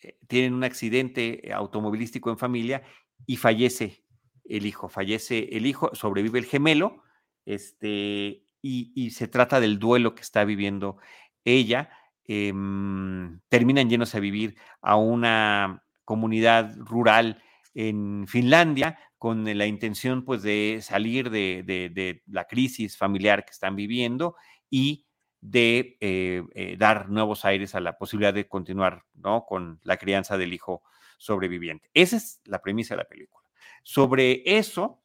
eh, 0.00 0.18
tienen 0.26 0.54
un 0.54 0.64
accidente 0.64 1.50
automovilístico 1.52 2.30
en 2.30 2.38
familia 2.38 2.82
y 3.26 3.36
fallece 3.36 4.04
el 4.44 4.66
hijo, 4.66 4.88
fallece 4.88 5.48
el 5.52 5.66
hijo, 5.66 5.94
sobrevive 5.94 6.38
el 6.38 6.46
gemelo, 6.46 7.02
este, 7.44 8.44
y, 8.60 9.10
se 9.10 9.28
trata 9.28 9.60
del 9.60 9.78
duelo 9.78 10.14
que 10.14 10.22
está 10.22 10.44
viviendo 10.44 10.98
ella. 11.44 11.90
Em, 12.24 13.40
terminan 13.48 13.88
llenos 13.88 14.14
a 14.14 14.20
vivir 14.20 14.56
a 14.82 14.96
una 14.96 15.84
comunidad 16.04 16.76
rural 16.78 17.42
en 17.74 18.26
Finlandia, 18.28 18.98
con 19.18 19.44
la 19.44 19.66
intención 19.66 20.24
pues 20.24 20.42
de 20.42 20.78
salir 20.80 21.30
de, 21.30 22.22
la 22.26 22.44
crisis 22.46 22.96
familiar 22.96 23.44
que 23.44 23.50
están 23.50 23.74
viviendo 23.76 24.36
y 24.70 25.06
de 25.40 25.96
eh, 26.00 26.42
eh, 26.54 26.76
dar 26.78 27.08
nuevos 27.10 27.44
aires 27.44 27.74
a 27.74 27.80
la 27.80 27.98
posibilidad 27.98 28.34
de 28.34 28.48
continuar 28.48 29.04
¿no? 29.14 29.44
con 29.46 29.80
la 29.82 29.96
crianza 29.96 30.36
del 30.38 30.52
hijo 30.52 30.82
sobreviviente. 31.18 31.90
Esa 31.94 32.16
es 32.16 32.40
la 32.44 32.60
premisa 32.60 32.94
de 32.94 33.02
la 33.02 33.08
película. 33.08 33.44
Sobre 33.82 34.42
eso, 34.44 35.02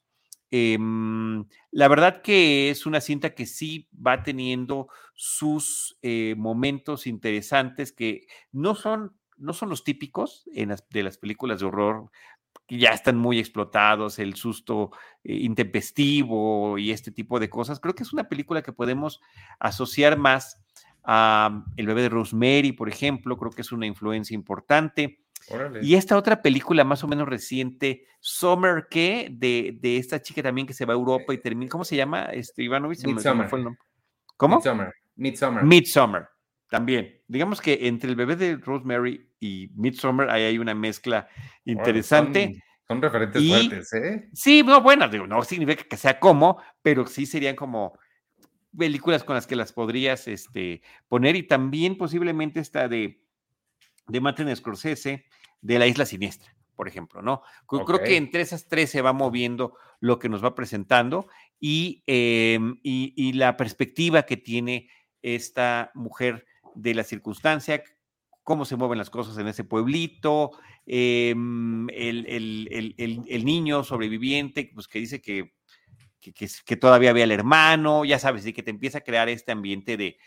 em, 0.52 1.46
la 1.72 1.88
verdad 1.88 2.22
que 2.22 2.70
es 2.70 2.86
una 2.86 3.02
cinta 3.02 3.34
que 3.34 3.46
sí 3.46 3.90
va 3.96 4.24
teniendo 4.24 4.88
sus 5.16 5.98
eh, 6.02 6.36
momentos 6.38 7.08
interesantes 7.08 7.92
que 7.92 8.28
no 8.52 8.76
son, 8.76 9.18
no 9.38 9.54
son 9.54 9.70
los 9.70 9.84
típicos 9.84 10.48
de 10.54 11.04
las 11.04 11.18
películas 11.18 11.60
de 11.60 11.66
horror 11.66 12.12
ya 12.70 12.92
están 12.92 13.18
muy 13.18 13.40
explotados, 13.40 14.20
el 14.20 14.36
susto 14.36 14.92
eh, 15.24 15.36
intempestivo 15.36 16.78
y 16.78 16.92
este 16.92 17.12
tipo 17.12 17.40
de 17.40 17.50
cosas. 17.50 17.80
Creo 17.80 17.96
que 17.96 18.04
es 18.04 18.14
una 18.14 18.30
película 18.30 18.62
que 18.62 18.72
podemos 18.72 19.22
asociar 19.60 20.18
más 20.18 20.60
a 21.04 21.66
El 21.76 21.88
bebé 21.88 22.04
de 22.04 22.10
Rosemary, 22.10 22.72
por 22.72 22.88
ejemplo, 22.88 23.38
creo 23.38 23.52
que 23.52 23.62
es 23.62 23.72
una 23.72 23.86
influencia 23.86 24.36
importante. 24.36 25.20
Y 25.82 25.96
esta 25.96 26.18
otra 26.18 26.42
película 26.42 26.86
más 26.86 27.04
o 27.04 27.08
menos 27.08 27.28
reciente, 27.28 28.06
Summer, 28.22 28.88
¿qué? 28.90 29.28
De, 29.30 29.78
de, 29.82 29.98
esta 29.98 30.22
chica 30.22 30.42
también 30.42 30.66
que 30.66 30.74
se 30.74 30.86
va 30.86 30.94
a 30.94 30.96
Europa 30.96 31.34
y 31.34 31.38
termina, 31.38 31.70
¿cómo 31.70 31.84
se 31.84 31.98
llama? 31.98 32.24
Este, 32.32 32.64
Ivanovich, 32.64 33.06
Midsummer. 33.06 33.50
¿Cómo? 34.38 34.56
Midsummer. 34.56 34.94
Midsummer. 35.16 35.64
Midsummer, 35.64 36.28
también. 36.74 37.22
Digamos 37.28 37.62
que 37.62 37.88
entre 37.88 38.10
el 38.10 38.16
bebé 38.16 38.36
de 38.36 38.56
Rosemary 38.56 39.30
y 39.40 39.70
Midsummer 39.76 40.28
ahí 40.32 40.42
hay 40.42 40.58
una 40.58 40.74
mezcla 40.74 41.28
interesante. 41.66 42.64
son, 42.88 43.00
referentes 43.00 43.48
fuertes, 43.48 43.94
¿eh? 43.94 44.28
Sí, 44.34 44.64
no, 44.64 44.82
bueno, 44.82 45.08
no 45.28 45.44
significa 45.44 45.84
que 45.84 45.98
sea 45.98 46.20
como, 46.20 46.60
pero 46.82 47.06
sí 47.06 47.28
serían 47.28 47.56
como 47.56 48.00
películas 48.76 49.24
con 49.24 49.36
las 49.36 49.46
que 49.46 49.56
las 49.56 49.72
podrías 49.72 50.28
este, 50.28 50.82
poner 51.08 51.36
y 51.36 51.44
también 51.44 51.96
posiblemente 51.96 52.60
esta 52.60 52.88
de, 52.88 53.22
de 54.08 54.20
Martin 54.20 54.56
Scorsese, 54.56 55.28
de 55.62 55.78
La 55.78 55.86
Isla 55.86 56.08
Siniestra, 56.08 56.56
por 56.76 56.88
ejemplo, 56.88 57.22
¿no? 57.22 57.44
Creo 57.68 58.02
que 58.02 58.18
entre 58.18 58.42
esas 58.42 58.68
tres 58.68 58.90
se 58.90 59.04
va 59.04 59.14
moviendo 59.14 59.78
lo 60.00 60.18
que 60.18 60.28
nos 60.28 60.44
va 60.44 60.56
presentando 60.56 61.28
y, 61.60 62.04
em, 62.08 62.80
y, 62.82 63.14
y 63.16 63.34
la 63.34 63.58
perspectiva 63.58 64.24
que 64.24 64.38
tiene 64.38 64.90
esta 65.22 65.92
mujer 65.94 66.48
de 66.76 66.94
la 66.94 67.04
circunstancia, 67.04 67.84
cómo 68.44 68.66
se 68.66 68.76
mueven 68.76 68.98
las 68.98 69.10
cosas 69.10 69.38
en 69.38 69.48
ese 69.48 69.64
pueblito, 69.64 70.52
em, 70.86 71.88
el, 71.90 73.44
niño 73.46 73.84
sobreviviente, 73.84 74.72
pues 74.74 74.88
que 74.88 75.00
dice 75.00 75.22
que, 75.22 75.54
que, 76.20 76.78
todavía 76.78 77.12
había 77.12 77.24
el 77.24 77.32
hermano, 77.32 78.06
ya 78.06 78.20
sabes, 78.20 78.46
y 78.46 78.54
que 78.54 78.64
te 78.64 78.72
empieza 78.72 79.00
a 79.00 79.04
crear 79.04 79.30
este 79.30 79.52
ambiente 79.52 79.98
de, 79.98 80.18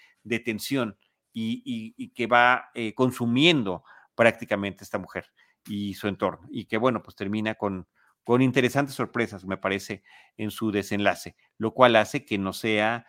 tensión 0.40 0.99
y, 1.32 2.12
que 2.14 2.26
va 2.26 2.70
eh, 2.74 2.94
consumiendo 2.94 3.84
prácticamente 4.14 4.82
esta 4.82 4.99
mujer 4.99 5.26
y 5.66 5.94
su 5.94 6.09
entorno, 6.09 6.49
y 6.51 6.64
que 6.64 6.78
bueno, 6.78 7.03
pues 7.03 7.16
termina 7.16 7.55
con, 7.55 7.86
con 8.24 8.40
interesantes 8.40 8.94
sorpresas, 8.94 9.44
me 9.44 9.59
parece, 9.59 10.03
en 10.36 10.51
su 10.51 10.70
desenlace, 10.70 11.36
lo 11.59 11.74
cual 11.74 11.97
hace 11.97 12.24
que 12.24 12.38
no 12.38 12.53
sea 12.53 13.07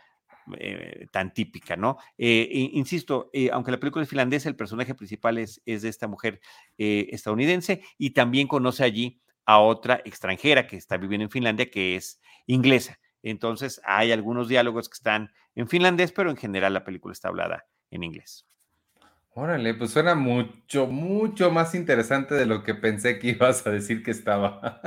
eh, 0.58 1.08
tan 1.12 1.34
típica, 1.34 1.76
¿no? 1.76 1.98
Eh, 2.18 2.70
insisto, 2.74 3.30
eh, 3.34 3.50
aunque 3.52 3.72
la 3.72 3.80
película 3.80 4.04
es 4.04 4.10
finlandesa, 4.10 4.50
el 4.50 4.56
personaje 4.56 4.96
principal 4.96 5.38
es, 5.38 5.62
es 5.66 5.82
de 5.82 5.90
esta 5.90 6.08
mujer 6.08 6.40
estadounidense 6.78 7.82
y 7.98 8.12
también 8.12 8.48
conoce 8.48 8.84
allí 8.84 9.22
a 9.46 9.60
otra 9.60 10.02
extranjera 10.06 10.68
que 10.68 10.76
está 10.76 10.98
viviendo 10.98 11.24
en 11.24 11.32
Finlandia, 11.32 11.72
que 11.72 11.96
es 11.96 12.20
inglesa. 12.46 13.00
Entonces, 13.24 13.82
hay 13.84 14.12
algunos 14.12 14.48
diálogos 14.48 14.90
que 14.90 14.96
están 14.96 15.32
en 15.56 15.68
finlandés, 15.68 16.12
pero 16.12 16.30
en 16.30 16.38
general 16.38 16.74
la 16.74 16.84
película 16.84 17.14
está 17.14 17.30
hablada 17.30 17.66
en 17.90 18.04
inglés. 18.04 18.46
Órale, 19.40 19.76
pues 19.76 19.92
suena 19.92 20.16
mucho, 20.16 20.88
mucho 20.88 21.52
más 21.52 21.76
interesante 21.76 22.34
de 22.34 22.48
lo 22.48 22.64
que 22.64 22.74
pensé 22.74 23.20
que 23.20 23.28
ibas 23.38 23.68
a 23.68 23.70
decir 23.70 24.02
que 24.02 24.10
estaba. 24.10 24.82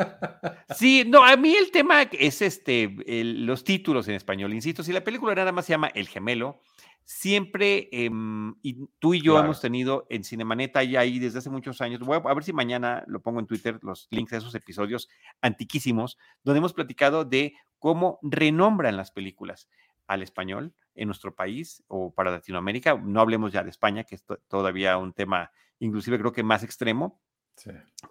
Sí, 0.75 1.05
no, 1.07 1.25
a 1.25 1.37
mí 1.37 1.55
el 1.55 1.71
tema 1.71 2.03
es 2.03 2.43
este, 2.43 2.93
los 3.23 3.63
títulos 3.63 4.09
en 4.09 4.17
español. 4.17 4.53
Insisto, 4.53 4.83
si 4.83 4.93
la 4.93 5.05
película 5.05 5.37
nada 5.37 5.53
más 5.53 5.67
se 5.67 5.73
llama 5.75 5.93
El 5.95 6.09
Gemelo, 6.09 6.59
siempre, 7.05 7.89
em, 7.93 8.57
y 8.61 8.89
tú 8.99 9.15
y 9.15 9.21
yo 9.21 9.39
hemos 9.39 9.61
tenido 9.61 10.09
en 10.11 10.25
Cinemaneta 10.25 10.83
y 10.83 10.97
ahí 10.97 11.21
desde 11.21 11.39
hace 11.39 11.51
muchos 11.51 11.81
años, 11.81 12.01
voy 12.01 12.17
a, 12.17 12.29
a, 12.29 12.35
ver 12.35 12.43
si 12.43 12.53
mañana 12.53 13.05
lo 13.07 13.23
pongo 13.23 13.39
en 13.39 13.47
Twitter, 13.47 13.79
los 13.83 14.09
links 14.11 14.33
a 14.33 14.39
esos 14.39 14.57
episodios 14.57 15.09
antiquísimos, 15.43 16.19
donde 16.43 16.59
hemos 16.59 16.73
platicado 16.73 17.25
de 17.25 17.55
cómo 17.79 18.19
renombran 18.23 18.97
las 18.97 19.13
películas 19.13 19.69
al 20.11 20.23
español 20.23 20.75
en 20.97 21.07
nuestro 21.07 21.35
país 21.35 21.85
o 21.87 22.13
para 22.13 22.33
Latinoamérica. 22.33 22.97
No 22.97 23.21
hablemos 23.21 23.53
ya 23.53 23.63
de 23.63 23.71
España, 23.71 24.03
que 24.03 24.17
es 24.17 24.25
todavía 24.49 24.97
un 24.99 25.13
tema 25.13 25.53
inclusive 25.79 26.19
creo 26.19 26.33
que 26.33 26.43
más 26.43 26.63
extremo. 26.63 27.23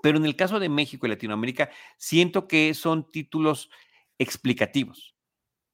Pero 0.01 0.17
en 0.17 0.25
el 0.25 0.35
caso 0.35 0.59
de 0.59 0.69
México 0.69 1.05
y 1.05 1.09
Latinoamérica, 1.09 1.69
siento 1.97 2.47
que 2.47 2.73
son 2.73 3.11
títulos 3.11 3.69
explicativos. 4.17 5.15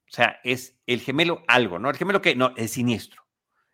O 0.09 0.13
sea, 0.13 0.39
es 0.43 0.79
el 0.87 1.01
gemelo 1.01 1.43
algo, 1.47 1.77
¿no? 1.77 1.89
El 1.89 1.97
gemelo 1.97 2.21
que 2.21 2.35
no, 2.35 2.53
es 2.55 2.71
siniestro. 2.71 3.23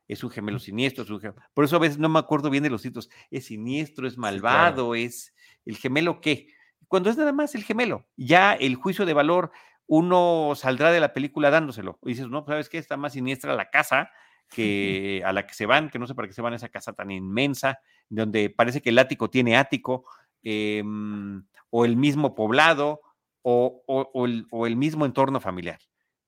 Es 0.07 0.23
un 0.23 0.29
gemelo 0.29 0.59
siniestro, 0.59 1.03
es 1.03 1.09
un 1.09 1.19
gemelo. 1.19 1.41
Por 1.53 1.65
eso 1.65 1.77
a 1.77 1.79
veces 1.79 1.99
no 1.99 2.09
me 2.09 2.19
acuerdo 2.19 2.49
bien 2.49 2.63
de 2.63 2.69
los 2.69 2.81
títulos. 2.81 3.09
Es 3.29 3.45
siniestro, 3.45 4.07
es 4.07 4.17
malvado, 4.17 4.95
es 4.95 5.33
el 5.65 5.77
gemelo 5.77 6.19
qué. 6.19 6.47
Cuando 6.87 7.09
es 7.09 7.17
nada 7.17 7.31
más 7.31 7.55
el 7.55 7.63
gemelo, 7.63 8.07
ya 8.17 8.53
el 8.53 8.75
juicio 8.75 9.05
de 9.05 9.13
valor 9.13 9.51
uno 9.93 10.53
saldrá 10.55 10.89
de 10.93 11.01
la 11.01 11.11
película 11.11 11.49
dándoselo. 11.49 11.99
Y 12.03 12.11
dices, 12.11 12.29
no, 12.29 12.45
¿sabes 12.47 12.69
qué? 12.69 12.77
Está 12.77 12.95
más 12.95 13.11
siniestra 13.11 13.53
la 13.55 13.69
casa 13.69 14.09
que 14.49 15.21
a 15.25 15.33
la 15.33 15.45
que 15.45 15.53
se 15.53 15.65
van, 15.65 15.89
que 15.89 15.99
no 15.99 16.07
sé 16.07 16.15
para 16.15 16.29
qué 16.29 16.33
se 16.33 16.41
van 16.41 16.53
a 16.53 16.55
esa 16.55 16.69
casa 16.69 16.93
tan 16.93 17.11
inmensa, 17.11 17.77
donde 18.07 18.49
parece 18.49 18.81
que 18.81 18.91
el 18.91 18.99
ático 18.99 19.29
tiene 19.29 19.57
ático, 19.57 20.05
em, 20.43 21.43
o 21.69 21.83
el 21.83 21.97
mismo 21.97 22.35
poblado, 22.35 23.01
o, 23.41 24.23
el, 24.65 24.75
mismo 24.77 25.05
entorno 25.05 25.41
familiar. 25.41 25.79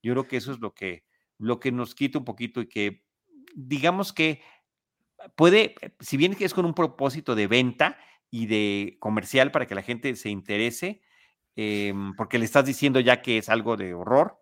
Yo 0.01 0.11
creo 0.11 0.27
que 0.27 0.37
eso 0.37 0.51
es 0.51 0.59
lo 0.59 0.73
que, 0.73 1.05
lo 1.37 1.61
que 1.61 1.71
nos 1.71 1.95
quita 1.95 2.17
un 2.17 2.25
poquito 2.25 2.59
y 2.59 2.67
que, 2.67 3.05
digamos 3.55 4.11
que 4.11 4.41
puede, 5.37 5.75
si 6.01 6.17
bien 6.17 6.35
es 6.37 6.53
con 6.53 6.65
un 6.65 6.73
propósito 6.73 7.33
de 7.33 7.47
venta 7.47 7.97
y 8.29 8.47
de 8.47 8.97
comercial 8.99 9.51
para 9.51 9.67
que 9.67 9.75
la 9.75 9.83
gente 9.83 10.17
se 10.17 10.29
interese, 10.29 11.01
Em, 11.55 12.15
porque 12.15 12.39
le 12.39 12.45
estás 12.45 12.65
diciendo 12.65 12.99
ya 12.99 13.21
que 13.21 13.37
es 13.37 13.49
algo 13.49 13.77
de 13.77 13.93
horror. 13.93 14.39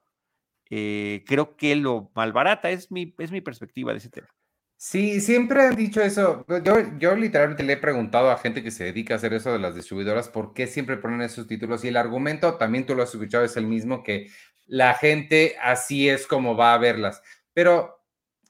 Eh, 0.70 1.24
creo 1.28 1.57
que 1.57 1.76
lo 1.76 2.12
malbarata, 2.16 2.70
es 2.70 2.91
mi, 2.91 3.14
es 3.18 3.32
mi 3.32 3.41
perspectiva 3.41 3.91
de 3.91 3.97
ese 3.97 4.09
tema. 4.09 4.30
Sí, 4.78 5.22
siempre 5.22 5.62
han 5.62 5.76
dicho 5.76 6.01
eso. 6.01 6.45
Yo, 6.64 6.97
yo 6.97 7.16
literalmente 7.16 7.62
le 7.64 7.74
he 7.74 7.78
preguntado 7.78 8.32
a 8.32 8.38
gente 8.38 8.64
que 8.64 8.72
se 8.72 8.86
dedica 8.86 9.14
a 9.14 9.18
hacer 9.18 9.34
eso 9.34 9.51
de 9.51 9.59
las 9.59 9.76
distribuidoras 9.76 10.30
por 10.30 10.53
qué 10.53 10.66
siempre 10.66 10.97
ponen 10.97 11.22
esos 11.22 11.45
títulos 11.45 11.84
y 11.84 11.89
el 11.89 11.97
argumento, 11.97 12.55
también 12.55 12.86
tú 12.86 12.95
lo 12.95 13.03
has 13.03 13.14
escuchado, 13.14 13.43
es 13.43 13.57
el 13.57 13.68
mismo 13.68 14.01
que 14.01 14.32
la 14.66 14.95
gente 14.95 15.55
así 15.62 16.09
es 16.09 16.26
como 16.26 16.55
va 16.55 16.74
a 16.74 16.78
verlas. 16.78 17.22
Pero, 17.53 18.01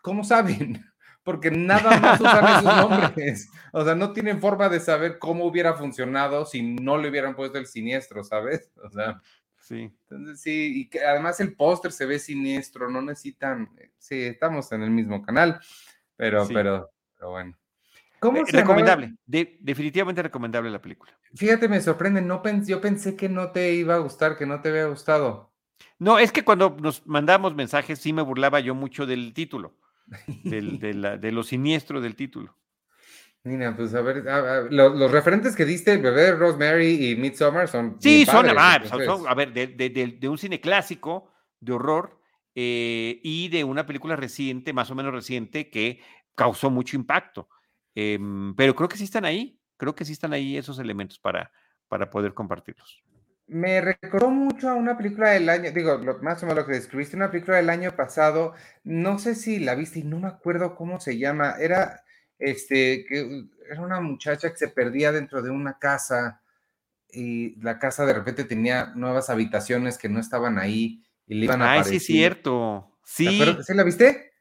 ¿cómo 0.01 0.24
saben? 0.24 0.86
Porque 1.24 1.51
nada 1.51 1.99
más 1.99 2.19
usan 2.19 2.45
esos 2.45 2.63
nombres. 2.89 3.49
O 3.72 3.84
sea, 3.84 3.95
no 3.95 4.11
tienen 4.11 4.41
forma 4.41 4.69
de 4.69 4.80
saber 4.80 5.19
cómo 5.19 5.45
hubiera 5.45 5.76
funcionado 5.76 6.45
si 6.45 6.61
no 6.61 6.97
le 6.97 7.09
hubieran 7.09 7.36
puesto 7.36 7.57
el 7.57 7.67
siniestro, 7.67 8.24
¿sabes? 8.24 8.72
O 8.84 8.89
sea, 8.89 9.22
sí. 9.59 9.93
Entonces, 10.09 10.41
sí, 10.41 10.82
y 10.82 10.89
que 10.89 11.05
además 11.05 11.39
el 11.39 11.55
póster 11.55 11.91
se 11.91 12.05
ve 12.05 12.17
siniestro, 12.17 12.89
no 12.89 13.01
necesitan, 13.01 13.69
sí, 13.97 14.24
estamos 14.24 14.72
en 14.72 14.84
el 14.84 14.89
mismo 14.89 15.22
canal. 15.22 15.59
Pero, 16.17 16.47
pero, 16.47 16.91
pero 17.17 17.32
bueno. 17.32 17.57
¿Cómo 18.22 18.38
eh, 18.38 18.45
recomendable, 18.51 19.15
definitivamente 19.26 20.22
recomendable 20.22 20.69
la 20.69 20.80
película. 20.80 21.11
Fíjate, 21.34 21.67
me 21.67 21.82
sorprende, 21.82 22.22
no 22.22 22.43
yo 22.63 22.80
pensé 22.80 23.15
que 23.15 23.28
no 23.28 23.49
te 23.51 23.74
iba 23.74 23.95
a 23.95 23.97
gustar, 23.97 24.38
que 24.38 24.45
no 24.45 24.61
te 24.61 24.69
había 24.69 24.86
gustado. 24.86 25.51
No, 25.97 26.19
es 26.19 26.32
que 26.32 26.43
cuando 26.43 26.78
nos 26.80 27.05
mandamos 27.07 27.55
mensajes 27.55 27.97
sí 27.97 28.13
me 28.13 28.22
burlaba 28.22 28.59
yo 28.59 28.76
mucho 28.76 29.07
del 29.07 29.34
título, 29.34 29.76
del, 30.43 30.80
de, 30.80 31.32
lo 31.32 31.43
siniestro 31.43 32.01
del 32.01 32.16
título. 32.16 32.57
Mira, 33.43 33.76
pues 33.76 33.93
a 33.95 34.01
ver, 34.01 34.24
los, 34.72 35.12
referentes 35.12 35.55
que 35.55 35.66
diste, 35.66 35.97
Bebé, 35.97 36.34
Rosemary 36.34 37.12
y 37.12 37.16
Midsommar 37.16 37.68
son. 37.68 37.97
Sí, 37.99 38.26
son, 38.26 38.47
a 38.47 39.34
ver, 39.34 39.51
de, 39.51 40.30
un 40.30 40.38
cine 40.38 40.62
clásico 40.62 41.32
de 41.59 41.74
horror 41.74 42.20
eh, 42.53 43.20
y 43.24 43.49
de 43.49 43.64
una 43.64 43.86
película 43.86 44.16
reciente, 44.16 44.74
más 44.74 44.91
o 44.91 44.95
menos 44.95 45.14
reciente, 45.14 45.70
que 45.72 46.01
causó 46.36 46.70
mucho 46.70 46.95
impacto. 46.95 47.49
Em, 47.95 48.55
pero 48.55 48.76
creo 48.76 48.88
que 48.88 48.97
sí 48.97 49.05
están 49.05 49.26
ahí, 49.26 49.59
creo 49.76 49.95
que 49.95 50.05
sí 50.05 50.14
están 50.14 50.34
ahí 50.34 50.55
esos 50.55 50.78
elementos 50.78 51.18
para, 51.18 51.51
para 51.88 52.09
poder 52.09 52.34
compartirlos. 52.36 53.03
Me 53.48 53.82
recordó 53.82 54.30
mucho 54.30 54.70
a 54.70 54.76
una 54.76 54.98
película 54.98 55.32
del 55.32 55.50
año, 55.50 55.72
digo, 55.72 56.00
más 56.22 56.42
o 56.42 56.46
menos 56.46 56.64
lo 56.64 56.66
que 56.66 56.74
describiste, 56.74 57.18
una 57.18 57.32
película 57.32 57.58
del 57.58 57.70
año 57.70 57.96
pasado, 57.96 58.54
no 58.84 59.20
sé 59.20 59.36
si 59.36 59.60
la 59.60 59.76
viste 59.76 60.00
y 60.00 60.04
no 60.04 60.20
me 60.20 60.28
acuerdo 60.28 60.76
cómo 60.76 61.00
se 61.00 61.18
llama, 61.18 61.56
era, 61.60 62.04
este, 62.39 63.06
que 63.06 63.46
era 63.70 63.82
una 63.82 64.00
muchacha 64.00 64.50
que 64.50 64.58
se 64.58 64.70
perdía 64.70 65.12
dentro 65.12 65.42
de 65.42 65.50
una 65.50 65.78
casa 65.80 66.42
y 67.12 67.60
la 67.62 67.78
casa 67.78 68.06
de 68.06 68.14
repente 68.14 68.46
tenía 68.46 68.94
nuevas 68.96 69.30
habitaciones 69.30 69.98
que 69.98 70.10
no 70.10 70.20
estaban 70.20 70.58
ahí 70.58 71.04
y 71.28 71.36
le 71.36 71.46
iban 71.46 71.62
a 71.62 71.74
Ay, 71.74 71.84
sí, 71.84 71.96
es 71.98 72.06
cierto. 72.06 72.98
Sí. 73.04 73.42
¿Sí 73.66 73.74
la 73.74 73.84
viste? 73.84 74.32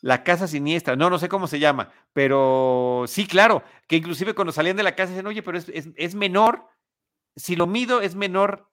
La 0.00 0.22
casa 0.22 0.46
siniestra, 0.46 0.94
no, 0.94 1.10
no 1.10 1.18
sé 1.18 1.28
cómo 1.28 1.48
se 1.48 1.58
llama, 1.58 1.90
pero 2.12 3.04
sí, 3.08 3.26
claro, 3.26 3.64
que 3.88 3.96
inclusive 3.96 4.32
cuando 4.32 4.52
salían 4.52 4.76
de 4.76 4.84
la 4.84 4.94
casa 4.94 5.10
dicen, 5.10 5.26
oye, 5.26 5.42
pero 5.42 5.58
es, 5.58 6.14
menor, 6.14 6.64
si 7.38 7.56
lo 7.56 7.66
mido 7.66 8.02
es 8.02 8.14
menor 8.14 8.68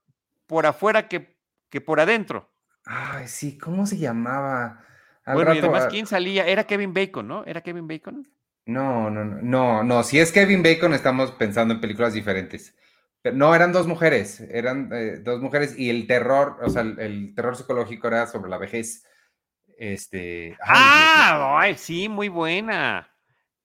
por 0.48 0.66
afuera 0.66 1.08
que, 1.08 1.38
que 1.70 1.82
por 1.82 2.00
adentro. 2.00 2.52
Ay, 2.84 3.28
sí, 3.28 3.58
¿cómo 3.58 3.86
se 3.86 3.98
llamaba? 3.98 4.84
bueno, 5.26 5.54
y 5.54 5.60
además, 5.60 5.88
¿quién 5.88 6.06
salía? 6.06 6.46
Era 6.46 6.66
Kevin 6.66 6.94
Bacon, 6.94 7.28
¿no? 7.28 7.44
¿Era 7.46 7.62
Kevin 7.62 7.88
Bacon? 7.88 8.28
No, 8.66 9.10
no, 9.10 9.24
no, 9.24 9.42
no, 9.42 9.84
no, 9.84 10.04
si 10.04 10.20
es 10.20 10.32
Kevin 10.32 10.64
Bacon 10.64 10.94
estamos 10.94 11.32
pensando 11.32 11.74
en 11.74 11.82
películas 11.82 12.14
diferentes. 12.14 12.76
No, 13.34 13.56
eran 13.56 13.72
dos 13.72 13.88
mujeres, 13.88 14.40
eran 14.42 14.90
eh, 14.94 15.18
dos 15.18 15.42
mujeres 15.42 15.78
y 15.78 15.90
el 15.90 16.06
terror, 16.06 16.58
o 16.62 16.70
sea, 16.70 16.84
el, 16.84 17.34
terror 17.36 17.56
psicológico 17.56 18.08
era 18.08 18.28
sobre 18.28 18.50
la 18.50 18.60
vejez. 18.60 19.04
Este. 19.78 20.56
ah, 20.62 21.68
sí, 21.76 22.08
muy 22.08 22.30
buena. 22.30 23.12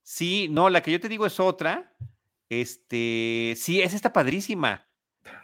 Sí, 0.02 0.48
no, 0.50 0.70
la 0.70 0.82
que 0.82 0.92
yo 0.92 1.00
te 1.00 1.08
digo 1.08 1.26
es 1.26 1.38
otra. 1.38 1.94
Este, 2.48 3.54
sí, 3.56 3.80
es 3.80 3.94
esta 3.94 4.12
padrísima. 4.12 4.89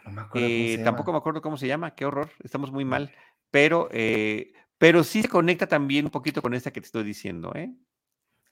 No 0.07 0.13
me 0.13 0.21
acuerdo 0.21 0.47
eh, 0.47 0.81
tampoco 0.83 1.11
me 1.11 1.17
acuerdo 1.17 1.41
cómo 1.41 1.57
se 1.57 1.67
llama, 1.67 1.95
qué 1.95 2.05
horror, 2.05 2.31
estamos 2.43 2.71
muy 2.71 2.85
mal. 2.85 3.13
Pero, 3.51 3.89
eh, 3.91 4.53
pero 4.77 5.03
sí 5.03 5.21
se 5.21 5.29
conecta 5.29 5.67
también 5.67 6.05
un 6.05 6.11
poquito 6.11 6.41
con 6.41 6.53
esta 6.53 6.71
que 6.71 6.81
te 6.81 6.87
estoy 6.87 7.03
diciendo, 7.03 7.51
¿eh? 7.55 7.73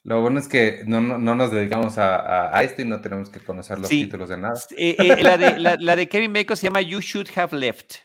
Lo 0.06 0.22
bueno 0.22 0.40
es 0.40 0.48
que 0.48 0.84
no, 0.86 1.02
nos 1.02 1.50
dedicamos 1.50 1.98
a, 1.98 2.62
esto 2.62 2.84
y 2.84 2.86
no 2.86 3.02
tenemos 3.02 3.32
que 3.32 3.40
conocer 3.40 3.80
los 3.80 3.90
títulos 3.90 4.30
de 4.30 4.38
nada. 4.38 4.54
Eh, 4.78 4.96
eh, 5.00 5.24
la, 5.80 5.96
de, 5.96 6.08
Kevin 6.08 6.32
Bacon 6.32 6.56
se 6.56 6.68
llama 6.68 6.82
You 6.82 7.00
Should 7.00 7.28
Have 7.36 7.58
Left. 7.58 7.96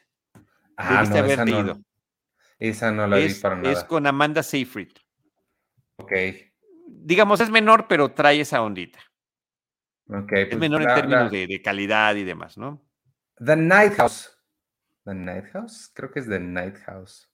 Ah, 0.78 1.04
no, 1.06 1.16
esa 1.26 1.44
no, 1.44 1.84
esa 2.58 2.90
no 2.90 3.06
la 3.06 3.18
vi 3.18 3.34
para 3.34 3.56
nada. 3.56 3.70
Es 3.70 3.84
con 3.84 4.06
Amanda 4.06 4.42
Seyfried. 4.42 4.92
Ok. 5.96 6.12
Digamos, 6.86 7.38
es 7.40 7.50
menor, 7.50 7.86
pero 7.86 8.12
trae 8.12 8.40
esa 8.40 8.62
ondita. 8.62 8.98
Ok. 10.08 10.32
es 10.32 10.46
pues 10.48 10.58
menor 10.58 10.80
en 10.80 10.94
términos 10.94 11.30
de, 11.30 11.46
de, 11.46 11.60
calidad 11.60 12.16
y 12.16 12.24
demás, 12.24 12.56
¿no? 12.56 12.82
The 13.44 13.56
Night 13.56 13.94
House. 13.94 14.30
¿The 15.04 15.14
Night 15.14 15.46
House? 15.52 15.90
Creo 15.94 16.10
que 16.10 16.20
es 16.20 16.28
The 16.28 16.40
Night 16.40 16.76
House. 16.86 17.30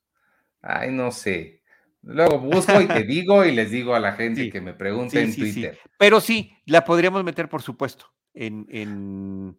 Ay, 0.63 0.93
no 0.93 1.11
sé. 1.11 1.63
Luego 2.03 2.39
busco 2.39 2.81
y 2.81 2.87
te 2.87 3.03
digo 3.05 3.45
y 3.45 3.53
les 3.53 3.71
digo 3.71 3.95
a 3.95 4.01
la 4.01 4.13
gente 4.13 4.51
que 4.51 4.61
me 4.61 4.75
pregunte 4.75 5.21
en 5.21 5.35
Twitter. 5.35 5.79
Pero 5.99 6.21
sí, 6.21 6.57
la 6.65 6.85
podríamos 6.85 7.25
meter, 7.25 7.49
por 7.49 7.63
supuesto, 7.63 8.07
en, 8.35 8.67
en, 8.71 9.59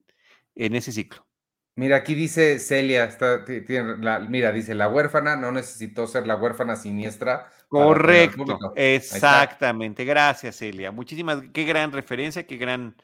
en 0.55 0.75
ese 0.75 0.91
ciclo. 0.91 1.27
Mira, 1.77 1.97
aquí 1.97 2.15
dice 2.15 2.57
Celia, 2.57 3.03
está, 3.03 3.45
mira, 4.27 4.51
dice, 4.51 4.73
la 4.73 4.89
huérfana 4.89 5.35
no 5.35 5.51
necesitó 5.51 6.07
ser 6.07 6.25
la 6.25 6.35
huérfana 6.35 6.75
siniestra. 6.75 7.51
Correcto, 7.67 8.57
exactamente. 8.75 10.03
Gracias, 10.03 10.55
Celia. 10.55 10.91
Muchísimas, 10.91 11.43
qué 11.53 11.65
gran 11.65 11.91
referencia, 11.91 12.47
qué 12.47 12.57
gran... 12.57 12.95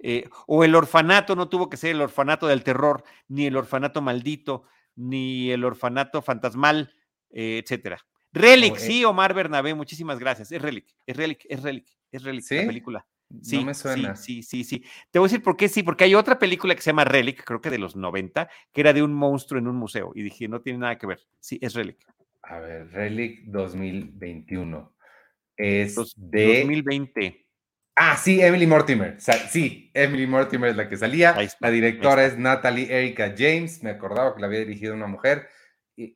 Eh, 0.00 0.28
o 0.46 0.64
el 0.64 0.74
orfanato 0.74 1.34
no 1.34 1.48
tuvo 1.48 1.68
que 1.68 1.76
ser 1.76 1.90
el 1.90 2.00
orfanato 2.00 2.46
del 2.46 2.62
terror, 2.62 3.02
ni 3.28 3.46
el 3.46 3.56
orfanato 3.56 4.00
maldito, 4.00 4.64
ni 4.96 5.50
el 5.50 5.64
orfanato 5.64 6.22
fantasmal, 6.22 6.94
eh, 7.30 7.60
etcétera. 7.62 7.98
Relic, 8.32 8.76
eh 8.76 8.80
sí, 8.80 9.04
Omar 9.04 9.34
Bernabé, 9.34 9.74
muchísimas 9.74 10.18
gracias. 10.18 10.52
Es 10.52 10.60
Relic, 10.60 10.86
es 11.06 11.16
Relic, 11.16 11.46
es 11.48 11.62
Relic, 11.62 11.86
es 12.12 12.22
Relic, 12.22 12.44
la 12.50 12.66
película. 12.66 13.06
Sí, 13.42 13.58
no 13.58 13.64
me 13.66 13.74
suena. 13.74 14.16
Sí, 14.16 14.42
sí, 14.42 14.64
sí, 14.64 14.82
Te 15.10 15.18
voy 15.18 15.26
a 15.26 15.30
decir 15.30 15.42
por 15.42 15.56
qué 15.56 15.68
sí, 15.68 15.82
porque 15.82 16.04
hay 16.04 16.14
otra 16.14 16.38
película 16.38 16.74
que 16.74 16.80
se 16.80 16.90
llama 16.90 17.04
Relic, 17.04 17.44
creo 17.44 17.60
que 17.60 17.68
de 17.70 17.78
los 17.78 17.94
90, 17.94 18.48
que 18.72 18.80
era 18.80 18.92
de 18.92 19.02
un 19.02 19.12
monstruo 19.12 19.58
en 19.58 19.68
un 19.68 19.76
museo. 19.76 20.12
Y 20.14 20.22
dije, 20.22 20.48
no 20.48 20.62
tiene 20.62 20.78
nada 20.78 20.96
que 20.96 21.06
ver. 21.06 21.20
Sí, 21.38 21.58
es 21.60 21.74
Relic. 21.74 21.98
A 22.42 22.58
ver, 22.58 22.90
Relic 22.90 23.44
2021. 23.44 24.94
Es 25.56 25.96
de. 26.16 26.60
2020. 26.60 27.47
Ah, 28.00 28.16
sí, 28.16 28.40
Emily 28.40 28.66
Mortimer. 28.66 29.16
Sí, 29.50 29.90
Emily 29.92 30.26
Mortimer 30.26 30.70
es 30.70 30.76
la 30.76 30.88
que 30.88 30.96
salía. 30.96 31.36
la 31.58 31.70
directora 31.70 32.24
es 32.24 32.38
Natalie 32.38 32.92
Erika 32.96 33.34
James. 33.36 33.82
Me 33.82 33.90
acordaba 33.90 34.34
que 34.34 34.40
la 34.40 34.46
había 34.46 34.60
dirigido 34.60 34.94
una 34.94 35.06
mujer 35.06 35.48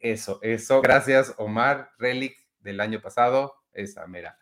eso, 0.01 0.39
eso, 0.43 0.81
gracias 0.81 1.35
Omar, 1.39 1.91
Relic 1.99 2.37
del 2.61 2.81
año 2.81 3.01
pasado, 3.01 3.55
esa 3.73 4.07
mera. 4.07 4.39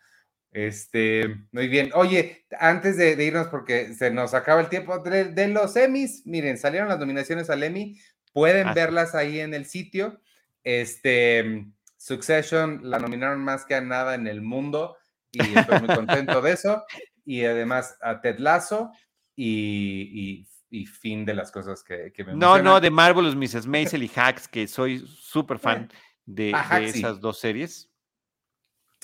Este, 0.51 1.35
muy 1.51 1.67
bien. 1.67 1.91
Oye, 1.95 2.45
antes 2.59 2.97
de, 2.97 3.11
irnos, 3.23 3.47
porque 3.47 3.93
se 3.93 4.11
nos 4.11 4.33
acaba 4.33 4.61
el 4.61 4.69
tiempo 4.69 4.99
de, 4.99 5.47
los 5.47 5.75
Emmys, 5.75 6.25
miren, 6.25 6.57
salieron 6.57 6.89
las 6.89 6.99
nominaciones 6.99 7.49
al 7.49 7.63
Emmy, 7.63 7.97
pueden 8.33 8.67
ah, 8.67 8.73
verlas 8.73 9.15
ahí 9.15 9.39
en 9.39 9.53
el 9.53 9.65
sitio. 9.65 10.19
Este, 10.63 11.65
Succession 11.97 12.81
la 12.83 12.99
nominaron 12.99 13.39
más 13.39 13.65
que 13.65 13.75
a 13.75 13.81
nada 13.81 14.15
en 14.15 14.27
el 14.27 14.41
mundo 14.41 14.97
y 15.31 15.41
estoy 15.57 15.79
muy 15.79 15.95
contento 15.95 16.41
de 16.41 16.51
eso. 16.51 16.83
Y 17.25 17.45
además 17.45 17.97
a 18.01 18.21
Ted 18.21 18.39
Lasso 18.39 18.91
y, 19.35 20.09
y 20.13 20.47
y 20.71 20.85
fin 20.85 21.25
de 21.25 21.33
las 21.33 21.51
cosas 21.51 21.83
que, 21.83 22.11
que 22.13 22.23
me 22.23 22.33
No, 22.33 22.59
no, 22.59 22.79
de 22.79 22.89
Marvelous 22.89 23.35
Mrs. 23.35 23.67
Maisel 23.67 24.03
y 24.03 24.11
Hacks, 24.15 24.47
que 24.47 24.67
soy 24.67 25.05
súper 25.05 25.59
fan 25.59 25.91
de, 26.25 26.53
ah, 26.55 26.79
esas 26.79 27.19
dos 27.19 27.39
series. 27.39 27.91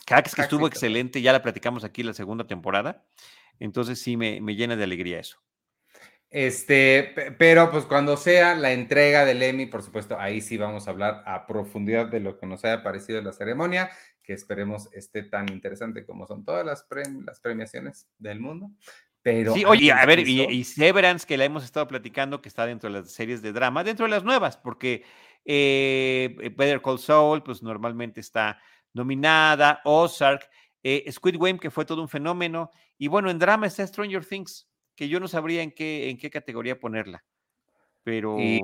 Hacks, 0.10 0.34
que 0.34 0.42
estuvo 0.42 0.66
excelente, 0.66 1.22
ya 1.22 1.34
la 1.34 1.42
platicamos 1.42 1.84
aquí 1.84 2.04
la 2.04 2.14
segunda 2.14 2.48
temporada. 2.48 3.06
Entonces 3.60 4.00
sí 4.00 4.16
me, 4.16 4.40
me, 4.40 4.56
llena 4.56 4.78
de 4.78 4.86
alegría 4.86 5.20
eso. 5.20 5.40
Este, 6.30 7.36
pero 7.38 7.70
pues 7.70 7.86
cuando 7.86 8.16
sea 8.16 8.56
la 8.56 8.72
entrega 8.72 9.26
del 9.26 9.44
Emmy, 9.44 9.66
por 9.66 9.84
supuesto, 9.84 10.18
ahí 10.18 10.40
sí 10.40 10.58
vamos 10.58 10.88
a 10.88 10.92
hablar 10.92 11.24
a 11.26 11.46
profundidad 11.48 12.08
de 12.08 12.22
lo 12.22 12.38
que 12.38 12.46
nos 12.46 12.64
haya 12.64 12.82
parecido 12.82 13.22
la 13.22 13.34
ceremonia, 13.34 13.92
que 14.28 14.34
esperemos 14.34 14.90
esté 14.94 15.24
tan 15.24 15.50
interesante 15.52 16.06
como 16.06 16.28
son 16.28 16.46
todas 16.46 16.64
las, 16.64 16.86
las 17.26 17.40
premiaciones 17.40 18.08
del 18.20 18.40
mundo 18.42 18.70
sí, 19.54 19.66
oye, 19.66 19.92
a 19.92 20.06
ver, 20.06 20.20
y, 20.20 20.64
Severance, 20.64 21.26
que 21.26 21.38
la 21.38 21.46
hemos 21.46 21.64
estado 21.64 21.88
platicando, 21.88 22.42
que 22.42 22.50
está 22.50 22.66
dentro 22.66 22.90
de 22.90 23.00
las 23.00 23.12
series 23.12 23.42
de 23.42 23.52
drama, 23.52 23.84
dentro 23.84 24.06
de 24.06 24.12
las 24.12 24.24
nuevas, 24.24 24.58
porque 24.58 25.04
eh, 25.46 26.36
Better 26.56 26.82
Call 26.82 27.00
Saul, 27.00 27.44
pues 27.44 27.62
normalmente 27.62 28.20
está 28.20 28.60
nominada, 28.94 29.82
Ozark, 29.84 30.50
eh, 30.84 31.10
Squid 31.12 31.38
Game, 31.40 31.60
que 31.60 31.72
fue 31.72 31.86
todo 31.86 32.02
un 32.02 32.10
fenómeno, 32.10 32.72
y 32.98 33.08
bueno, 33.08 33.30
en 33.30 33.40
drama 33.40 33.68
está 33.68 33.86
Stranger 33.86 34.26
Things, 34.26 34.70
que 34.96 35.10
yo 35.10 35.20
no 35.20 35.28
sabría 35.28 35.62
en 35.62 35.72
qué, 35.72 36.10
en 36.10 36.18
qué 36.18 36.30
categoría 36.30 36.80
ponerla, 36.80 37.24
pero... 38.04 38.40
Y, 38.40 38.62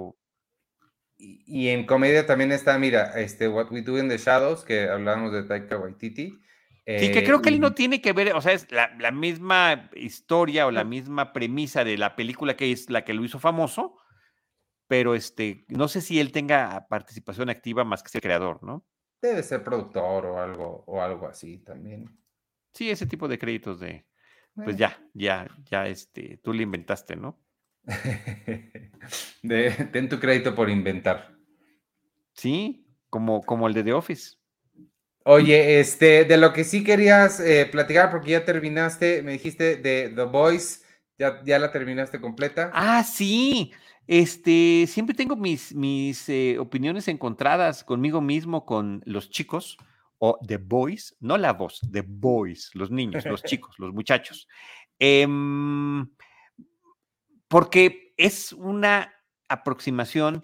en 1.17 1.85
comedia 1.85 2.25
también 2.25 2.51
está, 2.51 2.77
mira, 2.77 3.19
este 3.19 3.47
What 3.47 3.71
We 3.71 3.81
Do 3.81 3.97
in 3.97 4.09
the 4.09 4.17
Shadows, 4.17 4.63
que 4.63 4.89
hablábamos 4.89 5.31
de 5.31 5.43
Taika 5.43 5.77
Waititi, 5.77 6.39
Sí, 6.85 7.11
que 7.11 7.23
creo 7.23 7.41
que 7.41 7.47
él 7.47 7.61
no 7.61 7.69
eh, 7.69 7.71
tiene 7.71 8.01
que 8.01 8.11
ver, 8.11 8.33
o 8.33 8.41
sea, 8.41 8.51
es 8.51 8.69
la, 8.69 8.93
la, 8.99 9.11
misma 9.11 9.89
historia 9.95 10.67
o 10.67 10.71
la 10.71 10.83
misma 10.83 11.31
premisa 11.31 11.85
de 11.85 11.97
la 11.97 12.17
película 12.17 12.57
que 12.57 12.73
es 12.73 12.89
la 12.89 13.05
que 13.05 13.13
lo 13.13 13.23
hizo 13.23 13.39
famoso, 13.39 13.97
pero 14.87 15.15
este, 15.15 15.65
no 15.69 15.87
sé 15.87 16.01
si 16.01 16.19
él 16.19 16.33
tenga 16.33 16.87
participación 16.89 17.49
activa 17.49 17.85
más 17.85 18.03
que 18.03 18.09
ser 18.09 18.21
creador, 18.21 18.61
¿no? 18.63 18.85
Debe 19.21 19.43
ser 19.43 19.63
productor 19.63 20.25
o 20.25 20.41
algo, 20.41 20.83
o 20.85 21.01
algo 21.01 21.25
así 21.25 21.59
también. 21.59 22.19
Sí, 22.73 22.89
ese 22.89 23.05
tipo 23.05 23.29
de 23.29 23.39
créditos 23.39 23.79
de, 23.79 24.05
pues 24.53 24.75
ya, 24.75 25.01
ya, 25.13 25.47
ya, 25.71 25.87
este, 25.87 26.37
tú 26.43 26.51
le 26.51 26.63
inventaste, 26.63 27.15
¿no? 27.15 27.42
de, 29.43 29.71
ten 29.91 30.09
tu 30.09 30.19
crédito 30.19 30.55
por 30.55 30.69
inventar. 30.69 31.35
Sí, 32.33 32.87
como, 33.09 33.43
como 33.43 33.67
el 33.67 33.73
de 33.73 33.83
The 33.83 33.93
Office. 33.93 34.37
Oye, 35.25 35.79
este, 35.79 36.25
de 36.25 36.37
lo 36.37 36.51
que 36.51 36.63
sí 36.63 36.83
querías 36.83 37.39
eh, 37.39 37.67
platicar, 37.71 38.11
porque 38.11 38.31
ya 38.31 38.43
terminaste, 38.43 39.21
me 39.23 39.33
dijiste 39.33 39.77
de 39.77 40.11
The 40.13 40.23
Voice, 40.23 40.81
ya, 41.17 41.41
ya 41.45 41.59
la 41.59 41.71
terminaste 41.71 42.19
completa. 42.19 42.71
Ah, 42.73 43.03
sí. 43.03 43.71
Este, 44.05 44.85
siempre 44.87 45.15
tengo 45.15 45.37
mis, 45.37 45.73
mis 45.73 46.27
eh, 46.27 46.57
opiniones 46.59 47.07
encontradas 47.07 47.85
conmigo 47.85 48.19
mismo, 48.19 48.65
con 48.65 49.01
los 49.05 49.29
chicos, 49.29 49.77
o 50.17 50.37
The 50.45 50.57
Boys, 50.57 51.15
no 51.19 51.37
la 51.37 51.53
voz, 51.53 51.79
The 51.89 52.01
Boys, 52.01 52.71
los 52.73 52.91
niños, 52.91 53.25
los 53.25 53.43
chicos, 53.43 53.79
los 53.79 53.93
muchachos. 53.93 54.47
Em, 54.99 56.05
porque 57.53 58.15
es 58.17 58.51
una 58.51 59.13
aproximación, 59.47 60.43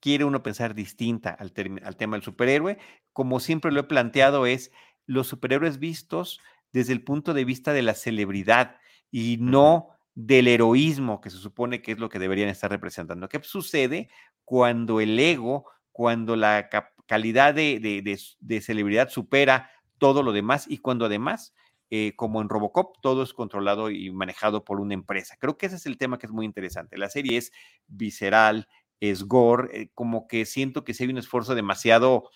quiere 0.00 0.24
uno 0.24 0.42
pensar 0.42 0.74
distinta 0.74 1.28
al, 1.28 1.52
al 1.84 1.96
tema 1.98 2.16
del 2.16 2.24
superhéroe, 2.24 2.78
como 3.12 3.40
siempre 3.40 3.70
lo 3.72 3.80
he 3.80 3.84
planteado, 3.84 4.46
es 4.46 4.72
los 5.04 5.26
superhéroes 5.26 5.78
vistos 5.78 6.40
desde 6.72 6.94
el 6.94 7.04
punto 7.04 7.34
de 7.34 7.44
vista 7.44 7.74
de 7.74 7.82
la 7.82 7.92
celebridad 7.92 8.76
y 9.10 9.36
no 9.38 9.88
del 10.14 10.48
heroísmo 10.48 11.20
que 11.20 11.28
se 11.28 11.36
supone 11.36 11.82
que 11.82 11.92
es 11.92 11.98
lo 11.98 12.08
que 12.08 12.18
deberían 12.18 12.48
estar 12.48 12.70
representando. 12.70 13.28
¿Qué 13.28 13.42
sucede 13.42 14.08
cuando 14.46 15.02
el 15.02 15.18
ego, 15.18 15.66
cuando 15.92 16.36
la 16.36 16.70
calidad 17.04 17.52
de, 17.52 18.62
celebridad 18.62 19.10
supera 19.10 19.70
todo 19.98 20.22
lo 20.22 20.32
demás 20.32 20.64
y 20.70 20.78
cuando 20.78 21.04
además, 21.04 21.54
eh, 21.90 22.14
como 22.16 22.40
en 22.42 22.48
Robocop, 22.48 22.96
todo 23.00 23.22
es 23.22 23.32
controlado 23.32 23.90
y 23.90 24.10
manejado 24.10 24.64
por 24.64 24.80
una 24.80 24.94
empresa? 24.94 25.36
Creo 25.38 25.56
que 25.56 25.66
ese 25.66 25.76
es 25.76 25.86
el 25.86 25.98
tema 25.98 26.18
que 26.18 26.26
es 26.26 26.32
muy 26.32 26.46
interesante. 26.46 26.98
La 26.98 27.08
serie 27.08 27.38
es 27.38 27.52
visceral, 27.86 28.68
es 29.00 29.24
gore, 29.24 29.82
eh, 29.82 29.90
como 29.94 30.26
que 30.26 30.44
siento 30.44 30.84
que 30.84 30.94
si 30.94 31.04
hay 31.04 31.10
un 31.10 31.18
esfuerzo 31.18 31.54
demasiado 31.54 32.30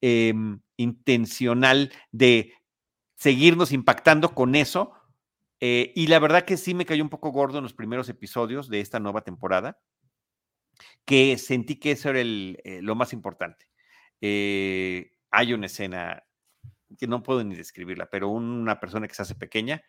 Em, 0.00 0.60
intencional 0.76 1.92
de 2.12 2.54
seguirnos 3.16 3.72
impactando 3.72 4.32
con 4.32 4.54
eso. 4.54 4.92
Eh, 5.58 5.92
y 5.96 6.06
la 6.06 6.20
verdad 6.20 6.44
que 6.44 6.56
sí 6.56 6.72
me 6.72 6.86
cayó 6.86 7.02
un 7.02 7.10
poco 7.10 7.32
gordo 7.32 7.58
en 7.58 7.64
los 7.64 7.74
primeros 7.74 8.08
episodios 8.08 8.68
de 8.68 8.78
esta 8.80 9.00
nueva 9.00 9.22
temporada, 9.22 9.80
que 11.04 11.36
sentí 11.36 11.80
que 11.80 11.92
eso 11.92 12.10
era 12.10 12.22
lo 12.80 12.94
más 12.94 13.12
importante. 13.12 13.66
Hay 14.20 15.52
una 15.52 15.66
escena 15.66 16.22
que 16.96 17.06
no 17.06 17.22
puedo 17.22 17.42
ni 17.44 17.54
describirla, 17.54 18.06
pero 18.10 18.28
una 18.28 18.80
persona 18.80 19.08
que 19.08 19.14
se 19.14 19.22
hace 19.22 19.34
pequeña 19.34 19.82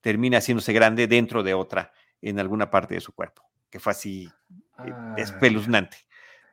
termina 0.00 0.38
haciéndose 0.38 0.72
grande 0.72 1.06
dentro 1.06 1.42
de 1.42 1.54
otra 1.54 1.92
en 2.20 2.38
alguna 2.38 2.70
parte 2.70 2.94
de 2.94 3.00
su 3.00 3.12
cuerpo, 3.12 3.42
que 3.70 3.80
fue 3.80 3.92
así 3.92 4.30
ah. 4.76 5.14
espeluznante. 5.16 5.96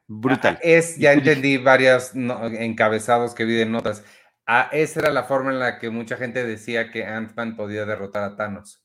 Brutal. 0.08 0.58
Es, 0.64 0.98
ya 0.98 1.14
entendí 1.14 1.58
varios 1.58 2.14
encabezados 2.16 3.36
que 3.36 3.46
vi 3.46 3.62
en 3.62 3.72
notas. 3.72 4.04
Ah, 4.48 4.68
esa 4.72 5.02
era 5.02 5.12
la 5.12 5.26
forma 5.26 5.52
en 5.52 5.60
la 5.60 5.78
que 5.78 5.92
mucha 5.92 6.18
gente 6.18 6.44
decía 6.44 6.90
que 6.90 7.06
Ant-Man 7.06 7.56
podía 7.56 7.86
derrotar 7.86 8.24
a 8.24 8.36
Thanos. 8.36 8.84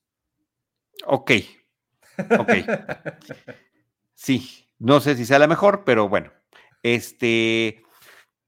Ok. 1.07 1.33
Ok. 2.39 2.51
sí, 4.15 4.69
no 4.79 5.01
sé 5.01 5.17
si 5.17 5.25
sea 5.25 5.39
la 5.39 5.47
mejor, 5.47 5.85
pero 5.85 6.09
bueno. 6.11 6.31
Este. 6.83 7.83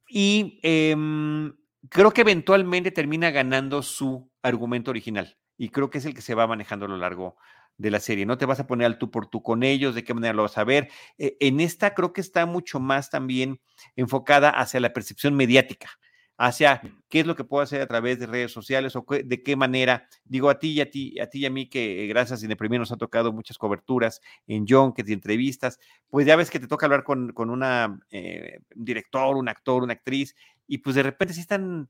Y 0.08 0.60
em, 0.62 1.56
creo 1.90 2.12
que 2.12 2.22
eventualmente 2.22 2.90
termina 2.90 3.30
ganando 3.30 3.82
su 3.82 4.30
argumento 4.42 4.90
original. 4.90 5.36
Y 5.58 5.70
creo 5.70 5.90
que 5.90 5.98
es 5.98 6.04
el 6.04 6.14
que 6.14 6.22
se 6.22 6.34
va 6.34 6.46
manejando 6.46 6.86
a 6.86 6.88
lo 6.88 6.96
largo 6.98 7.36
de 7.78 7.90
la 7.90 8.00
serie. 8.00 8.26
No 8.26 8.38
te 8.38 8.46
vas 8.46 8.60
a 8.60 8.66
poner 8.66 8.86
al 8.86 8.98
tú 8.98 9.10
por 9.10 9.26
tú 9.28 9.42
con 9.42 9.62
ellos, 9.62 9.94
de 9.94 10.04
qué 10.04 10.14
manera 10.14 10.34
lo 10.34 10.42
vas 10.42 10.58
a 10.58 10.64
ver. 10.64 10.88
Eh, 11.18 11.36
en 11.40 11.60
esta 11.60 11.94
creo 11.94 12.12
que 12.12 12.20
está 12.20 12.46
mucho 12.46 12.80
más 12.80 13.10
también 13.10 13.60
enfocada 13.96 14.50
hacia 14.50 14.80
la 14.80 14.92
percepción 14.92 15.34
mediática, 15.34 15.90
hacia 16.38 16.82
qué 17.08 17.20
es 17.20 17.26
lo 17.26 17.36
que 17.36 17.44
puedo 17.44 17.62
hacer 17.62 17.82
a 17.82 17.86
través 17.86 18.18
de 18.18 18.26
redes 18.26 18.52
sociales 18.52 18.96
o 18.96 19.04
de 19.08 19.42
qué 19.42 19.56
manera. 19.56 20.08
Digo 20.24 20.48
a 20.48 20.58
ti 20.58 20.72
y 20.72 20.80
a 20.80 20.90
ti, 20.90 21.18
a 21.20 21.28
ti 21.28 21.40
y 21.40 21.46
a 21.46 21.50
mí 21.50 21.68
que 21.68 22.04
eh, 22.04 22.06
gracias 22.06 22.42
y 22.42 22.46
de 22.46 22.56
primero 22.56 22.80
nos 22.80 22.92
ha 22.92 22.96
tocado 22.96 23.32
muchas 23.32 23.58
coberturas 23.58 24.20
en 24.46 24.64
John, 24.66 24.92
que 24.94 25.02
de 25.02 25.12
entrevistas, 25.12 25.78
pues 26.08 26.26
ya 26.26 26.36
ves 26.36 26.50
que 26.50 26.60
te 26.60 26.68
toca 26.68 26.86
hablar 26.86 27.04
con, 27.04 27.32
con 27.32 27.50
una 27.50 27.98
eh, 28.10 28.60
un 28.74 28.84
director, 28.84 29.36
un 29.36 29.48
actor, 29.48 29.82
una 29.82 29.92
actriz, 29.94 30.34
y 30.66 30.78
pues 30.78 30.96
de 30.96 31.02
repente 31.02 31.34
sí 31.34 31.40
están 31.40 31.88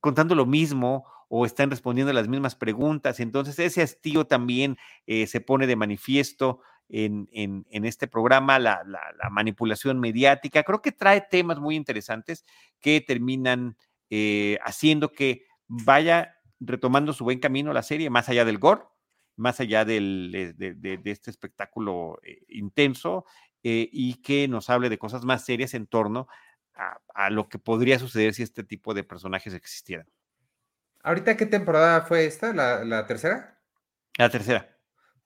contando 0.00 0.34
lo 0.34 0.46
mismo 0.46 1.06
o 1.28 1.44
están 1.44 1.70
respondiendo 1.70 2.12
las 2.12 2.28
mismas 2.28 2.54
preguntas. 2.54 3.20
Entonces, 3.20 3.58
ese 3.58 3.82
hastío 3.82 4.26
también 4.26 4.76
eh, 5.06 5.26
se 5.26 5.40
pone 5.40 5.66
de 5.66 5.76
manifiesto 5.76 6.60
en, 6.88 7.26
este 7.72 8.06
programa, 8.06 8.60
la, 8.60 8.84
manipulación 9.30 9.98
mediática. 9.98 10.62
Creo 10.62 10.82
que 10.82 10.92
trae 10.92 11.20
temas 11.20 11.58
muy 11.58 11.74
interesantes 11.74 12.44
que 12.80 13.00
terminan 13.00 13.76
eh, 14.08 14.58
haciendo 14.64 15.10
que 15.10 15.46
vaya 15.66 16.36
retomando 16.60 17.12
su 17.12 17.24
buen 17.24 17.40
camino 17.40 17.72
la 17.72 17.82
serie, 17.82 18.08
más 18.08 18.28
allá 18.28 18.44
del 18.44 18.58
gore, 18.58 18.82
más 19.34 19.58
allá 19.58 19.84
del, 19.84 20.30
de, 20.56 21.00
este 21.06 21.32
espectáculo 21.32 22.20
eh, 22.22 22.38
intenso 22.48 23.24
y 23.68 24.22
que 24.22 24.46
nos 24.46 24.70
hable 24.70 24.88
de 24.88 24.96
cosas 24.96 25.24
más 25.24 25.44
serias 25.44 25.74
en 25.74 25.88
torno 25.88 26.28
a 26.76 27.30
lo 27.30 27.48
que 27.48 27.58
podría 27.58 27.98
suceder 27.98 28.34
si 28.34 28.42
este 28.42 28.62
tipo 28.62 28.94
de 28.94 29.04
personajes 29.04 29.54
existieran. 29.54 30.06
¿Ahorita 31.06 31.36
qué 31.36 31.46
temporada 31.46 32.02
fue 32.02 32.26
esta? 32.26 32.52
¿La, 32.52 33.06
tercera? 33.06 33.60
La 34.18 34.28
tercera. 34.28 34.76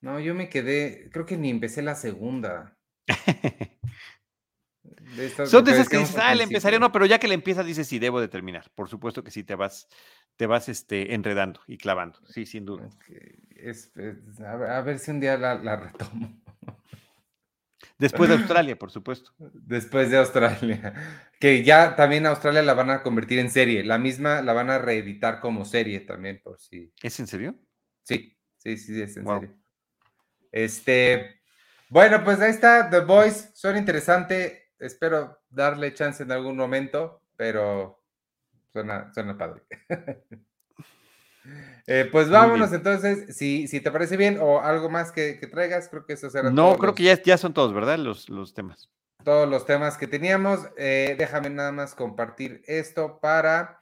No, 0.03 0.21
yo 0.21 0.35
me 0.35 0.51
quedé, 0.51 1.09
creo 1.11 1.25
que 1.25 1.39
ni 1.39 1.49
empecé 1.49 1.81
la 1.81 1.95
segunda. 1.95 2.77
Son 5.47 5.65
de 5.65 5.73
esas 5.73 5.89
que 5.89 5.97
dices, 5.97 6.17
ah, 6.19 6.35
le 6.35 6.45
empezaré, 6.45 6.79
no, 6.79 6.93
pero 6.93 7.07
ya 7.07 7.19
que 7.19 7.29
le 7.29 7.35
empiezas 7.35 7.65
dices, 7.65 7.89
sí, 7.89 7.99
debo 7.99 8.21
de 8.21 8.29
terminar. 8.29 8.71
Por 8.75 8.91
supuesto 8.91 9.25
que 9.25 9.31
sí, 9.31 9.43
te 9.43 9.55
vas, 9.55 9.89
te 10.37 10.47
vas 10.47 10.69
este, 10.69 11.15
enredando 11.15 11.61
y 11.67 11.79
clavando, 11.79 12.21
sí, 12.27 12.45
sin 12.45 12.67
duda. 12.67 12.91
a, 14.47 14.81
ver, 14.83 14.99
si 14.99 15.11
un 15.11 15.21
día 15.21 15.39
la 15.39 15.77
retomo. 15.77 16.43
Después 18.01 18.31
de 18.31 18.37
Australia, 18.37 18.79
por 18.79 18.91
supuesto. 18.91 19.33
Después 19.39 20.11
de 20.11 20.19
Australia. 20.19 20.95
Que 21.41 21.65
ya 21.65 21.97
también 21.97 22.27
Australia 22.27 22.63
la 22.63 22.75
van 22.75 22.91
a 22.91 23.03
convertir 23.03 23.39
en 23.39 23.51
serie. 23.51 23.83
La 23.83 23.97
misma 23.97 24.43
la 24.43 24.53
van 24.53 24.69
a 24.69 24.77
reeditar 24.77 25.41
como 25.41 25.65
serie 25.65 26.01
también, 26.01 26.39
por 26.45 26.59
si. 26.59 26.93
¿Es 27.03 27.19
en 27.19 27.27
serio? 27.27 27.55
Sí, 28.03 28.37
sí, 28.59 28.77
sí, 28.77 29.01
es 29.01 29.17
en 29.17 29.27
serio. 29.27 29.57
Este. 30.53 31.41
Bueno, 31.89 32.23
pues 32.23 32.41
ahí 32.41 32.51
está. 32.51 32.91
The 32.91 33.01
Boys. 33.01 33.53
Son 33.55 33.75
interesante. 33.79 34.73
Espero 34.79 35.41
darle 35.49 35.95
chance 35.95 36.23
en 36.23 36.33
algún 36.33 36.59
momento, 36.59 37.23
pero 37.37 38.05
suena, 38.71 39.11
suena 39.15 39.39
padre. 39.39 39.63
Eh, 41.87 42.09
pues 42.11 42.29
vámonos 42.29 42.73
entonces, 42.73 43.37
si, 43.37 43.67
si 43.67 43.81
te 43.81 43.91
parece 43.91 44.17
bien 44.17 44.39
o 44.41 44.61
algo 44.61 44.91
más 44.91 45.11
que, 45.13 45.35
traigas, 45.51 45.89
creo 45.89 46.05
que 46.07 46.13
eso 46.13 46.31
será. 46.31 46.51
No, 46.51 46.77
creo 46.77 46.95
que 46.95 47.05
ya, 47.05 47.21
ya 47.23 47.39
son 47.39 47.55
todos, 47.55 47.73
¿verdad? 47.73 47.99
Los, 47.99 48.29
los 48.29 48.55
temas. 48.55 48.91
Todos 49.25 49.49
los 49.49 49.67
temas 49.67 49.97
que 49.97 50.07
teníamos. 50.07 50.61
Eh, 50.77 51.17
déjame 51.19 51.51
nada 51.51 51.73
más 51.73 51.95
compartir 51.95 52.63
esto 52.67 53.19
para 53.21 53.81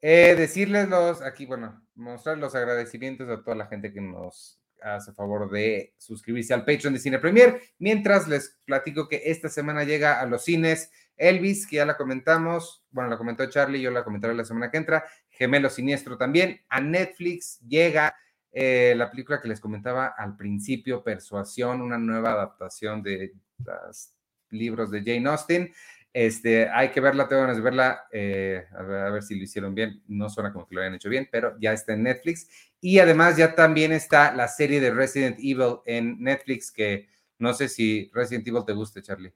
eh, 0.00 0.34
decirles 0.36 0.88
los, 0.88 1.22
aquí, 1.22 1.46
bueno, 1.46 1.82
mostrar 1.94 2.38
los 2.38 2.54
agradecimientos 2.54 3.28
a 3.28 3.42
toda 3.42 3.56
la 3.56 3.66
gente 3.66 3.92
que 3.92 4.00
nos 4.00 4.60
hace 4.82 5.12
favor 5.12 5.50
de 5.50 5.94
suscribirse 5.96 6.52
al 6.52 6.64
Patreon 6.64 6.92
de 6.92 7.00
Cine 7.00 7.18
Premier, 7.18 7.60
mientras 7.78 8.28
les 8.28 8.58
platico 8.66 9.08
que 9.08 9.22
esta 9.24 9.48
semana 9.48 9.84
llega 9.84 10.20
a 10.20 10.26
los 10.26 10.44
cines 10.44 10.90
Elvis, 11.16 11.66
que 11.66 11.76
ya 11.76 11.86
la 11.86 11.96
comentamos, 11.96 12.84
bueno, 12.90 13.08
la 13.08 13.16
comentó 13.16 13.48
Charlie, 13.48 13.80
yo 13.80 13.90
la 13.90 14.04
comentaré 14.04 14.34
la 14.34 14.44
semana 14.44 14.70
que 14.70 14.78
entra, 14.78 15.04
Gemelo 15.36 15.70
Siniestro 15.70 16.16
también, 16.16 16.60
a 16.68 16.80
Netflix 16.80 17.60
llega 17.60 18.16
eh, 18.52 18.94
la 18.96 19.10
película 19.10 19.40
que 19.40 19.48
les 19.48 19.60
comentaba 19.60 20.14
al 20.16 20.36
principio, 20.36 21.02
Persuasión, 21.02 21.82
una 21.82 21.98
nueva 21.98 22.32
adaptación 22.32 23.02
de 23.02 23.34
los 23.64 24.12
libros 24.50 24.90
de 24.90 25.00
Jane 25.00 25.28
Austen. 25.28 25.72
Este, 26.12 26.68
hay 26.68 26.90
que 26.90 27.00
verla, 27.00 27.26
tengo 27.26 27.42
ganas 27.42 27.56
de 27.56 27.62
verla, 27.62 28.04
eh, 28.12 28.64
a, 28.78 28.82
ver, 28.82 29.00
a, 29.00 29.10
ver, 29.10 29.22
si 29.24 29.34
lo 29.34 29.42
hicieron 29.42 29.74
bien, 29.74 30.00
no 30.06 30.30
suena 30.30 30.52
como 30.52 30.68
que 30.68 30.76
lo 30.76 30.80
hayan 30.80 30.94
hecho 30.94 31.08
bien, 31.08 31.28
pero 31.30 31.56
ya 31.58 31.72
está 31.72 31.94
en 31.94 32.04
Netflix. 32.04 32.48
Y 32.80 33.00
además 33.00 33.36
ya 33.36 33.56
también 33.56 33.90
está 33.90 34.32
la 34.32 34.46
serie 34.46 34.80
de 34.80 34.92
Resident 34.92 35.38
Evil 35.40 35.78
en 35.86 36.22
Netflix, 36.22 36.70
que 36.70 37.08
no 37.40 37.52
sé 37.52 37.68
si 37.68 38.08
Resident 38.14 38.46
Evil 38.46 38.64
te 38.64 38.72
guste, 38.72 39.02
Charlie. 39.02 39.32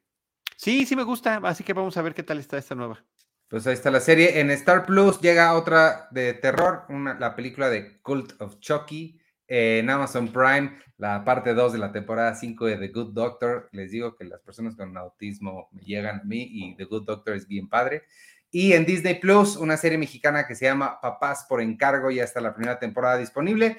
Sí, 0.56 0.86
sí 0.86 0.94
me 0.94 1.02
gusta, 1.02 1.40
así 1.42 1.64
que 1.64 1.72
vamos 1.72 1.96
a 1.96 2.02
ver 2.02 2.14
qué 2.14 2.22
tal 2.22 2.38
está 2.38 2.56
esta 2.58 2.76
nueva. 2.76 3.04
Pues 3.48 3.66
ahí 3.66 3.72
está 3.72 3.90
la 3.90 4.00
serie. 4.00 4.40
En 4.40 4.50
Star 4.50 4.84
Plus 4.84 5.22
llega 5.22 5.54
otra 5.54 6.08
de 6.10 6.34
terror, 6.34 6.84
la 7.18 7.34
película 7.34 7.70
de 7.70 7.98
Cult 8.02 8.38
of 8.42 8.58
Chucky. 8.60 9.18
en 9.50 9.88
Amazon 9.88 10.28
Prime, 10.28 10.76
la 10.98 11.24
parte 11.24 11.54
2 11.54 11.72
de 11.72 11.78
la 11.78 11.90
temporada 11.90 12.34
5 12.34 12.66
de 12.66 12.76
The 12.76 12.88
Good 12.88 13.14
Doctor. 13.14 13.70
Les 13.72 13.90
digo 13.90 14.14
que 14.14 14.24
las 14.24 14.42
personas 14.42 14.76
con 14.76 14.94
autismo 14.98 15.70
llegan 15.80 16.20
a 16.20 16.24
mí 16.24 16.46
y 16.50 16.76
The 16.76 16.84
Good 16.84 17.06
Doctor 17.06 17.34
es 17.34 17.48
bien 17.48 17.70
padre. 17.70 18.02
Y 18.50 18.74
en 18.74 18.84
Disney 18.84 19.14
Plus, 19.14 19.56
una 19.56 19.78
serie 19.78 19.96
mexicana 19.96 20.46
que 20.46 20.54
se 20.54 20.66
llama 20.66 21.00
Papás 21.00 21.46
por 21.48 21.62
encargo, 21.62 22.10
ya 22.10 22.24
está 22.24 22.42
la 22.42 22.54
primera 22.54 22.78
temporada 22.78 23.16
disponible. 23.16 23.78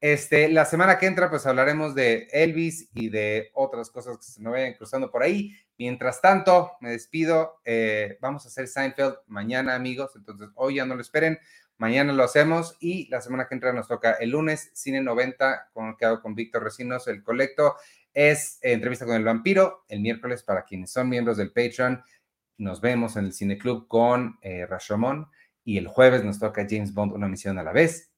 Este, 0.00 0.48
la 0.48 0.64
semana 0.64 0.98
que 0.98 1.04
entra, 1.04 1.28
pues 1.28 1.44
hablaremos 1.44 1.94
de 1.94 2.26
Elvis 2.32 2.88
y 2.94 3.10
de 3.10 3.50
otras 3.52 3.90
cosas 3.90 4.16
que 4.16 4.24
se 4.24 4.42
nos 4.42 4.52
vayan 4.54 4.72
cruzando 4.72 5.10
por 5.10 5.22
ahí. 5.22 5.54
Mientras 5.80 6.20
tanto, 6.20 6.72
me 6.82 6.90
despido. 6.90 7.62
Eh, 7.64 8.18
vamos 8.20 8.44
a 8.44 8.48
hacer 8.48 8.68
Seinfeld 8.68 9.14
mañana, 9.28 9.74
amigos. 9.74 10.12
Entonces, 10.14 10.50
hoy 10.54 10.74
ya 10.74 10.84
no 10.84 10.94
lo 10.94 11.00
esperen. 11.00 11.38
Mañana 11.78 12.12
lo 12.12 12.22
hacemos 12.22 12.76
y 12.80 13.08
la 13.08 13.22
semana 13.22 13.48
que 13.48 13.54
entra 13.54 13.72
nos 13.72 13.88
toca 13.88 14.12
el 14.12 14.28
lunes, 14.28 14.70
Cine 14.74 15.00
90, 15.00 15.70
con 15.72 15.96
que 15.96 16.04
hago 16.04 16.20
con 16.20 16.34
Víctor 16.34 16.64
Recinos, 16.64 17.08
el 17.08 17.22
colecto. 17.22 17.76
Es 18.12 18.58
entrevista 18.60 19.06
con 19.06 19.16
el 19.16 19.24
vampiro. 19.24 19.86
El 19.88 20.00
miércoles, 20.00 20.42
para 20.42 20.66
quienes 20.66 20.92
son 20.92 21.08
miembros 21.08 21.38
del 21.38 21.50
Patreon, 21.50 22.02
nos 22.58 22.82
vemos 22.82 23.16
en 23.16 23.24
el 23.24 23.32
Cine 23.32 23.56
Club 23.56 23.88
con 23.88 24.38
eh, 24.42 24.66
Rashomon. 24.66 25.30
Y 25.64 25.78
el 25.78 25.86
jueves 25.86 26.22
nos 26.22 26.38
toca 26.38 26.66
James 26.68 26.92
Bond, 26.92 27.14
una 27.14 27.26
misión 27.26 27.58
a 27.58 27.62
la 27.62 27.72
vez 27.72 28.10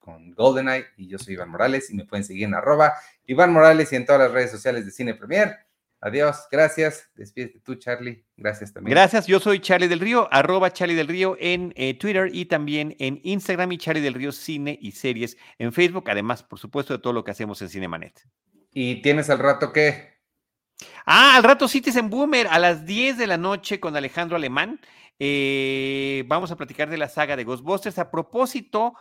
con 0.00 0.32
GoldenEye 0.32 0.86
y 0.98 1.08
yo 1.08 1.18
soy 1.18 1.32
Iván 1.32 1.48
Morales 1.48 1.88
y 1.88 1.94
me 1.94 2.04
pueden 2.04 2.24
seguir 2.24 2.44
en 2.44 2.54
arroba 2.54 2.92
Iván 3.24 3.52
Morales 3.52 3.90
y 3.90 3.96
en 3.96 4.04
todas 4.04 4.20
las 4.20 4.32
redes 4.32 4.50
sociales 4.50 4.84
de 4.84 4.90
Cine 4.90 5.14
Premier. 5.14 5.63
Adiós, 6.04 6.46
gracias. 6.52 7.10
Despídete 7.14 7.60
tú, 7.60 7.76
Charlie. 7.76 8.22
Gracias 8.36 8.74
también. 8.74 8.94
Gracias, 8.94 9.26
yo 9.26 9.40
soy 9.40 9.58
Charlie 9.58 9.88
del 9.88 10.00
Río, 10.00 10.28
arroba 10.30 10.70
Charlie 10.70 10.94
del 10.94 11.08
Río 11.08 11.34
en 11.40 11.72
eh, 11.76 11.94
Twitter 11.94 12.28
y 12.30 12.44
también 12.44 12.94
en 12.98 13.20
Instagram 13.22 13.72
y 13.72 13.78
Charlie 13.78 14.02
del 14.02 14.12
Río 14.12 14.30
Cine 14.30 14.78
y 14.78 14.92
Series 14.92 15.38
en 15.58 15.72
Facebook, 15.72 16.04
además, 16.10 16.42
por 16.42 16.58
supuesto, 16.58 16.92
de 16.92 16.98
todo 16.98 17.14
lo 17.14 17.24
que 17.24 17.30
hacemos 17.30 17.62
en 17.62 17.70
Cinemanet. 17.70 18.20
¿Y 18.70 19.00
tienes 19.00 19.30
al 19.30 19.38
rato 19.38 19.72
qué? 19.72 20.18
Ah, 21.06 21.36
al 21.36 21.42
rato 21.42 21.64
en 21.72 22.10
Boomer 22.10 22.48
a 22.48 22.58
las 22.58 22.84
10 22.84 23.16
de 23.16 23.26
la 23.26 23.38
noche 23.38 23.80
con 23.80 23.96
Alejandro 23.96 24.36
Alemán. 24.36 24.80
Eh, 25.18 26.24
vamos 26.26 26.50
a 26.50 26.56
platicar 26.56 26.90
de 26.90 26.98
la 26.98 27.08
saga 27.08 27.34
de 27.34 27.44
Ghostbusters. 27.44 27.98
A 27.98 28.10
propósito, 28.10 28.92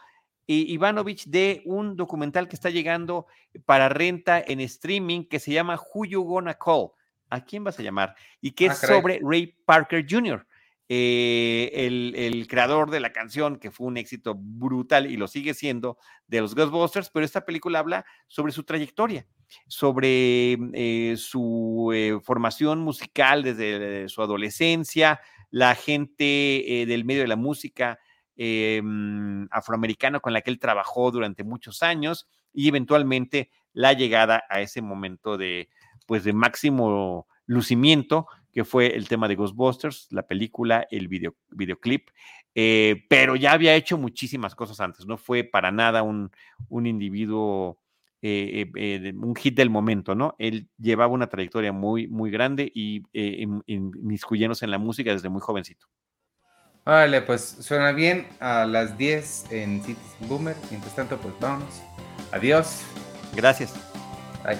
Ivanovich 0.48 1.26
de 1.26 1.62
un 1.66 1.96
documental 1.96 2.48
que 2.48 2.56
está 2.56 2.70
llegando 2.70 3.28
para 3.66 3.90
renta 3.90 4.44
en 4.46 4.60
streaming 4.60 5.26
que 5.26 5.40
se 5.40 5.54
llama 5.54 5.80
Who 5.94 6.06
You 6.06 6.24
Gonna 6.24 6.56
Call. 6.56 6.90
¿A 7.30 7.44
quién 7.44 7.64
vas 7.64 7.80
a 7.80 7.84
llamar? 7.84 8.16
Y 8.42 8.52
que 8.52 8.70
ah, 8.70 8.74
es 8.74 8.80
sobre 8.80 9.20
Ray 9.24 9.56
Parker 9.66 10.06
Jr., 10.08 10.46
eh, 10.90 11.72
el, 11.74 12.46
creador 12.48 12.92
de 12.92 13.00
la 13.00 13.12
canción, 13.12 13.58
que 13.58 13.72
fue 13.72 13.88
un 13.88 13.98
éxito 13.98 14.36
brutal 14.38 15.10
y 15.10 15.18
lo 15.18 15.28
sigue 15.28 15.54
siendo, 15.54 15.98
de 16.28 16.42
los 16.42 16.54
Ghostbusters, 16.54 17.10
pero 17.10 17.26
esta 17.26 17.46
película 17.46 17.80
habla 17.80 18.06
sobre 18.28 18.52
su 18.52 18.64
trayectoria, 18.64 19.26
sobre 19.68 20.58
eh, 20.74 21.16
su 21.18 21.90
eh, 21.94 22.20
formación 22.22 22.82
musical 22.82 23.44
desde 23.44 24.10
su 24.10 24.22
adolescencia, 24.22 25.20
la 25.50 25.74
gente 25.74 26.86
del 26.88 27.06
medio 27.06 27.22
de 27.22 27.28
la 27.28 27.36
música 27.36 28.00
Em, 28.36 29.48
afroamericano 29.52 30.20
con 30.20 30.34
la 30.34 30.42
que 30.42 30.50
él 30.50 30.58
trabajó 30.58 31.12
durante 31.12 31.44
muchos 31.44 31.84
años 31.84 32.28
y 32.52 32.68
eventualmente 32.68 33.52
la 33.74 33.94
llegada 33.94 34.44
a 34.50 34.60
ese 34.62 34.82
momento 34.82 35.38
de, 35.38 35.70
pues, 36.08 36.24
de 36.24 36.34
máximo 36.34 37.28
lucimiento, 37.46 38.28
que 38.52 38.64
fue 38.64 38.96
el 38.96 39.08
tema 39.08 39.28
de 39.28 39.36
Ghostbusters, 39.36 40.08
la 40.12 40.26
película, 40.26 40.88
el 40.90 41.08
video, 41.08 41.36
videoclip, 41.52 42.10
eh, 42.56 43.04
pero 43.08 43.36
ya 43.36 43.52
había 43.54 43.76
hecho 43.76 43.98
muchísimas 43.98 44.56
cosas 44.56 44.80
antes, 44.80 45.06
no 45.06 45.18
fue 45.18 45.44
para 45.44 45.72
nada 45.72 46.02
un, 46.04 46.32
un 46.70 46.88
individuo, 46.88 47.80
eh, 48.22 48.72
eh, 48.76 49.14
un 49.16 49.36
hit 49.36 49.56
del 49.56 49.70
momento, 49.70 50.16
¿no? 50.16 50.36
Él 50.40 50.70
llevaba 50.80 51.14
una 51.14 51.28
trayectoria 51.28 51.72
muy, 51.72 52.08
muy 52.08 52.32
grande 52.32 52.72
y 52.74 53.04
inmiscuyéndose 53.68 54.66
en 54.66 54.72
la 54.72 54.78
música 54.80 55.12
desde 55.12 55.30
muy 55.30 55.42
jovencito. 55.42 55.88
Vale, 56.86 57.22
pues 57.22 57.58
suena 57.62 57.94
bien 57.94 58.28
a 58.42 58.66
las 58.66 58.98
10 58.98 59.52
en 59.52 59.82
Cities 59.82 59.98
Boomer. 60.28 60.56
Mientras 60.70 60.94
tanto, 60.96 61.18
pues 61.18 61.34
vamos. 61.40 61.82
Adiós. 62.32 62.82
Gracias. 63.36 63.74
Bye. 64.44 64.58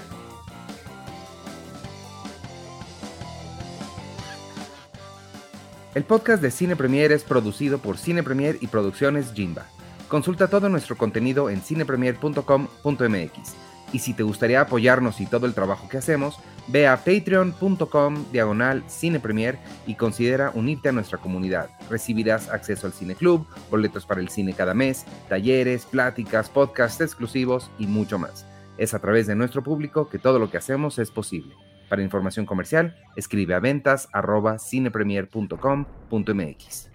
El 5.96 6.06
podcast 6.06 6.42
de 6.42 6.50
Cine 6.50 6.76
Premier 6.76 7.12
es 7.12 7.24
producido 7.24 7.78
por 7.78 7.98
Cine 7.98 8.24
Premier 8.24 8.58
y 8.62 8.68
Producciones 8.68 9.32
Jimba. 9.34 9.66
Consulta 10.08 10.48
todo 10.48 10.70
nuestro 10.70 10.98
contenido 10.98 11.50
en 11.50 11.62
cinepremier.com.mx. 11.62 13.54
Y 13.92 14.00
si 14.00 14.14
te 14.14 14.24
gustaría 14.24 14.62
apoyarnos 14.62 15.22
y 15.22 15.28
todo 15.28 15.46
el 15.46 15.54
trabajo 15.54 15.88
que 15.90 15.98
hacemos, 15.98 16.40
ve 16.68 16.88
a 16.88 16.98
patreon.com 16.98 18.26
diagonal 18.32 18.84
cinepremier 18.90 19.60
y 19.86 19.96
considera 19.96 20.52
unirte 20.54 20.90
a 20.90 20.92
nuestra 20.92 21.18
comunidad. 21.18 21.70
Recibirás 21.90 22.50
acceso 22.50 22.88
al 22.88 22.94
Cine 22.94 23.16
Club, 23.16 23.46
boletos 23.70 24.06
para 24.06 24.22
el 24.22 24.30
cine 24.30 24.54
cada 24.54 24.74
mes, 24.74 25.06
talleres, 25.30 25.86
pláticas, 25.86 26.50
podcasts 26.50 27.02
exclusivos 27.02 27.70
y 27.78 27.88
mucho 27.88 28.20
más. 28.20 28.46
Es 28.78 28.94
a 28.94 29.00
través 29.00 29.28
de 29.28 29.36
nuestro 29.36 29.64
público 29.64 30.10
que 30.10 30.20
todo 30.20 30.40
lo 30.40 30.50
que 30.50 30.58
hacemos 30.58 31.00
es 31.00 31.12
posible. 31.12 31.56
Para 31.90 32.02
información 32.02 32.46
comercial, 32.46 32.96
escribe 33.16 33.54
a 33.54 33.60
ventas 33.60 34.08
cinepremier.com.mx. 34.60 36.93